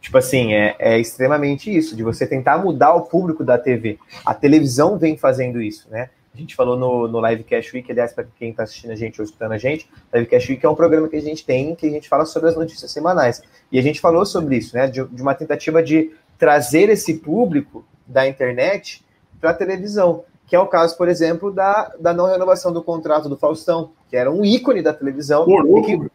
Tipo 0.04 0.18
assim, 0.18 0.52
é, 0.52 0.76
é 0.78 0.98
extremamente 1.00 1.74
isso, 1.74 1.96
de 1.96 2.02
você 2.02 2.26
tentar 2.26 2.58
mudar 2.58 2.92
o 2.92 3.06
público 3.06 3.42
da 3.42 3.56
TV. 3.56 3.98
A 4.22 4.34
televisão 4.34 4.98
vem 4.98 5.16
fazendo 5.16 5.62
isso, 5.62 5.88
né? 5.90 6.10
A 6.34 6.36
gente 6.36 6.54
falou 6.54 6.76
no, 6.76 7.08
no 7.08 7.26
Livecast 7.26 7.74
Week, 7.74 7.90
aliás, 7.90 8.12
para 8.12 8.26
quem 8.36 8.50
está 8.50 8.64
assistindo 8.64 8.90
a 8.90 8.96
gente 8.96 9.18
ou 9.18 9.24
escutando 9.24 9.52
a 9.52 9.58
gente, 9.58 9.88
Livecast 10.12 10.52
Week 10.52 10.66
é 10.66 10.68
um 10.68 10.74
programa 10.74 11.08
que 11.08 11.16
a 11.16 11.22
gente 11.22 11.42
tem, 11.46 11.74
que 11.74 11.86
a 11.86 11.90
gente 11.90 12.06
fala 12.06 12.26
sobre 12.26 12.50
as 12.50 12.54
notícias 12.54 12.90
semanais. 12.90 13.40
E 13.72 13.78
a 13.78 13.82
gente 13.82 13.98
falou 13.98 14.26
sobre 14.26 14.58
isso, 14.58 14.76
né? 14.76 14.88
De, 14.88 15.02
de 15.02 15.22
uma 15.22 15.34
tentativa 15.34 15.82
de 15.82 16.10
trazer 16.36 16.90
esse 16.90 17.14
público 17.14 17.82
da 18.06 18.28
internet 18.28 19.02
para 19.40 19.52
a 19.52 19.54
televisão, 19.54 20.24
que 20.46 20.54
é 20.54 20.60
o 20.60 20.66
caso, 20.66 20.98
por 20.98 21.08
exemplo, 21.08 21.50
da, 21.50 21.94
da 21.98 22.12
não 22.12 22.26
renovação 22.26 22.74
do 22.74 22.82
contrato 22.82 23.26
do 23.26 23.38
Faustão, 23.38 23.92
que 24.10 24.18
era 24.18 24.30
um 24.30 24.44
ícone 24.44 24.82
da 24.82 24.92
televisão. 24.92 25.46
e, 25.48 25.82
que, 25.82 26.10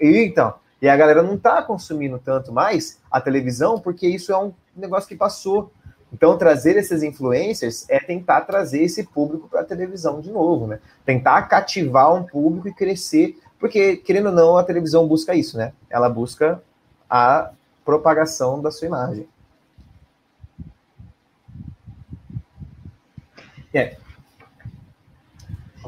e 0.00 0.24
então, 0.24 0.54
e 0.80 0.88
a 0.88 0.96
galera 0.96 1.22
não 1.22 1.34
está 1.34 1.62
consumindo 1.62 2.18
tanto 2.18 2.52
mais 2.52 3.00
a 3.10 3.20
televisão, 3.20 3.80
porque 3.80 4.06
isso 4.06 4.32
é 4.32 4.38
um 4.38 4.52
negócio 4.76 5.08
que 5.08 5.16
passou. 5.16 5.72
Então, 6.12 6.38
trazer 6.38 6.76
esses 6.76 7.02
influencers 7.02 7.84
é 7.88 7.98
tentar 7.98 8.42
trazer 8.42 8.82
esse 8.82 9.04
público 9.04 9.48
para 9.48 9.60
a 9.60 9.64
televisão 9.64 10.20
de 10.20 10.30
novo, 10.30 10.66
né? 10.66 10.80
Tentar 11.04 11.42
cativar 11.42 12.14
um 12.14 12.24
público 12.24 12.68
e 12.68 12.72
crescer, 12.72 13.38
porque, 13.58 13.96
querendo 13.96 14.26
ou 14.26 14.34
não, 14.34 14.56
a 14.56 14.64
televisão 14.64 15.06
busca 15.06 15.34
isso, 15.34 15.58
né? 15.58 15.72
Ela 15.90 16.08
busca 16.08 16.62
a 17.10 17.50
propagação 17.84 18.62
da 18.62 18.70
sua 18.70 18.86
imagem. 18.86 19.28
É. 23.74 23.96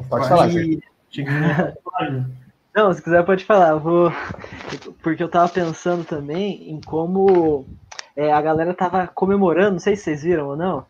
Pode 0.09 0.27
falar, 0.27 0.49
gente. 0.49 0.83
Não, 2.73 2.93
se 2.93 3.01
quiser 3.01 3.25
pode 3.25 3.43
falar. 3.43 3.71
Eu 3.71 3.79
vou 3.79 4.11
porque 5.03 5.21
eu 5.21 5.29
tava 5.29 5.49
pensando 5.49 6.05
também 6.05 6.69
em 6.71 6.79
como 6.81 7.65
é, 8.15 8.31
a 8.31 8.41
galera 8.41 8.73
tava 8.73 9.07
comemorando, 9.07 9.73
não 9.73 9.79
sei 9.79 9.95
se 9.95 10.03
vocês 10.03 10.23
viram 10.23 10.47
ou 10.47 10.55
não. 10.55 10.85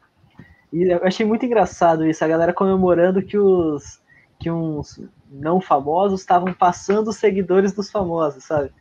E 0.72 0.84
eu 0.92 1.04
achei 1.04 1.26
muito 1.26 1.46
engraçado 1.46 2.06
isso, 2.06 2.24
a 2.24 2.28
galera 2.28 2.54
comemorando 2.54 3.22
que 3.22 3.38
os 3.38 4.00
que 4.40 4.50
uns 4.50 5.00
não 5.30 5.62
famosos 5.62 6.22
estavam 6.22 6.52
passando 6.52 7.10
os 7.10 7.18
seguidores 7.18 7.74
dos 7.74 7.92
famosos, 7.92 8.44
sabe? 8.44 8.72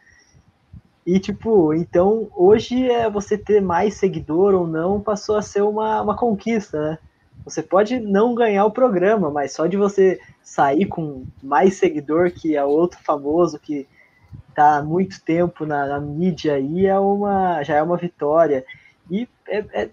E 1.07 1.19
tipo, 1.19 1.75
então 1.75 2.31
hoje 2.35 2.91
é 2.91 3.11
você 3.11 3.37
ter 3.37 3.61
mais 3.61 3.95
seguidor 3.95 4.55
ou 4.55 4.67
não 4.67 5.01
passou 5.01 5.37
a 5.37 5.43
ser 5.43 5.63
uma, 5.63 6.01
uma 6.01 6.17
conquista, 6.17 6.81
né? 6.81 6.99
Você 7.45 7.63
pode 7.63 7.99
não 7.99 8.35
ganhar 8.35 8.65
o 8.65 8.71
programa, 8.71 9.31
mas 9.31 9.53
só 9.53 9.67
de 9.67 9.77
você 9.77 10.21
sair 10.43 10.87
com 10.87 11.25
mais 11.43 11.75
seguidor 11.75 12.31
que 12.31 12.57
a 12.57 12.65
outro 12.65 12.99
famoso 13.03 13.59
que 13.59 13.87
tá 14.55 14.79
há 14.79 14.83
muito 14.83 15.23
tempo 15.23 15.65
na, 15.65 15.87
na, 15.87 16.01
mídia 16.01 16.55
aí 16.55 16.87
é 16.87 16.99
uma, 16.99 17.63
já 17.63 17.77
é 17.77 17.83
uma 17.83 17.97
vitória. 17.97 18.65
E 19.11 19.29
é, 19.49 19.65
é, 19.73 19.91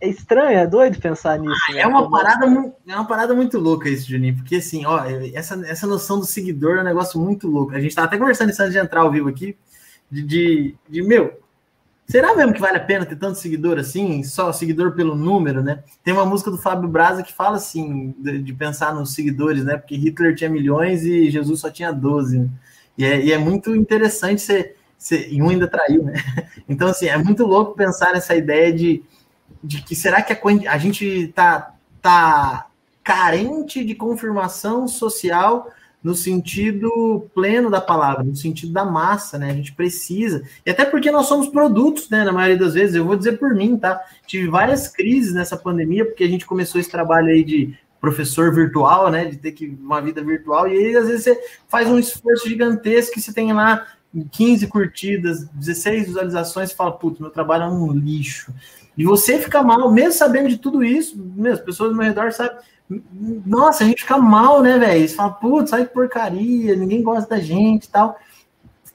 é 0.00 0.08
estranho, 0.08 0.58
é 0.58 0.66
doido 0.66 1.00
pensar 1.00 1.38
nisso. 1.38 1.72
né? 1.72 1.80
É, 1.80 1.86
uma 1.86 2.10
parada, 2.10 2.46
é 2.86 2.94
uma 2.94 3.06
parada 3.06 3.34
muito 3.34 3.58
louca 3.58 3.88
isso, 3.88 4.08
Juninho, 4.08 4.36
porque 4.36 4.56
assim, 4.56 4.84
ó, 4.84 5.04
essa, 5.34 5.54
essa 5.66 5.86
noção 5.86 6.18
do 6.18 6.26
seguidor 6.26 6.78
é 6.78 6.80
um 6.80 6.84
negócio 6.84 7.18
muito 7.18 7.48
louco. 7.48 7.74
A 7.74 7.80
gente 7.80 7.94
tava 7.94 8.06
até 8.06 8.18
conversando 8.18 8.50
isso 8.50 8.62
antes 8.62 8.74
de 8.74 8.78
entrar 8.78 9.00
ao 9.00 9.10
vivo 9.10 9.28
aqui, 9.28 9.56
de, 10.10 10.22
de, 10.22 10.74
de 10.88 11.02
meu, 11.02 11.40
Será 12.06 12.36
mesmo 12.36 12.52
que 12.52 12.60
vale 12.60 12.76
a 12.76 12.84
pena 12.84 13.06
ter 13.06 13.16
tanto 13.16 13.38
seguidor 13.38 13.78
assim? 13.78 14.22
Só 14.22 14.52
seguidor 14.52 14.92
pelo 14.92 15.14
número, 15.14 15.62
né? 15.62 15.82
Tem 16.02 16.12
uma 16.12 16.26
música 16.26 16.50
do 16.50 16.58
Fábio 16.58 16.88
Braza 16.88 17.22
que 17.22 17.32
fala 17.32 17.56
assim, 17.56 18.14
de, 18.18 18.42
de 18.42 18.52
pensar 18.52 18.94
nos 18.94 19.14
seguidores, 19.14 19.64
né? 19.64 19.76
Porque 19.76 19.96
Hitler 19.96 20.34
tinha 20.34 20.50
milhões 20.50 21.04
e 21.04 21.30
Jesus 21.30 21.60
só 21.60 21.70
tinha 21.70 21.90
12. 21.90 22.40
Né? 22.40 22.48
E, 22.98 23.04
é, 23.04 23.24
e 23.24 23.32
é 23.32 23.38
muito 23.38 23.74
interessante 23.74 24.42
ser. 24.42 24.76
E 25.30 25.40
um 25.40 25.48
ainda 25.48 25.66
traiu, 25.66 26.04
né? 26.04 26.14
Então, 26.68 26.88
assim, 26.88 27.06
é 27.06 27.16
muito 27.16 27.44
louco 27.44 27.74
pensar 27.74 28.12
nessa 28.12 28.34
ideia 28.34 28.72
de, 28.72 29.02
de 29.62 29.82
que 29.82 29.94
será 29.94 30.22
que 30.22 30.32
a, 30.32 30.38
a 30.72 30.78
gente 30.78 31.28
tá, 31.28 31.74
tá 32.00 32.66
carente 33.02 33.84
de 33.84 33.94
confirmação 33.94 34.88
social 34.88 35.70
no 36.04 36.14
sentido 36.14 37.30
pleno 37.34 37.70
da 37.70 37.80
palavra, 37.80 38.22
no 38.22 38.36
sentido 38.36 38.74
da 38.74 38.84
massa, 38.84 39.38
né? 39.38 39.50
A 39.50 39.54
gente 39.54 39.72
precisa. 39.72 40.42
E 40.66 40.70
até 40.70 40.84
porque 40.84 41.10
nós 41.10 41.26
somos 41.26 41.48
produtos, 41.48 42.10
né? 42.10 42.22
Na 42.22 42.32
maioria 42.32 42.58
das 42.58 42.74
vezes, 42.74 42.94
eu 42.94 43.06
vou 43.06 43.16
dizer 43.16 43.38
por 43.38 43.54
mim, 43.54 43.78
tá? 43.78 43.98
Tive 44.26 44.48
várias 44.48 44.86
crises 44.86 45.32
nessa 45.32 45.56
pandemia, 45.56 46.04
porque 46.04 46.22
a 46.22 46.28
gente 46.28 46.44
começou 46.44 46.78
esse 46.78 46.90
trabalho 46.90 47.28
aí 47.28 47.42
de 47.42 47.74
professor 47.98 48.54
virtual, 48.54 49.10
né? 49.10 49.24
De 49.24 49.38
ter 49.38 49.52
que 49.52 49.66
uma 49.66 50.02
vida 50.02 50.22
virtual, 50.22 50.68
e 50.68 50.76
aí 50.76 50.94
às 50.94 51.06
vezes 51.06 51.24
você 51.24 51.40
faz 51.68 51.88
um 51.88 51.98
esforço 51.98 52.46
gigantesco 52.46 53.14
que 53.14 53.20
você 53.22 53.32
tem 53.32 53.50
lá 53.54 53.86
15 54.30 54.66
curtidas, 54.66 55.48
16 55.54 56.08
visualizações, 56.08 56.70
e 56.70 56.76
fala, 56.76 56.92
putz, 56.92 57.18
meu 57.18 57.30
trabalho 57.30 57.64
é 57.64 57.68
um 57.68 57.90
lixo. 57.92 58.52
E 58.96 59.04
você 59.04 59.38
fica 59.38 59.62
mal, 59.62 59.90
mesmo 59.90 60.12
sabendo 60.12 60.48
de 60.48 60.58
tudo 60.58 60.84
isso, 60.84 61.18
mesmo, 61.18 61.58
as 61.58 61.60
pessoas 61.60 61.90
ao 61.90 61.96
meu 61.96 62.06
redor 62.06 62.32
sabem 62.32 62.58
nossa, 63.46 63.82
a 63.82 63.86
gente 63.86 64.02
fica 64.02 64.18
mal, 64.18 64.62
né, 64.62 64.78
velho? 64.78 65.08
Você 65.08 65.14
fala, 65.14 65.32
putz, 65.32 65.70
sai 65.70 65.86
que 65.86 65.94
porcaria, 65.94 66.76
ninguém 66.76 67.02
gosta 67.02 67.28
da 67.28 67.40
gente 67.40 67.84
e 67.84 67.88
tal. 67.88 68.18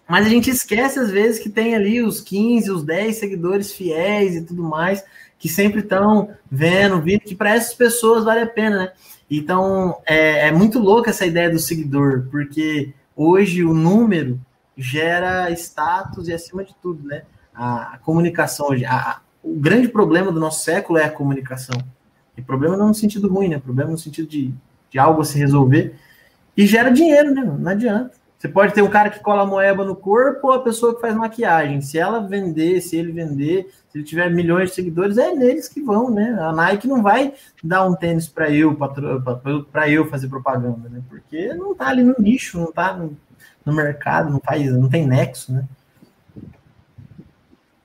Mas 0.08 0.26
a 0.26 0.30
gente 0.30 0.50
esquece, 0.50 1.00
às 1.00 1.10
vezes, 1.10 1.39
que 1.39 1.50
tem 1.50 1.76
ali 1.76 2.02
os 2.02 2.22
15, 2.22 2.72
os 2.72 2.84
10 2.84 3.16
seguidores 3.16 3.74
fiéis 3.74 4.36
e 4.36 4.43
tudo 4.43 4.64
mais, 4.64 5.04
que 5.38 5.50
sempre 5.50 5.82
estão 5.82 6.30
vendo, 6.50 7.02
vindo, 7.02 7.22
que 7.22 7.36
para 7.36 7.56
essas 7.56 7.74
pessoas 7.74 8.24
vale 8.24 8.41
a 8.41 8.47
pena, 8.47 8.78
né? 8.78 8.91
Então, 9.30 10.02
é, 10.06 10.47
é 10.47 10.52
muito 10.52 10.80
louca 10.80 11.12
essa 11.12 11.26
ideia 11.26 11.50
do 11.50 11.60
seguidor, 11.60 12.28
porque 12.32 12.93
hoje 13.16 13.64
o 13.64 13.74
número 13.74 14.39
gera 14.76 15.52
status 15.52 16.28
e, 16.28 16.34
acima 16.34 16.64
de 16.64 16.76
tudo, 16.82 17.08
né? 17.08 17.24
A, 17.54 17.95
a 17.95 17.97
comunicação 18.00 18.68
hoje. 18.70 18.86
A, 18.86 19.22
o 19.50 19.60
grande 19.60 19.88
problema 19.88 20.32
do 20.32 20.39
nosso 20.39 20.64
século 20.64 21.00
é 21.00 21.06
a 21.06 21.12
comunicação. 21.12 21.76
E 22.38 22.41
problema 22.41 22.78
não 22.78 22.89
no 22.89 22.93
sentido 22.93 23.28
ruim, 23.28 23.50
né? 23.50 23.60
Problema 23.60 23.91
no 23.91 23.97
sentido 23.97 24.28
de, 24.28 24.54
de 24.89 25.00
algo 25.00 25.22
a 25.22 25.26
se 25.26 25.38
resolver. 25.38 25.95
E 26.56 26.66
gera 26.68 26.89
dinheiro, 26.89 27.34
né? 27.34 27.43
Não 27.43 27.72
adianta. 27.72 28.12
Você 28.38 28.47
pode 28.47 28.74
ter 28.74 28.82
um 28.82 28.89
cara 28.89 29.10
que 29.10 29.20
cola 29.20 29.45
moeba 29.45 29.84
no 29.84 29.95
corpo 29.95 30.47
ou 30.47 30.54
a 30.54 30.64
pessoa 30.64 30.95
que 30.95 31.02
faz 31.02 31.14
maquiagem. 31.14 31.82
Se 31.82 31.97
ela 31.97 32.26
vender, 32.26 32.80
se 32.80 32.95
ele 32.95 33.12
vender, 33.12 33.70
se 33.89 33.97
ele 33.97 34.06
tiver 34.06 34.30
milhões 34.30 34.70
de 34.70 34.76
seguidores, 34.76 35.18
é 35.18 35.34
neles 35.34 35.68
que 35.68 35.82
vão, 35.82 36.10
né? 36.10 36.38
A 36.39 36.54
Nike 36.54 36.88
não 36.88 37.04
vai 37.04 37.34
dar 37.62 37.86
um 37.86 37.95
tênis 37.95 38.30
para 38.30 38.50
eu, 38.50 38.78
para 39.70 39.89
eu 39.89 40.06
fazer 40.06 40.30
propaganda, 40.30 40.88
né? 40.88 41.02
Porque 41.10 41.54
não 41.54 41.76
tá 41.76 41.88
ali 41.88 42.02
no 42.02 42.16
nicho, 42.18 42.58
não 42.58 42.72
tá 42.72 42.95
no, 42.95 43.18
no 43.66 43.74
mercado, 43.74 44.30
não 44.30 44.39
faz, 44.39 44.72
não 44.72 44.88
tem 44.88 45.06
nexo, 45.06 45.52
né? 45.52 45.66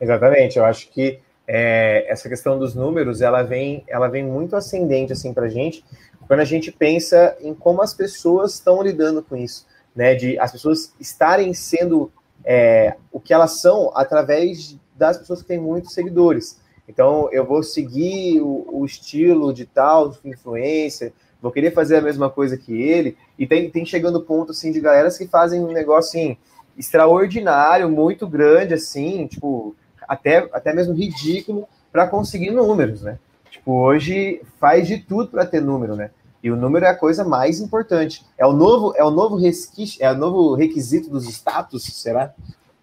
Exatamente, 0.00 0.58
eu 0.58 0.64
acho 0.64 0.88
que 0.92 1.23
é, 1.46 2.06
essa 2.10 2.28
questão 2.28 2.58
dos 2.58 2.74
números, 2.74 3.20
ela 3.20 3.42
vem, 3.42 3.84
ela 3.86 4.08
vem 4.08 4.24
muito 4.24 4.56
ascendente 4.56 5.12
assim 5.12 5.32
para 5.32 5.48
gente, 5.48 5.84
quando 6.26 6.40
a 6.40 6.44
gente 6.44 6.72
pensa 6.72 7.36
em 7.40 7.54
como 7.54 7.82
as 7.82 7.92
pessoas 7.92 8.54
estão 8.54 8.82
lidando 8.82 9.22
com 9.22 9.36
isso, 9.36 9.66
né? 9.94 10.14
De 10.14 10.38
as 10.38 10.52
pessoas 10.52 10.94
estarem 10.98 11.52
sendo 11.52 12.10
é, 12.44 12.96
o 13.12 13.20
que 13.20 13.32
elas 13.32 13.60
são 13.60 13.90
através 13.94 14.76
das 14.96 15.18
pessoas 15.18 15.42
que 15.42 15.48
têm 15.48 15.58
muitos 15.58 15.92
seguidores. 15.92 16.60
Então, 16.88 17.28
eu 17.32 17.44
vou 17.44 17.62
seguir 17.62 18.40
o, 18.40 18.66
o 18.70 18.84
estilo 18.84 19.52
de 19.52 19.64
tal 19.64 20.16
influencer, 20.24 21.12
vou 21.40 21.52
querer 21.52 21.72
fazer 21.72 21.96
a 21.96 22.02
mesma 22.02 22.30
coisa 22.30 22.56
que 22.56 22.72
ele, 22.72 23.16
e 23.38 23.46
tem, 23.46 23.70
tem 23.70 23.84
chegando 23.84 24.22
ponto 24.22 24.52
assim 24.52 24.72
de 24.72 24.80
galera 24.80 25.10
que 25.10 25.26
fazem 25.26 25.62
um 25.62 25.72
negócio 25.72 26.18
assim, 26.18 26.36
extraordinário, 26.76 27.88
muito 27.88 28.26
grande, 28.26 28.74
assim, 28.74 29.26
tipo, 29.26 29.74
até, 30.08 30.48
até 30.52 30.72
mesmo 30.72 30.94
ridículo 30.94 31.68
para 31.92 32.06
conseguir 32.06 32.50
números, 32.50 33.02
né? 33.02 33.18
Tipo, 33.50 33.72
hoje 33.72 34.42
faz 34.60 34.86
de 34.86 34.98
tudo 34.98 35.30
para 35.30 35.46
ter 35.46 35.60
número, 35.60 35.94
né? 35.94 36.10
E 36.42 36.50
o 36.50 36.56
número 36.56 36.84
é 36.84 36.88
a 36.88 36.94
coisa 36.94 37.24
mais 37.24 37.60
importante. 37.60 38.24
É 38.36 38.44
o 38.44 38.52
novo, 38.52 38.92
é 38.96 39.04
o 39.04 39.10
novo 39.10 39.36
resquício, 39.36 40.04
é 40.04 40.12
o 40.12 40.16
novo 40.16 40.54
requisito 40.54 41.08
dos 41.08 41.24
status, 41.26 41.84
será? 41.84 42.34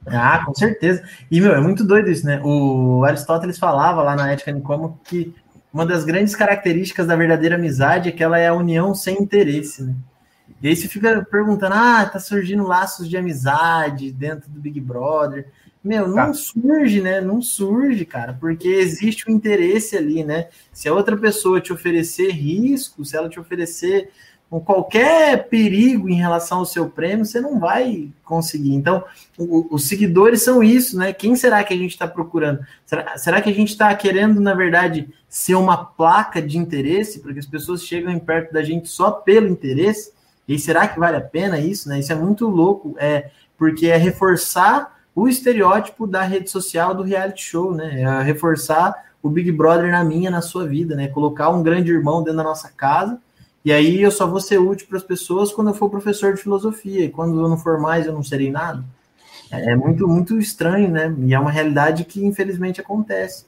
Ah, 0.06 0.44
com 0.46 0.56
certeza. 0.56 1.04
E, 1.30 1.40
meu, 1.40 1.54
é 1.54 1.62
muito 1.62 1.84
doido 1.84 2.10
isso, 2.10 2.26
né? 2.26 2.42
O 2.44 3.04
Aristóteles 3.06 3.60
falava 3.60 4.02
lá 4.02 4.16
na 4.16 4.32
Ética 4.32 4.52
Nicomo 4.52 5.00
que 5.04 5.36
uma 5.72 5.86
das 5.86 6.04
grandes 6.04 6.36
características 6.36 7.06
da 7.06 7.16
verdadeira 7.16 7.56
amizade 7.56 8.10
é 8.10 8.12
que 8.12 8.24
ela 8.24 8.40
é 8.40 8.48
a 8.48 8.54
união 8.54 8.96
sem 8.96 9.22
interesse, 9.22 9.84
né? 9.84 9.96
E 10.62 10.68
aí 10.68 10.76
você 10.76 10.88
fica 10.88 11.26
perguntando, 11.30 11.76
ah, 11.76 12.06
tá 12.06 12.20
surgindo 12.20 12.64
laços 12.64 13.10
de 13.10 13.18
amizade 13.18 14.12
dentro 14.12 14.50
do 14.50 14.60
Big 14.60 14.80
Brother. 14.80 15.48
Meu, 15.84 16.08
não 16.08 16.16
tá. 16.16 16.34
surge, 16.34 17.02
né? 17.02 17.20
Não 17.20 17.42
surge, 17.42 18.06
cara, 18.06 18.38
porque 18.40 18.68
existe 18.68 19.28
o 19.28 19.32
um 19.32 19.36
interesse 19.36 19.98
ali, 19.98 20.24
né? 20.24 20.48
Se 20.72 20.88
a 20.88 20.94
outra 20.94 21.18
pessoa 21.18 21.60
te 21.60 21.74
oferecer 21.74 22.30
risco, 22.32 23.04
se 23.04 23.18
ela 23.18 23.28
te 23.28 23.40
oferecer 23.40 24.12
qualquer 24.60 25.48
perigo 25.48 26.10
em 26.10 26.16
relação 26.16 26.60
ao 26.60 26.66
seu 26.66 26.90
prêmio, 26.90 27.26
você 27.26 27.40
não 27.40 27.58
vai 27.58 28.10
conseguir. 28.24 28.74
Então, 28.74 29.04
o, 29.38 29.74
os 29.74 29.88
seguidores 29.88 30.42
são 30.42 30.62
isso, 30.62 30.98
né? 30.98 31.14
Quem 31.14 31.36
será 31.36 31.64
que 31.64 31.74
a 31.74 31.78
gente 31.78 31.92
está 31.92 32.08
procurando? 32.08 32.60
Será, 32.86 33.18
será 33.18 33.42
que 33.42 33.50
a 33.50 33.54
gente 33.54 33.70
está 33.70 33.96
querendo, 33.96 34.42
na 34.42 34.54
verdade, 34.54 35.08
ser 35.30 35.56
uma 35.56 35.78
placa 35.78 36.42
de 36.42 36.58
interesse, 36.58 37.22
porque 37.22 37.40
as 37.40 37.46
pessoas 37.46 37.86
chegam 37.86 38.12
em 38.12 38.20
perto 38.20 38.52
da 38.52 38.62
gente 38.62 38.90
só 38.90 39.10
pelo 39.10 39.48
interesse? 39.48 40.12
E 40.48 40.60
será 40.60 40.86
que 40.88 41.00
vale 41.00 41.16
a 41.16 41.22
pena 41.22 41.58
isso, 41.58 41.88
né? 41.88 42.00
Isso 42.00 42.12
é 42.12 42.16
muito 42.16 42.48
louco, 42.48 42.94
é 43.00 43.32
porque 43.58 43.88
é 43.88 43.96
reforçar 43.96 45.01
o 45.16 45.28
estereótipo 45.28 46.08
da 46.08 46.24
rede 46.24 46.50
social 46.50 46.94
do 46.94 47.04
reality 47.04 47.44
show, 47.44 47.74
né? 47.74 48.02
É 48.02 48.22
reforçar 48.22 49.12
o 49.22 49.30
Big 49.30 49.52
Brother 49.52 49.92
na 49.92 50.04
minha, 50.04 50.32
na 50.32 50.42
sua 50.42 50.68
vida, 50.68 50.96
né? 50.96 51.08
Colocar 51.08 51.50
um 51.50 51.62
grande 51.62 51.92
irmão 51.92 52.24
dentro 52.24 52.38
da 52.38 52.44
nossa 52.44 52.70
casa 52.70 53.20
e 53.64 53.72
aí 53.72 54.02
eu 54.02 54.12
só 54.12 54.26
vou 54.26 54.40
ser 54.40 54.58
útil 54.58 54.88
para 54.88 54.98
as 54.98 55.04
pessoas 55.04 55.52
quando 55.52 55.70
eu 55.70 55.74
for 55.74 55.90
professor 55.90 56.34
de 56.34 56.42
filosofia. 56.42 57.06
E 57.06 57.10
quando 57.10 57.40
eu 57.40 57.48
não 57.48 57.58
for 57.58 57.80
mais, 57.80 58.06
eu 58.06 58.14
não 58.14 58.24
serei 58.24 58.52
nada. 58.52 58.84
É, 59.52 59.72
é 59.72 59.76
muito, 59.76 60.08
muito 60.08 60.40
estranho, 60.40 60.90
né? 60.90 61.14
E 61.20 61.34
é 61.34 61.40
uma 61.40 61.52
realidade 61.52 62.04
que 62.04 62.26
infelizmente 62.26 62.82
acontece. 62.82 63.46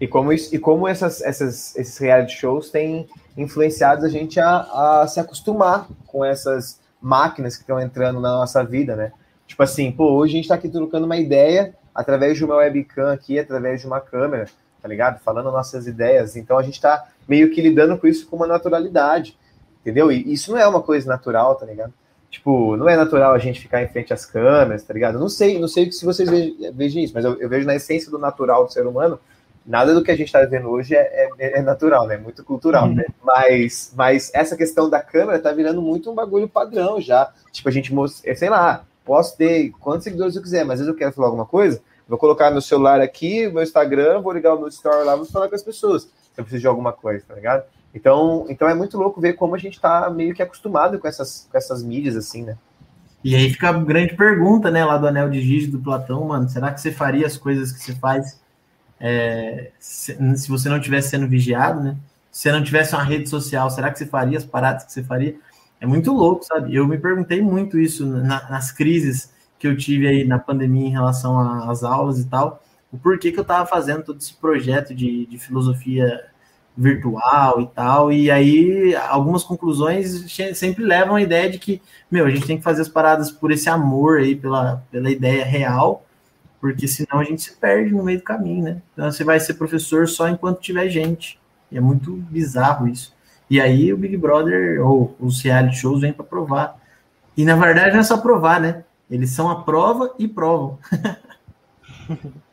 E 0.00 0.08
como, 0.08 0.32
isso, 0.32 0.54
e 0.54 0.58
como 0.58 0.88
essas, 0.88 1.20
essas, 1.20 1.76
esses 1.76 1.96
reality 1.98 2.36
shows 2.36 2.70
têm 2.70 3.06
influenciado 3.36 4.04
a 4.04 4.08
gente 4.08 4.40
a, 4.40 5.02
a 5.02 5.06
se 5.06 5.20
acostumar 5.20 5.86
com 6.06 6.24
essas 6.24 6.80
máquinas 7.00 7.56
que 7.56 7.62
estão 7.62 7.78
entrando 7.78 8.20
na 8.20 8.30
nossa 8.30 8.64
vida, 8.64 8.96
né? 8.96 9.12
Tipo 9.46 9.62
assim, 9.62 9.90
pô, 9.92 10.12
hoje 10.12 10.32
a 10.32 10.36
gente 10.36 10.44
está 10.44 10.54
aqui 10.54 10.68
trocando 10.68 11.06
uma 11.06 11.16
ideia 11.16 11.74
através 11.94 12.36
de 12.36 12.44
uma 12.44 12.56
webcam 12.56 13.12
aqui, 13.12 13.38
através 13.38 13.80
de 13.80 13.86
uma 13.86 14.00
câmera 14.00 14.48
tá 14.84 14.88
ligado? 14.88 15.18
Falando 15.20 15.50
nossas 15.50 15.86
ideias. 15.86 16.36
Então 16.36 16.58
a 16.58 16.62
gente 16.62 16.78
tá 16.78 17.08
meio 17.26 17.50
que 17.50 17.62
lidando 17.62 17.96
com 17.96 18.06
isso 18.06 18.26
com 18.26 18.36
uma 18.36 18.46
naturalidade, 18.46 19.34
entendeu? 19.80 20.12
E 20.12 20.30
isso 20.30 20.52
não 20.52 20.58
é 20.58 20.68
uma 20.68 20.82
coisa 20.82 21.08
natural, 21.08 21.54
tá 21.54 21.64
ligado? 21.64 21.90
Tipo, 22.30 22.76
não 22.76 22.86
é 22.86 22.94
natural 22.94 23.32
a 23.32 23.38
gente 23.38 23.62
ficar 23.62 23.82
em 23.82 23.88
frente 23.88 24.12
às 24.12 24.26
câmeras, 24.26 24.82
tá 24.82 24.92
ligado? 24.92 25.18
Não 25.18 25.30
sei, 25.30 25.58
não 25.58 25.68
sei 25.68 25.90
se 25.90 26.04
vocês 26.04 26.28
vejam 26.74 27.02
isso, 27.02 27.14
mas 27.14 27.24
eu, 27.24 27.40
eu 27.40 27.48
vejo 27.48 27.66
na 27.66 27.76
essência 27.76 28.10
do 28.10 28.18
natural 28.18 28.66
do 28.66 28.72
ser 28.74 28.86
humano, 28.86 29.18
nada 29.64 29.94
do 29.94 30.04
que 30.04 30.10
a 30.10 30.16
gente 30.16 30.26
está 30.26 30.44
vendo 30.44 30.68
hoje 30.68 30.94
é, 30.94 31.30
é, 31.38 31.60
é, 31.60 31.62
natural, 31.62 32.06
né? 32.06 32.18
Muito 32.18 32.44
cultural, 32.44 32.88
uhum. 32.88 32.96
né? 32.96 33.06
Mas, 33.22 33.90
mas 33.96 34.30
essa 34.34 34.54
questão 34.54 34.90
da 34.90 35.00
câmera 35.00 35.38
tá 35.38 35.50
virando 35.50 35.80
muito 35.80 36.10
um 36.10 36.14
bagulho 36.14 36.46
padrão 36.46 37.00
já. 37.00 37.32
Tipo, 37.50 37.70
a 37.70 37.72
gente 37.72 37.94
mostra, 37.94 38.36
sei 38.36 38.50
lá, 38.50 38.84
posso 39.04 39.36
ter 39.36 39.70
quantos 39.80 40.04
seguidores 40.04 40.36
eu 40.36 40.42
quiser, 40.42 40.64
mas 40.64 40.74
às 40.74 40.86
vezes 40.86 40.92
eu 40.92 40.98
quero 40.98 41.12
falar 41.12 41.28
alguma 41.28 41.46
coisa, 41.46 41.80
Vou 42.08 42.18
colocar 42.18 42.50
meu 42.50 42.60
celular 42.60 43.00
aqui, 43.00 43.48
meu 43.48 43.62
Instagram, 43.62 44.20
vou 44.20 44.32
ligar 44.32 44.54
o 44.54 44.58
meu 44.58 44.68
story 44.68 45.04
lá, 45.06 45.16
vou 45.16 45.24
falar 45.24 45.48
com 45.48 45.54
as 45.54 45.62
pessoas 45.62 46.02
se 46.02 46.40
eu 46.40 46.44
preciso 46.44 46.62
de 46.62 46.66
alguma 46.66 46.92
coisa, 46.92 47.24
tá 47.26 47.34
ligado? 47.34 47.64
Então, 47.94 48.44
então 48.48 48.68
é 48.68 48.74
muito 48.74 48.98
louco 48.98 49.20
ver 49.20 49.34
como 49.34 49.54
a 49.54 49.58
gente 49.58 49.80
tá 49.80 50.10
meio 50.10 50.34
que 50.34 50.42
acostumado 50.42 50.98
com 50.98 51.06
essas, 51.06 51.48
com 51.50 51.56
essas 51.56 51.82
mídias, 51.82 52.16
assim, 52.16 52.42
né? 52.42 52.58
E 53.22 53.34
aí 53.36 53.48
fica 53.50 53.68
a 53.68 53.72
grande 53.72 54.14
pergunta, 54.16 54.70
né, 54.70 54.84
lá 54.84 54.98
do 54.98 55.06
Anel 55.06 55.30
de 55.30 55.40
Giz 55.40 55.68
do 55.68 55.78
Platão, 55.78 56.24
mano, 56.24 56.48
será 56.48 56.72
que 56.72 56.80
você 56.80 56.90
faria 56.90 57.26
as 57.26 57.38
coisas 57.38 57.72
que 57.72 57.78
você 57.78 57.94
faz 57.94 58.38
é, 59.00 59.70
se, 59.78 60.36
se, 60.36 60.48
você 60.48 60.68
não 60.68 60.76
estivesse 60.76 61.10
sendo 61.10 61.26
vigiado, 61.26 61.80
né? 61.80 61.96
Se 62.30 62.42
você 62.42 62.52
não 62.52 62.62
tivesse 62.62 62.94
uma 62.94 63.04
rede 63.04 63.28
social, 63.28 63.70
será 63.70 63.90
que 63.90 63.98
você 63.98 64.06
faria 64.06 64.36
as 64.36 64.44
paradas 64.44 64.84
que 64.84 64.92
você 64.92 65.02
faria? 65.02 65.36
É 65.84 65.86
muito 65.86 66.14
louco, 66.14 66.42
sabe? 66.42 66.74
Eu 66.74 66.88
me 66.88 66.96
perguntei 66.96 67.42
muito 67.42 67.78
isso 67.78 68.06
na, 68.06 68.48
nas 68.48 68.72
crises 68.72 69.30
que 69.58 69.68
eu 69.68 69.76
tive 69.76 70.08
aí 70.08 70.24
na 70.24 70.38
pandemia 70.38 70.86
em 70.86 70.90
relação 70.90 71.38
às 71.68 71.84
aulas 71.84 72.18
e 72.20 72.26
tal, 72.26 72.62
o 72.90 72.96
porquê 72.96 73.30
que 73.30 73.38
eu 73.38 73.42
estava 73.42 73.66
fazendo 73.66 74.02
todo 74.02 74.18
esse 74.18 74.32
projeto 74.32 74.94
de, 74.94 75.26
de 75.26 75.38
filosofia 75.38 76.24
virtual 76.74 77.60
e 77.60 77.66
tal, 77.66 78.10
e 78.10 78.30
aí 78.30 78.96
algumas 78.96 79.44
conclusões 79.44 80.32
sempre 80.54 80.82
levam 80.82 81.16
a 81.16 81.22
ideia 81.22 81.50
de 81.50 81.58
que, 81.58 81.82
meu, 82.10 82.24
a 82.24 82.30
gente 82.30 82.46
tem 82.46 82.56
que 82.56 82.64
fazer 82.64 82.80
as 82.80 82.88
paradas 82.88 83.30
por 83.30 83.52
esse 83.52 83.68
amor 83.68 84.20
aí, 84.20 84.34
pela, 84.34 84.82
pela 84.90 85.10
ideia 85.10 85.44
real, 85.44 86.06
porque 86.62 86.88
senão 86.88 87.20
a 87.20 87.24
gente 87.24 87.42
se 87.42 87.56
perde 87.56 87.92
no 87.92 88.02
meio 88.02 88.20
do 88.20 88.24
caminho, 88.24 88.64
né? 88.64 88.82
Então 88.94 89.12
você 89.12 89.22
vai 89.22 89.38
ser 89.38 89.52
professor 89.52 90.08
só 90.08 90.30
enquanto 90.30 90.62
tiver 90.62 90.88
gente, 90.88 91.38
e 91.70 91.76
é 91.76 91.80
muito 91.80 92.10
bizarro 92.12 92.88
isso. 92.88 93.14
E 93.48 93.60
aí 93.60 93.92
o 93.92 93.96
Big 93.96 94.16
Brother 94.16 94.84
ou 94.84 95.14
os 95.20 95.42
reality 95.42 95.76
shows 95.76 96.00
vêm 96.00 96.12
para 96.12 96.24
provar. 96.24 96.76
E 97.36 97.44
na 97.44 97.56
verdade 97.56 97.92
não 97.92 98.00
é 98.00 98.04
só 98.04 98.16
provar, 98.16 98.60
né? 98.60 98.84
Eles 99.10 99.30
são 99.30 99.50
a 99.50 99.62
prova 99.62 100.14
e 100.18 100.26
provam. 100.26 100.78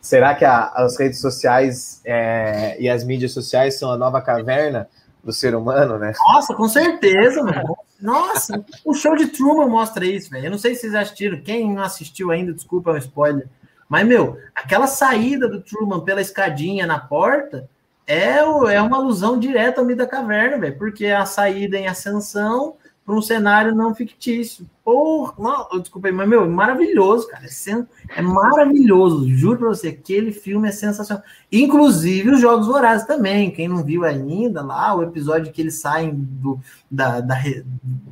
Será 0.00 0.34
que 0.34 0.44
a, 0.44 0.68
as 0.68 0.98
redes 0.98 1.20
sociais 1.20 2.00
é, 2.04 2.80
e 2.80 2.88
as 2.88 3.04
mídias 3.04 3.32
sociais 3.32 3.78
são 3.78 3.90
a 3.90 3.96
nova 3.96 4.22
caverna 4.22 4.88
do 5.22 5.32
ser 5.32 5.54
humano, 5.54 5.98
né? 5.98 6.12
Nossa, 6.32 6.54
com 6.54 6.66
certeza, 6.68 7.42
mano. 7.42 7.76
Nossa, 8.00 8.64
o 8.84 8.94
show 8.94 9.16
de 9.16 9.26
Truman 9.26 9.68
mostra 9.68 10.06
isso, 10.06 10.30
velho. 10.30 10.46
Eu 10.46 10.50
não 10.52 10.58
sei 10.58 10.74
se 10.74 10.82
vocês 10.82 10.94
assistiram. 10.94 11.40
Quem 11.40 11.74
não 11.74 11.82
assistiu 11.82 12.30
ainda, 12.30 12.54
desculpa, 12.54 12.90
é 12.90 12.94
um 12.94 12.98
spoiler. 12.98 13.48
Mas, 13.88 14.06
meu, 14.06 14.38
aquela 14.54 14.86
saída 14.86 15.48
do 15.48 15.60
Truman 15.60 16.00
pela 16.00 16.20
escadinha 16.20 16.86
na 16.86 16.98
porta 16.98 17.68
é, 18.08 18.38
é 18.38 18.80
uma 18.80 18.96
alusão 18.96 19.38
direta 19.38 19.82
ao 19.82 19.86
mito 19.86 19.98
da 19.98 20.06
caverna, 20.06 20.58
velho. 20.58 20.78
Porque 20.78 21.04
é 21.04 21.14
a 21.14 21.26
saída 21.26 21.76
em 21.76 21.86
ascensão 21.86 22.76
para 23.04 23.14
um 23.14 23.20
cenário 23.20 23.74
não 23.74 23.94
fictício. 23.94 24.68
Porra, 24.82 25.34
não, 25.38 25.78
desculpa 25.78 26.10
mas 26.10 26.28
meu, 26.28 26.48
maravilhoso, 26.48 27.28
cara. 27.28 27.44
É, 27.44 28.18
é 28.18 28.22
maravilhoso, 28.22 29.28
juro 29.28 29.58
para 29.58 29.68
você, 29.68 29.88
aquele 29.88 30.32
filme 30.32 30.68
é 30.68 30.72
sensacional. 30.72 31.22
Inclusive 31.52 32.30
os 32.30 32.40
Jogos 32.40 32.66
Vorazes 32.66 33.06
também. 33.06 33.50
Quem 33.50 33.68
não 33.68 33.84
viu 33.84 34.04
ainda 34.04 34.62
lá, 34.62 34.94
o 34.94 35.02
episódio 35.02 35.52
que 35.52 35.60
eles 35.60 35.80
saem 35.80 36.14
do, 36.14 36.58
da, 36.90 37.20
da 37.20 37.36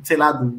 sei 0.03 0.17
lá, 0.17 0.31
do, 0.31 0.51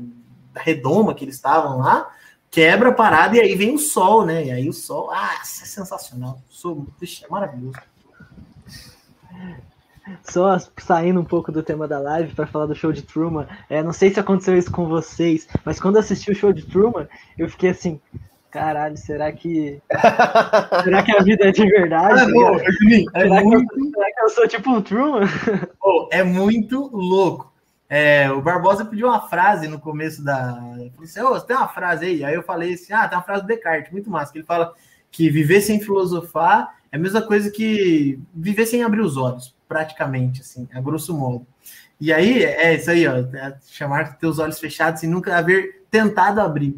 da 0.52 0.60
redoma 0.60 1.14
que 1.14 1.24
eles 1.24 1.36
estavam 1.36 1.78
lá, 1.78 2.08
quebra 2.50 2.88
a 2.88 2.94
parada 2.94 3.36
e 3.36 3.40
aí 3.40 3.54
vem 3.54 3.74
o 3.74 3.78
sol, 3.78 4.24
né? 4.24 4.46
E 4.46 4.50
aí 4.50 4.68
o 4.68 4.72
sol, 4.72 5.10
ah, 5.12 5.34
é 5.40 5.44
sensacional. 5.44 6.40
Sou, 6.48 6.86
é 7.00 7.28
maravilhoso. 7.28 7.78
Só 10.22 10.58
saindo 10.78 11.20
um 11.20 11.24
pouco 11.24 11.50
do 11.50 11.62
tema 11.62 11.86
da 11.88 11.98
live 11.98 12.34
para 12.34 12.46
falar 12.46 12.66
do 12.66 12.74
show 12.74 12.92
de 12.92 13.02
Truman. 13.02 13.46
É, 13.68 13.82
não 13.82 13.92
sei 13.92 14.12
se 14.12 14.20
aconteceu 14.20 14.56
isso 14.56 14.70
com 14.70 14.86
vocês, 14.86 15.48
mas 15.64 15.80
quando 15.80 15.98
assisti 15.98 16.30
o 16.30 16.34
show 16.34 16.52
de 16.52 16.66
Truman, 16.66 17.08
eu 17.36 17.48
fiquei 17.48 17.70
assim, 17.70 18.00
caralho, 18.50 18.96
será 18.96 19.32
que. 19.32 19.80
será 20.84 21.02
que 21.02 21.16
a 21.16 21.22
vida 21.22 21.48
é 21.48 21.52
de 21.52 21.66
verdade? 21.66 22.20
Ah, 22.20 23.18
é 23.18 23.22
será, 23.22 23.42
muito... 23.42 23.74
que 23.74 23.80
eu, 23.80 23.90
será, 23.90 24.06
que 24.12 24.20
eu, 24.20 24.28
sou 24.30 24.48
tipo 24.48 24.70
um 24.70 24.82
Truman? 24.82 25.26
Oh, 25.82 26.08
é 26.10 26.22
muito 26.22 26.90
louco. 26.94 27.50
É, 27.88 28.30
o 28.30 28.42
Barbosa 28.42 28.84
pediu 28.84 29.06
uma 29.06 29.26
frase 29.26 29.68
no 29.68 29.80
começo 29.80 30.22
da. 30.22 30.58
Ele 30.78 30.90
falou 30.90 31.04
assim: 31.04 31.20
oh, 31.22 31.28
você 31.30 31.46
tem 31.46 31.56
uma 31.56 31.68
frase 31.68 32.04
aí? 32.04 32.24
Aí 32.24 32.34
eu 32.34 32.42
falei 32.42 32.74
assim: 32.74 32.92
ah, 32.92 33.08
tem 33.08 33.16
uma 33.16 33.24
frase 33.24 33.42
do 33.42 33.46
Descartes, 33.46 33.90
muito 33.90 34.10
massa, 34.10 34.30
que 34.30 34.38
ele 34.38 34.46
fala 34.46 34.74
que 35.10 35.30
viver 35.30 35.62
sem 35.62 35.80
filosofar 35.80 36.76
é 36.92 36.96
a 36.96 37.00
mesma 37.00 37.22
coisa 37.22 37.50
que 37.50 38.20
viver 38.34 38.66
sem 38.66 38.82
abrir 38.82 39.00
os 39.00 39.16
olhos 39.16 39.57
praticamente, 39.68 40.40
assim, 40.40 40.66
a 40.72 40.80
grosso 40.80 41.16
modo. 41.16 41.46
E 42.00 42.12
aí, 42.12 42.44
é 42.44 42.74
isso 42.74 42.90
aí, 42.90 43.06
ó, 43.06 43.16
é 43.16 43.56
chamar 43.66 44.16
teus 44.18 44.38
olhos 44.38 44.58
fechados 44.58 45.02
e 45.02 45.06
nunca 45.06 45.36
haver 45.36 45.84
tentado 45.90 46.40
abrir. 46.40 46.76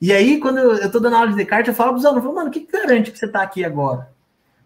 E 0.00 0.12
aí, 0.12 0.40
quando 0.40 0.58
eu, 0.58 0.74
eu 0.76 0.90
tô 0.90 0.98
dando 0.98 1.16
aula 1.16 1.28
de 1.28 1.36
Descartes, 1.36 1.68
eu 1.68 1.74
falo 1.74 1.90
para 1.90 1.98
os 1.98 2.04
alunos, 2.06 2.24
falo, 2.24 2.36
mano, 2.36 2.48
o 2.48 2.52
que 2.52 2.66
garante 2.66 3.10
que 3.10 3.18
você 3.18 3.26
está 3.26 3.42
aqui 3.42 3.64
agora? 3.64 4.10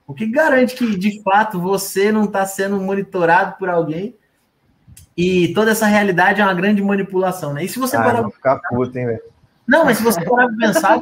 O 0.07 0.15
que 0.15 0.27
garante 0.27 0.77
que, 0.77 0.97
de 0.97 1.23
fato, 1.23 1.59
você 1.59 2.13
não 2.13 2.25
está 2.25 2.47
sendo 2.47 2.79
monitorado 2.81 3.57
por 3.59 3.69
alguém 3.69 4.15
e 5.17 5.53
toda 5.55 5.71
essa 5.71 5.87
realidade 5.87 6.41
é 6.41 6.45
uma 6.45 6.55
grande 6.55 6.83
manipulação, 6.83 7.53
né? 7.53 7.65
E 7.65 7.69
se 7.69 7.79
você 7.79 7.97
parar... 7.97 8.29
ficar 8.31 8.61
puto, 8.69 8.97
hein, 8.99 9.07
velho? 9.07 9.23
Não, 9.67 9.85
mas 9.85 9.97
se 9.97 10.03
você 10.03 10.23
parar 10.23 10.47
para 10.49 10.57
pensar, 10.57 11.01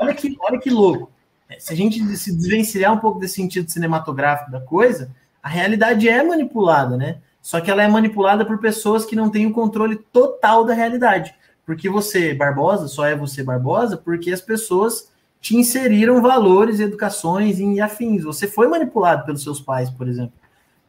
olha 0.00 0.14
que, 0.14 0.36
olha 0.40 0.58
que 0.58 0.68
louco. 0.68 1.12
Se 1.60 1.72
a 1.72 1.76
gente 1.76 2.04
se 2.16 2.34
desvencilhar 2.34 2.92
um 2.92 2.98
pouco 2.98 3.20
desse 3.20 3.34
sentido 3.34 3.70
cinematográfico 3.70 4.50
da 4.50 4.60
coisa, 4.60 5.14
a 5.44 5.48
realidade 5.50 6.08
é 6.08 6.22
manipulada, 6.22 6.96
né? 6.96 7.18
Só 7.42 7.60
que 7.60 7.70
ela 7.70 7.82
é 7.82 7.86
manipulada 7.86 8.46
por 8.46 8.56
pessoas 8.56 9.04
que 9.04 9.14
não 9.14 9.28
têm 9.28 9.44
o 9.44 9.52
controle 9.52 9.96
total 9.96 10.64
da 10.64 10.72
realidade. 10.72 11.34
Porque 11.66 11.86
você, 11.90 12.32
Barbosa, 12.32 12.88
só 12.88 13.04
é 13.04 13.14
você, 13.14 13.42
Barbosa, 13.42 13.98
porque 13.98 14.32
as 14.32 14.40
pessoas 14.40 15.10
te 15.42 15.54
inseriram 15.54 16.22
valores, 16.22 16.80
educações 16.80 17.60
e 17.60 17.78
afins. 17.78 18.24
Você 18.24 18.48
foi 18.48 18.68
manipulado 18.68 19.26
pelos 19.26 19.42
seus 19.42 19.60
pais, 19.60 19.90
por 19.90 20.08
exemplo. 20.08 20.32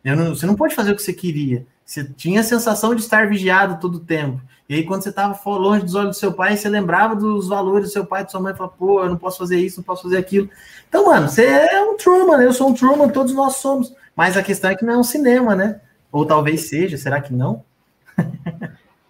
Não, 0.02 0.34
você 0.34 0.46
não 0.46 0.56
pode 0.56 0.74
fazer 0.74 0.94
o 0.94 0.96
que 0.96 1.04
você 1.04 1.12
queria. 1.12 1.68
Você 1.86 2.06
tinha 2.06 2.40
a 2.40 2.44
sensação 2.44 2.96
de 2.96 3.02
estar 3.02 3.28
vigiado 3.28 3.78
todo 3.82 3.96
o 3.96 4.00
tempo. 4.00 4.40
E 4.70 4.76
aí, 4.76 4.86
quando 4.86 5.04
você 5.04 5.10
estava 5.10 5.38
longe 5.50 5.84
dos 5.84 5.96
olhos 5.96 6.16
do 6.16 6.20
seu 6.20 6.32
pai, 6.32 6.56
você 6.56 6.70
lembrava 6.70 7.14
dos 7.14 7.50
valores 7.50 7.90
do 7.90 7.92
seu 7.92 8.06
pai 8.06 8.24
da 8.24 8.30
sua 8.30 8.40
mãe 8.40 8.54
e 8.54 8.56
falava, 8.56 8.76
pô, 8.80 9.04
eu 9.04 9.10
não 9.10 9.18
posso 9.18 9.38
fazer 9.38 9.60
isso, 9.60 9.82
não 9.82 9.84
posso 9.84 10.04
fazer 10.04 10.18
aquilo. 10.18 10.50
Então, 10.88 11.06
mano, 11.08 11.28
você 11.28 11.44
é 11.44 11.82
um 11.84 11.98
Truman, 11.98 12.42
eu 12.42 12.54
sou 12.54 12.70
um 12.70 12.74
Truman, 12.74 13.10
todos 13.10 13.34
nós 13.34 13.58
somos. 13.58 13.94
Mas 14.16 14.38
a 14.38 14.44
questão 14.44 14.70
é 14.72 14.76
que 14.76 14.86
não 14.86 14.94
é 14.94 14.98
um 14.98 15.04
cinema, 15.04 15.56
né? 15.56 15.82
Ou 16.12 16.26
talvez 16.26 16.70
seja, 16.70 16.98
será 16.98 17.20
que 17.20 17.34
não? 17.34 17.64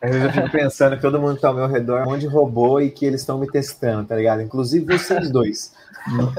Às 0.02 0.12
vezes 0.12 0.26
eu 0.26 0.32
fico 0.32 0.52
pensando 0.52 0.96
que 0.96 1.02
todo 1.02 1.20
mundo 1.20 1.36
que 1.36 1.42
tá 1.42 1.48
ao 1.48 1.54
meu 1.54 1.68
redor 1.68 2.00
é 2.00 2.04
um 2.04 2.12
monte 2.12 2.22
de 2.22 2.28
robô 2.28 2.80
e 2.80 2.92
que 2.92 3.06
eles 3.06 3.22
estão 3.22 3.40
me 3.40 3.48
testando, 3.48 4.08
tá 4.08 4.16
ligado? 4.16 4.42
Inclusive 4.42 4.86
vocês 4.86 5.32
dois. 5.32 5.74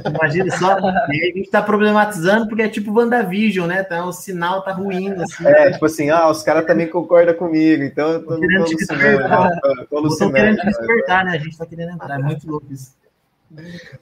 Imagina 0.04 0.56
só, 0.56 0.76
a 0.76 1.12
gente 1.12 1.40
está 1.40 1.60
problematizando 1.60 2.46
porque 2.46 2.62
é 2.62 2.68
tipo 2.68 2.92
WandaVision, 2.92 3.66
né? 3.66 3.80
Então 3.80 4.08
o 4.08 4.12
sinal 4.12 4.62
tá 4.62 4.72
ruim. 4.72 5.10
Assim, 5.12 5.44
é, 5.44 5.72
tipo 5.72 5.86
assim, 5.86 6.10
ah, 6.10 6.30
os 6.30 6.42
caras 6.42 6.64
também 6.64 6.86
concordam 6.86 7.34
comigo, 7.34 7.82
então 7.82 8.10
eu 8.10 8.24
tô, 8.24 8.38
querendo 8.38 8.64
te 8.64 8.76
despertar. 8.76 9.60
Tô, 9.90 10.30
querendo 10.32 10.56
te 10.56 10.66
despertar, 10.66 11.24
né? 11.24 11.32
A 11.32 11.38
gente 11.38 11.58
tá 11.58 11.66
querendo 11.66 11.90
entrar, 11.90 12.20
é 12.20 12.22
muito 12.22 12.48
louco 12.48 12.66
isso. 12.70 12.94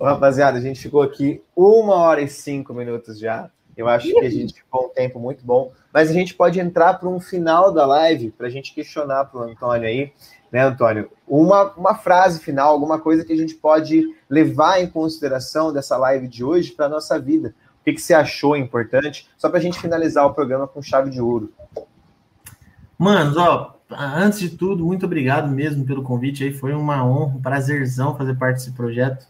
rapaziada, 0.01 0.59
a 0.59 0.61
gente 0.61 0.81
ficou 0.81 1.01
aqui 1.01 1.43
uma 1.57 1.95
hora 1.95 2.21
e 2.21 2.29
cinco 2.29 2.75
minutos 2.75 3.19
já. 3.19 3.51
Eu 3.77 3.89
acho 3.89 4.09
que 4.09 4.25
a 4.25 4.31
gente 4.31 4.55
ficou 4.55 4.87
um 4.87 4.89
tempo 4.89 5.19
muito 5.19 5.45
bom, 5.45 5.73
mas 5.93 6.11
a 6.11 6.13
gente 6.13 6.35
pode 6.35 6.61
entrar 6.61 6.95
para 6.95 7.09
um 7.09 7.21
final 7.21 7.73
da 7.73 7.85
live 7.85 8.31
para 8.31 8.47
a 8.47 8.51
gente 8.51 8.75
questionar 8.75 9.25
para 9.25 9.41
o 9.41 9.43
Antônio 9.45 9.89
aí 9.89 10.13
né, 10.55 10.63
Antônio? 10.63 11.11
Uma, 11.27 11.73
uma 11.73 11.97
frase 11.97 12.39
final, 12.39 12.71
alguma 12.71 13.01
coisa 13.01 13.25
que 13.25 13.33
a 13.33 13.37
gente 13.37 13.57
pode 13.57 14.05
levar 14.31 14.81
em 14.81 14.87
consideração 14.87 15.73
dessa 15.73 15.97
live 15.97 16.29
de 16.29 16.45
hoje 16.45 16.71
para 16.71 16.87
a 16.87 16.89
nossa 16.89 17.19
vida. 17.19 17.53
O 17.81 17.85
que, 17.85 17.93
que 17.93 18.01
você 18.01 18.15
achou 18.15 18.57
importante? 18.57 19.29
Só 19.37 19.49
para 19.49 19.59
a 19.59 19.61
gente 19.61 19.81
finalizar 19.81 20.25
o 20.25 20.33
programa 20.33 20.69
com 20.69 20.81
chave 20.81 21.11
de 21.11 21.21
ouro. 21.21 21.53
Manos, 22.97 23.37
ó, 23.37 23.75
antes 23.91 24.39
de 24.39 24.51
tudo, 24.51 24.87
muito 24.87 25.07
obrigado 25.07 25.51
mesmo 25.51 25.85
pelo 25.85 26.05
convite 26.05 26.45
aí. 26.45 26.53
Foi 26.53 26.73
uma 26.73 27.05
honra, 27.05 27.35
um 27.35 27.43
prazerzão 27.43 28.17
fazer 28.17 28.37
parte 28.37 28.59
desse 28.59 28.71
projeto. 28.71 29.27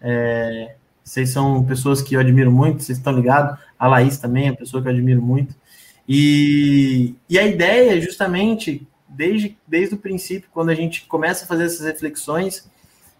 É, 0.00 0.76
vocês 1.02 1.30
são 1.30 1.64
pessoas 1.64 2.00
que 2.00 2.14
eu 2.14 2.20
admiro 2.20 2.52
muito, 2.52 2.84
vocês 2.84 2.98
estão 2.98 3.12
ligados. 3.12 3.58
A 3.78 3.86
Laís 3.86 4.18
também 4.18 4.48
é 4.48 4.50
uma 4.50 4.56
pessoa 4.56 4.82
que 4.82 4.88
eu 4.88 4.92
admiro 4.92 5.22
muito. 5.22 5.54
E, 6.08 7.14
e 7.28 7.38
a 7.38 7.46
ideia 7.46 7.96
é 7.96 8.00
justamente 8.00 8.86
desde, 9.08 9.56
desde 9.66 9.94
o 9.94 9.98
princípio, 9.98 10.48
quando 10.52 10.70
a 10.70 10.74
gente 10.74 11.06
começa 11.06 11.44
a 11.44 11.48
fazer 11.48 11.64
essas 11.64 11.86
reflexões, 11.86 12.68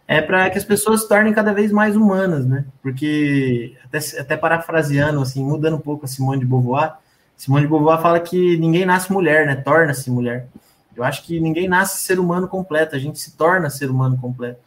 é 0.07 0.23
para 0.23 0.49
que 0.49 0.57
as 0.57 0.65
pessoas 0.65 1.03
se 1.03 1.09
tornem 1.09 1.35
cada 1.35 1.53
vez 1.53 1.71
mais 1.71 1.95
humanas, 1.95 2.47
né? 2.47 2.65
Porque, 2.83 3.77
até, 3.85 3.99
até 4.19 4.37
parafraseando, 4.37 5.21
assim, 5.21 5.45
mudando 5.45 5.77
um 5.77 5.81
pouco 5.81 6.07
a 6.07 6.09
Simone 6.09 6.41
de 6.41 6.47
Beauvoir, 6.47 6.95
Simone 7.37 7.63
de 7.63 7.69
Beauvoir 7.69 8.01
fala 8.01 8.19
que 8.19 8.57
ninguém 8.57 8.87
nasce 8.87 9.13
mulher, 9.13 9.47
né? 9.47 9.55
Torna-se 9.55 10.11
mulher. 10.11 10.49
Eu 10.97 11.05
acho 11.05 11.25
que 11.25 11.39
ninguém 11.39 11.69
nasce 11.69 12.01
ser 12.01 12.19
humano 12.19 12.49
completo, 12.49 12.97
a 12.97 12.99
gente 12.99 13.19
se 13.21 13.37
torna 13.37 13.71
ser 13.71 13.91
humano 13.91 14.19
completo. 14.19 14.61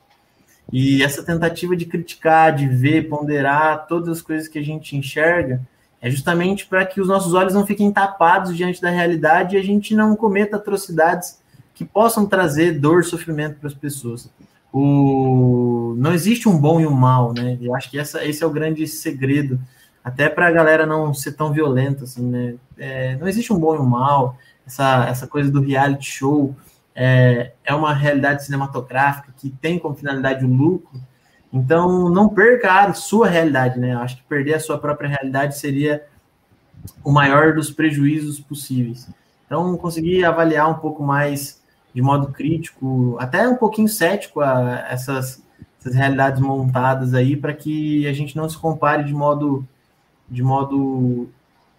E 0.72 1.04
essa 1.04 1.22
tentativa 1.24 1.76
de 1.76 1.86
criticar, 1.86 2.56
de 2.56 2.68
ver, 2.68 3.10
ponderar 3.10 3.88
todas 3.88 4.08
as 4.08 4.22
coisas 4.22 4.48
que 4.48 4.58
a 4.58 4.64
gente 4.64 4.96
enxerga, 4.96 5.60
é 6.02 6.10
justamente 6.10 6.66
para 6.66 6.86
que 6.86 7.00
os 7.00 7.08
nossos 7.08 7.34
olhos 7.34 7.54
não 7.54 7.66
fiquem 7.66 7.92
tapados 7.92 8.56
diante 8.58 8.82
da 8.82 8.90
realidade 8.90 9.56
e 9.56 9.60
a 9.60 9.64
gente 9.64 9.96
não 9.96 10.16
cometa 10.16 10.56
atrocidades 10.56 11.40
que 11.76 11.86
possam 11.86 12.26
trazer 12.26 12.80
dor, 12.80 13.04
sofrimento 13.04 13.60
para 13.60 13.68
as 13.68 13.74
pessoas. 13.74 14.30
O... 14.74 15.94
Não 15.98 16.14
existe 16.14 16.50
um 16.50 16.58
bom 16.58 16.82
e 16.82 16.88
um 16.88 16.92
mal, 16.92 17.34
né? 17.34 17.58
Eu 17.62 17.76
acho 17.76 17.90
que 17.90 18.00
essa, 18.00 18.26
esse 18.26 18.44
é 18.44 18.48
o 18.48 18.52
grande 18.52 18.88
segredo, 18.88 19.60
até 20.04 20.28
para 20.28 20.48
a 20.48 20.52
galera 20.52 20.86
não 20.86 21.14
ser 21.14 21.34
tão 21.34 21.54
violenta, 21.54 22.06
assim, 22.06 22.26
né? 22.26 22.56
É, 22.78 23.16
não 23.18 23.28
existe 23.28 23.54
um 23.54 23.60
bom 23.60 23.76
e 23.76 23.80
um 23.80 23.86
mal, 23.86 24.38
essa, 24.66 25.06
essa 25.08 25.28
coisa 25.28 25.52
do 25.52 25.62
reality 25.62 26.10
show 26.10 26.56
é, 26.96 27.52
é 27.64 27.76
uma 27.76 27.94
realidade 27.94 28.44
cinematográfica 28.44 29.34
que 29.38 29.50
tem 29.50 29.78
como 29.78 29.96
finalidade 29.96 30.46
o 30.46 30.48
lucro, 30.48 31.00
então, 31.54 32.10
não 32.10 32.30
perca 32.30 32.86
a 32.86 32.94
sua 32.94 33.28
realidade, 33.28 33.78
né? 33.78 33.94
Acho 33.96 34.18
que 34.18 34.24
perder 34.24 34.54
a 34.54 34.60
sua 34.60 34.78
própria 34.78 35.10
realidade 35.10 35.58
seria 35.58 36.06
o 37.04 37.12
maior 37.12 37.54
dos 37.54 37.70
prejuízos 37.70 38.40
possíveis. 38.40 39.10
Então, 39.46 39.76
conseguir 39.78 40.24
avaliar 40.24 40.70
um 40.70 40.76
pouco 40.76 41.04
mais 41.04 41.62
de 41.94 42.02
modo 42.02 42.28
crítico, 42.28 43.18
até 43.20 43.48
um 43.50 43.58
pouquinho 43.58 43.90
cético 43.90 44.40
a 44.40 44.86
essas, 44.90 45.44
essas 45.78 45.94
realidades 45.94 46.40
montadas 46.40 47.14
aí, 47.14 47.36
para 47.36 47.54
que 47.54 48.08
a 48.08 48.14
gente 48.14 48.38
não 48.38 48.48
se 48.48 48.58
compare 48.58 49.04
de 49.04 49.14
modo, 49.14 49.68
de 50.30 50.42
modo 50.42 51.30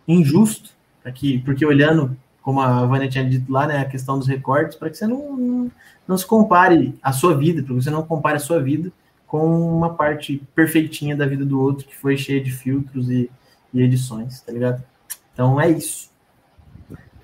injusto, 0.06 0.70
que, 1.14 1.38
porque 1.38 1.64
olhando, 1.64 2.14
como 2.42 2.60
a 2.60 2.84
Vânia 2.84 3.08
tinha 3.08 3.24
dito 3.24 3.50
lá, 3.50 3.66
né, 3.66 3.78
a 3.78 3.86
questão 3.86 4.18
dos 4.18 4.28
recortes, 4.28 4.76
para 4.76 4.90
que 4.90 4.98
você 4.98 5.06
não, 5.06 5.34
não, 5.34 5.70
não 6.06 6.18
se 6.18 6.26
compare 6.26 6.94
a 7.02 7.10
sua 7.10 7.34
vida, 7.34 7.62
para 7.62 7.74
que 7.74 7.82
você 7.82 7.90
não 7.90 8.02
compare 8.02 8.36
a 8.36 8.40
sua 8.40 8.60
vida 8.62 8.92
com 9.32 9.48
uma 9.48 9.94
parte 9.94 10.42
perfeitinha 10.54 11.16
da 11.16 11.24
vida 11.24 11.42
do 11.42 11.58
outro 11.58 11.86
que 11.86 11.96
foi 11.96 12.18
cheia 12.18 12.38
de 12.38 12.50
filtros 12.52 13.08
e, 13.08 13.30
e 13.72 13.80
edições, 13.80 14.42
tá 14.42 14.52
ligado? 14.52 14.84
Então 15.32 15.58
é 15.58 15.70
isso. 15.70 16.10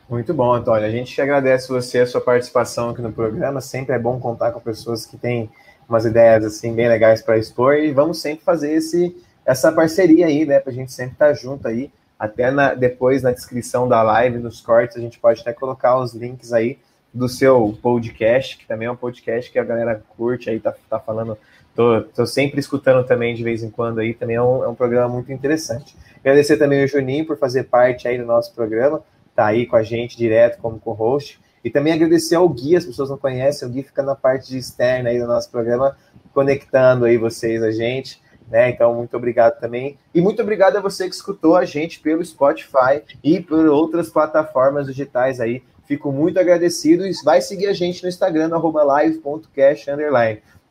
Muito 0.08 0.32
bom, 0.32 0.54
Antônio. 0.54 0.86
A 0.86 0.90
gente 0.90 1.20
agradece 1.20 1.68
você 1.68 1.98
a 1.98 2.06
sua 2.06 2.22
participação 2.22 2.88
aqui 2.88 3.02
no 3.02 3.12
programa. 3.12 3.60
Sempre 3.60 3.94
é 3.94 3.98
bom 3.98 4.18
contar 4.18 4.52
com 4.52 4.60
pessoas 4.60 5.04
que 5.04 5.18
têm 5.18 5.50
umas 5.86 6.06
ideias 6.06 6.46
assim 6.46 6.74
bem 6.74 6.88
legais 6.88 7.20
para 7.20 7.36
expor 7.36 7.74
e 7.74 7.92
vamos 7.92 8.22
sempre 8.22 8.42
fazer 8.42 8.72
esse 8.72 9.14
essa 9.44 9.70
parceria 9.70 10.28
aí, 10.28 10.46
né, 10.46 10.60
para 10.60 10.72
a 10.72 10.74
gente 10.74 10.90
sempre 10.90 11.12
estar 11.12 11.28
tá 11.28 11.34
junto 11.34 11.68
aí. 11.68 11.90
Até 12.18 12.50
na, 12.50 12.72
depois 12.72 13.22
na 13.22 13.32
descrição 13.32 13.86
da 13.86 14.02
live, 14.02 14.38
nos 14.38 14.62
cortes, 14.62 14.96
a 14.96 15.00
gente 15.00 15.18
pode 15.18 15.42
até 15.42 15.52
colocar 15.52 15.98
os 15.98 16.14
links 16.14 16.54
aí 16.54 16.78
do 17.12 17.28
seu 17.28 17.78
podcast, 17.82 18.56
que 18.56 18.66
também 18.66 18.88
é 18.88 18.90
um 18.90 18.96
podcast 18.96 19.50
que 19.52 19.58
a 19.58 19.64
galera 19.64 20.02
curte 20.16 20.48
aí, 20.48 20.58
tá, 20.58 20.74
tá 20.88 20.98
falando 20.98 21.36
Tô, 21.78 22.02
tô, 22.02 22.26
sempre 22.26 22.58
escutando 22.58 23.06
também 23.06 23.36
de 23.36 23.44
vez 23.44 23.62
em 23.62 23.70
quando 23.70 24.00
aí, 24.00 24.12
também 24.12 24.34
é 24.34 24.42
um, 24.42 24.64
é 24.64 24.68
um, 24.68 24.74
programa 24.74 25.08
muito 25.08 25.30
interessante. 25.32 25.96
Agradecer 26.18 26.56
também 26.56 26.82
o 26.82 26.88
Juninho 26.88 27.24
por 27.24 27.38
fazer 27.38 27.68
parte 27.68 28.08
aí 28.08 28.18
do 28.18 28.26
nosso 28.26 28.52
programa, 28.52 29.00
tá 29.32 29.46
aí 29.46 29.64
com 29.64 29.76
a 29.76 29.82
gente 29.84 30.16
direto 30.16 30.60
como 30.60 30.80
co-host. 30.80 31.38
E 31.62 31.70
também 31.70 31.92
agradecer 31.92 32.34
ao 32.34 32.48
Gui, 32.48 32.74
as 32.74 32.84
pessoas 32.84 33.10
não 33.10 33.16
conhecem, 33.16 33.68
o 33.68 33.70
Gui 33.70 33.84
fica 33.84 34.02
na 34.02 34.16
parte 34.16 34.58
externa 34.58 35.10
aí 35.10 35.20
do 35.20 35.28
nosso 35.28 35.52
programa, 35.52 35.96
conectando 36.34 37.04
aí 37.04 37.16
vocês, 37.16 37.62
a 37.62 37.70
gente, 37.70 38.20
né? 38.50 38.70
Então, 38.70 38.92
muito 38.92 39.16
obrigado 39.16 39.60
também. 39.60 39.96
E 40.12 40.20
muito 40.20 40.42
obrigado 40.42 40.78
a 40.78 40.80
você 40.80 41.08
que 41.08 41.14
escutou 41.14 41.54
a 41.54 41.64
gente 41.64 42.00
pelo 42.00 42.24
Spotify 42.24 43.04
e 43.22 43.38
por 43.38 43.66
outras 43.66 44.10
plataformas 44.10 44.88
digitais 44.88 45.38
aí. 45.38 45.62
Fico 45.86 46.10
muito 46.10 46.40
agradecido 46.40 47.06
e 47.06 47.12
vai 47.24 47.40
seguir 47.40 47.68
a 47.68 47.72
gente 47.72 48.02
no 48.02 48.08
Instagram, 48.08 48.50
live.cash. 48.50 49.86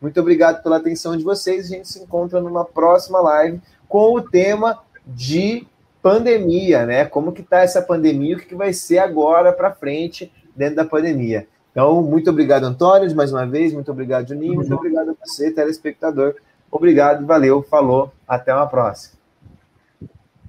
Muito 0.02 0.20
obrigado 0.20 0.62
pela 0.62 0.78
atenção 0.78 1.16
de 1.16 1.24
vocês. 1.24 1.66
A 1.66 1.76
gente 1.76 1.88
se 1.88 2.00
encontra 2.00 2.40
numa 2.40 2.64
próxima 2.64 3.20
live 3.20 3.62
com 3.88 4.14
o 4.14 4.22
tema 4.22 4.80
de 5.06 5.66
pandemia, 6.02 6.86
né? 6.86 7.06
Como 7.06 7.32
que 7.32 7.42
tá 7.42 7.62
essa 7.62 7.82
pandemia, 7.82 8.36
o 8.36 8.40
que, 8.40 8.46
que 8.46 8.56
vai 8.56 8.74
ser 8.74 9.00
agora 9.00 9.52
para 9.52 9.74
frente 9.74 10.32
dentro 10.56 10.76
da 10.76 10.86
pandemia. 10.86 11.48
Então, 11.72 12.02
muito 12.02 12.30
obrigado, 12.30 12.64
Antônio, 12.64 13.14
mais 13.16 13.32
uma 13.32 13.46
vez. 13.46 13.74
Muito 13.74 13.92
obrigado, 13.92 14.30
Juninho. 14.30 14.56
Muito 14.56 14.74
obrigado 14.74 15.12
a 15.12 15.16
você, 15.26 15.52
telespectador. 15.52 16.36
Obrigado, 16.72 17.26
valeu, 17.26 17.62
falou. 17.62 18.12
Até 18.28 18.54
uma 18.54 18.68
próxima. 18.68 19.17